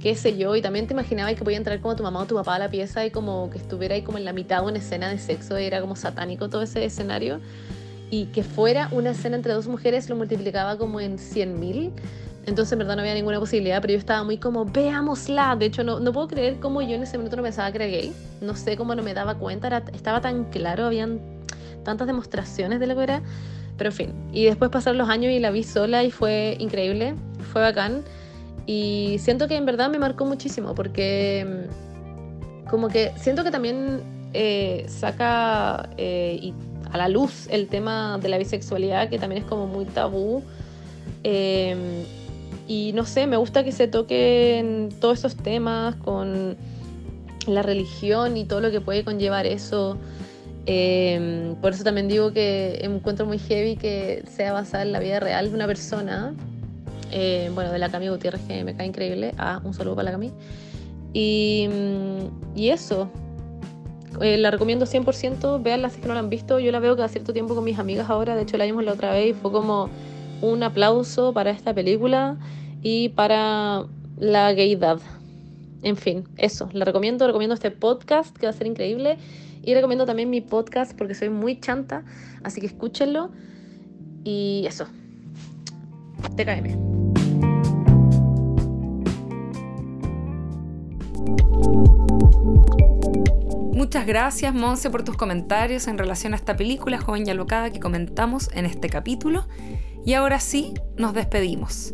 qué 0.00 0.14
sé 0.14 0.38
yo. 0.38 0.56
Y 0.56 0.62
también 0.62 0.86
te 0.86 0.94
imaginabas 0.94 1.34
que 1.34 1.44
podía 1.44 1.58
entrar 1.58 1.78
como 1.80 1.94
tu 1.96 2.02
mamá 2.02 2.20
o 2.20 2.24
tu 2.24 2.34
papá 2.34 2.54
a 2.54 2.58
la 2.60 2.70
pieza 2.70 3.04
y 3.04 3.10
como 3.10 3.50
que 3.50 3.58
estuviera 3.58 3.94
ahí 3.94 4.00
como 4.00 4.16
en 4.16 4.24
la 4.24 4.32
mitad 4.32 4.62
de 4.62 4.68
una 4.68 4.78
escena 4.78 5.10
de 5.10 5.18
sexo 5.18 5.58
era 5.58 5.82
como 5.82 5.96
satánico 5.96 6.48
todo 6.48 6.62
ese 6.62 6.82
escenario. 6.82 7.40
Y 8.10 8.26
que 8.26 8.42
fuera 8.42 8.88
una 8.90 9.10
escena 9.10 9.36
entre 9.36 9.52
dos 9.52 9.68
mujeres 9.68 10.08
lo 10.08 10.16
multiplicaba 10.16 10.78
como 10.78 10.98
en 10.98 11.18
100.000 11.18 11.90
entonces, 12.48 12.72
en 12.72 12.78
verdad, 12.78 12.96
no 12.96 13.02
había 13.02 13.14
ninguna 13.14 13.38
posibilidad, 13.38 13.80
pero 13.80 13.92
yo 13.92 13.98
estaba 13.98 14.24
muy 14.24 14.38
como, 14.38 14.64
veámosla. 14.64 15.54
De 15.56 15.66
hecho, 15.66 15.84
no, 15.84 16.00
no 16.00 16.12
puedo 16.12 16.28
creer 16.28 16.58
cómo 16.60 16.82
yo 16.82 16.96
en 16.96 17.02
ese 17.02 17.18
momento 17.18 17.36
no 17.36 17.42
pensaba 17.42 17.70
que 17.70 17.76
era 17.76 17.86
gay. 17.86 18.12
No 18.40 18.56
sé 18.56 18.76
cómo 18.76 18.94
no 18.94 19.02
me 19.02 19.14
daba 19.14 19.34
cuenta, 19.36 19.66
era, 19.66 19.84
estaba 19.92 20.20
tan 20.20 20.44
claro, 20.44 20.86
habían 20.86 21.20
tantas 21.84 22.06
demostraciones 22.06 22.80
de 22.80 22.86
lo 22.86 22.96
que 22.96 23.02
era. 23.02 23.22
Pero 23.76 23.90
en 23.90 23.96
fin, 23.96 24.12
y 24.32 24.44
después 24.46 24.70
pasaron 24.70 24.98
los 24.98 25.08
años 25.08 25.32
y 25.32 25.38
la 25.38 25.50
vi 25.50 25.62
sola 25.62 26.02
y 26.02 26.10
fue 26.10 26.56
increíble, 26.58 27.14
fue 27.52 27.60
bacán. 27.62 28.02
Y 28.66 29.16
siento 29.20 29.46
que 29.46 29.56
en 29.56 29.64
verdad 29.64 29.88
me 29.88 29.98
marcó 29.98 30.24
muchísimo 30.24 30.74
porque 30.74 31.46
mm, 31.46 32.68
como 32.68 32.88
que 32.88 33.12
siento 33.16 33.44
que 33.44 33.50
también 33.50 34.02
eh, 34.34 34.84
saca 34.88 35.88
eh, 35.96 36.52
a 36.90 36.98
la 36.98 37.08
luz 37.08 37.46
el 37.50 37.68
tema 37.68 38.18
de 38.18 38.28
la 38.28 38.38
bisexualidad, 38.38 39.08
que 39.08 39.18
también 39.18 39.42
es 39.42 39.48
como 39.48 39.66
muy 39.66 39.84
tabú. 39.84 40.42
Eh, 41.24 42.04
y 42.68 42.92
no 42.92 43.06
sé, 43.06 43.26
me 43.26 43.38
gusta 43.38 43.64
que 43.64 43.72
se 43.72 43.88
toquen 43.88 44.90
todos 45.00 45.18
esos 45.18 45.34
temas 45.36 45.96
con 45.96 46.56
la 47.46 47.62
religión 47.62 48.36
y 48.36 48.44
todo 48.44 48.60
lo 48.60 48.70
que 48.70 48.82
puede 48.82 49.04
conllevar 49.04 49.46
eso. 49.46 49.96
Em, 50.66 51.54
por 51.56 51.72
eso 51.72 51.82
también 51.82 52.08
digo 52.08 52.32
que 52.34 52.78
encuentro 52.82 53.24
muy 53.24 53.38
heavy 53.38 53.76
que 53.76 54.22
sea 54.30 54.52
basada 54.52 54.82
en 54.82 54.92
la 54.92 55.00
vida 55.00 55.18
real 55.18 55.48
de 55.48 55.54
una 55.54 55.66
persona. 55.66 56.34
Eh, 57.10 57.50
bueno, 57.54 57.72
de 57.72 57.78
la 57.78 57.88
Cami 57.88 58.08
Gutiérrez, 58.08 58.42
que 58.42 58.62
me 58.64 58.76
cae 58.76 58.86
increíble. 58.86 59.32
Ah, 59.38 59.62
un 59.64 59.72
saludo 59.72 59.96
para 59.96 60.04
la 60.04 60.10
Cami. 60.12 60.30
Y, 61.14 61.70
y 62.54 62.68
eso, 62.68 63.08
eh, 64.20 64.36
la 64.36 64.50
recomiendo 64.50 64.84
100%, 64.84 65.62
veanla 65.62 65.88
si 65.88 66.02
que 66.02 66.08
no 66.08 66.12
la 66.12 66.20
han 66.20 66.28
visto. 66.28 66.58
Yo 66.58 66.70
la 66.70 66.80
veo 66.80 66.96
cada 66.96 67.08
cierto 67.08 67.32
tiempo 67.32 67.54
con 67.54 67.64
mis 67.64 67.78
amigas 67.78 68.10
ahora, 68.10 68.36
de 68.36 68.42
hecho 68.42 68.58
la 68.58 68.66
vimos 68.66 68.84
la 68.84 68.92
otra 68.92 69.12
vez 69.12 69.30
y 69.30 69.32
fue 69.32 69.50
como 69.50 69.88
un 70.40 70.62
aplauso 70.62 71.32
para 71.32 71.50
esta 71.50 71.74
película 71.74 72.38
y 72.82 73.10
para 73.10 73.84
la 74.16 74.52
gaydad. 74.52 75.00
En 75.82 75.96
fin, 75.96 76.24
eso, 76.36 76.68
la 76.72 76.84
recomiendo, 76.84 77.26
recomiendo 77.26 77.54
este 77.54 77.70
podcast 77.70 78.36
que 78.36 78.46
va 78.46 78.50
a 78.50 78.52
ser 78.52 78.66
increíble 78.66 79.18
y 79.62 79.74
recomiendo 79.74 80.06
también 80.06 80.30
mi 80.30 80.40
podcast 80.40 80.96
porque 80.96 81.14
soy 81.14 81.30
muy 81.30 81.60
chanta, 81.60 82.04
así 82.42 82.60
que 82.60 82.66
escúchenlo 82.66 83.30
y 84.24 84.64
eso. 84.66 84.86
TKM. 86.36 86.88
Muchas 93.74 94.06
gracias, 94.06 94.52
Monse, 94.52 94.90
por 94.90 95.04
tus 95.04 95.16
comentarios 95.16 95.86
en 95.86 95.98
relación 95.98 96.32
a 96.32 96.36
esta 96.36 96.56
película 96.56 96.98
joven 96.98 97.26
y 97.26 97.30
alocada 97.30 97.70
que 97.70 97.78
comentamos 97.78 98.50
en 98.52 98.66
este 98.66 98.90
capítulo. 98.90 99.46
Y 100.08 100.14
ahora 100.14 100.40
sí, 100.40 100.72
nos 100.96 101.12
despedimos. 101.12 101.92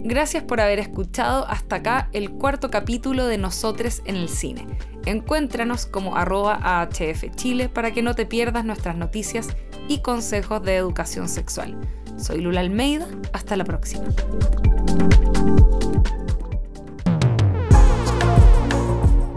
Gracias 0.00 0.42
por 0.42 0.60
haber 0.60 0.78
escuchado 0.78 1.48
hasta 1.48 1.76
acá 1.76 2.10
el 2.12 2.32
cuarto 2.32 2.68
capítulo 2.68 3.24
de 3.24 3.38
Nosotres 3.38 4.02
en 4.04 4.16
el 4.16 4.28
Cine. 4.28 4.66
Encuéntranos 5.06 5.86
como 5.86 6.18
arroba 6.18 6.60
AHF 6.62 7.34
Chile 7.34 7.70
para 7.70 7.92
que 7.92 8.02
no 8.02 8.14
te 8.14 8.26
pierdas 8.26 8.66
nuestras 8.66 8.94
noticias 8.94 9.48
y 9.88 10.02
consejos 10.02 10.62
de 10.64 10.76
educación 10.76 11.30
sexual. 11.30 11.80
Soy 12.18 12.42
Lula 12.42 12.60
Almeida, 12.60 13.08
hasta 13.32 13.56
la 13.56 13.64
próxima. 13.64 14.04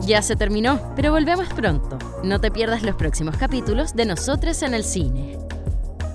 Ya 0.01 0.21
se 0.21 0.35
terminó, 0.35 0.93
pero 0.97 1.13
volvemos 1.13 1.47
pronto. 1.53 1.97
No 2.25 2.41
te 2.41 2.51
pierdas 2.51 2.83
los 2.83 2.95
próximos 2.95 3.37
capítulos 3.37 3.95
de 3.95 4.05
Nosotros 4.05 4.61
en 4.61 4.73
el 4.73 4.83
Cine. 4.83 5.48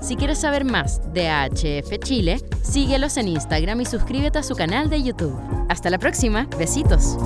Si 0.04 0.16
quieres 0.16 0.38
saber 0.38 0.66
más 0.66 1.00
de 1.14 1.30
AHF 1.30 1.98
Chile, 2.04 2.38
síguelos 2.60 3.16
en 3.16 3.28
Instagram 3.28 3.80
y 3.80 3.86
suscríbete 3.86 4.38
a 4.38 4.42
su 4.42 4.54
canal 4.54 4.90
de 4.90 5.02
YouTube. 5.02 5.34
Hasta 5.70 5.88
la 5.88 5.96
próxima, 5.96 6.46
besitos. 6.58 7.16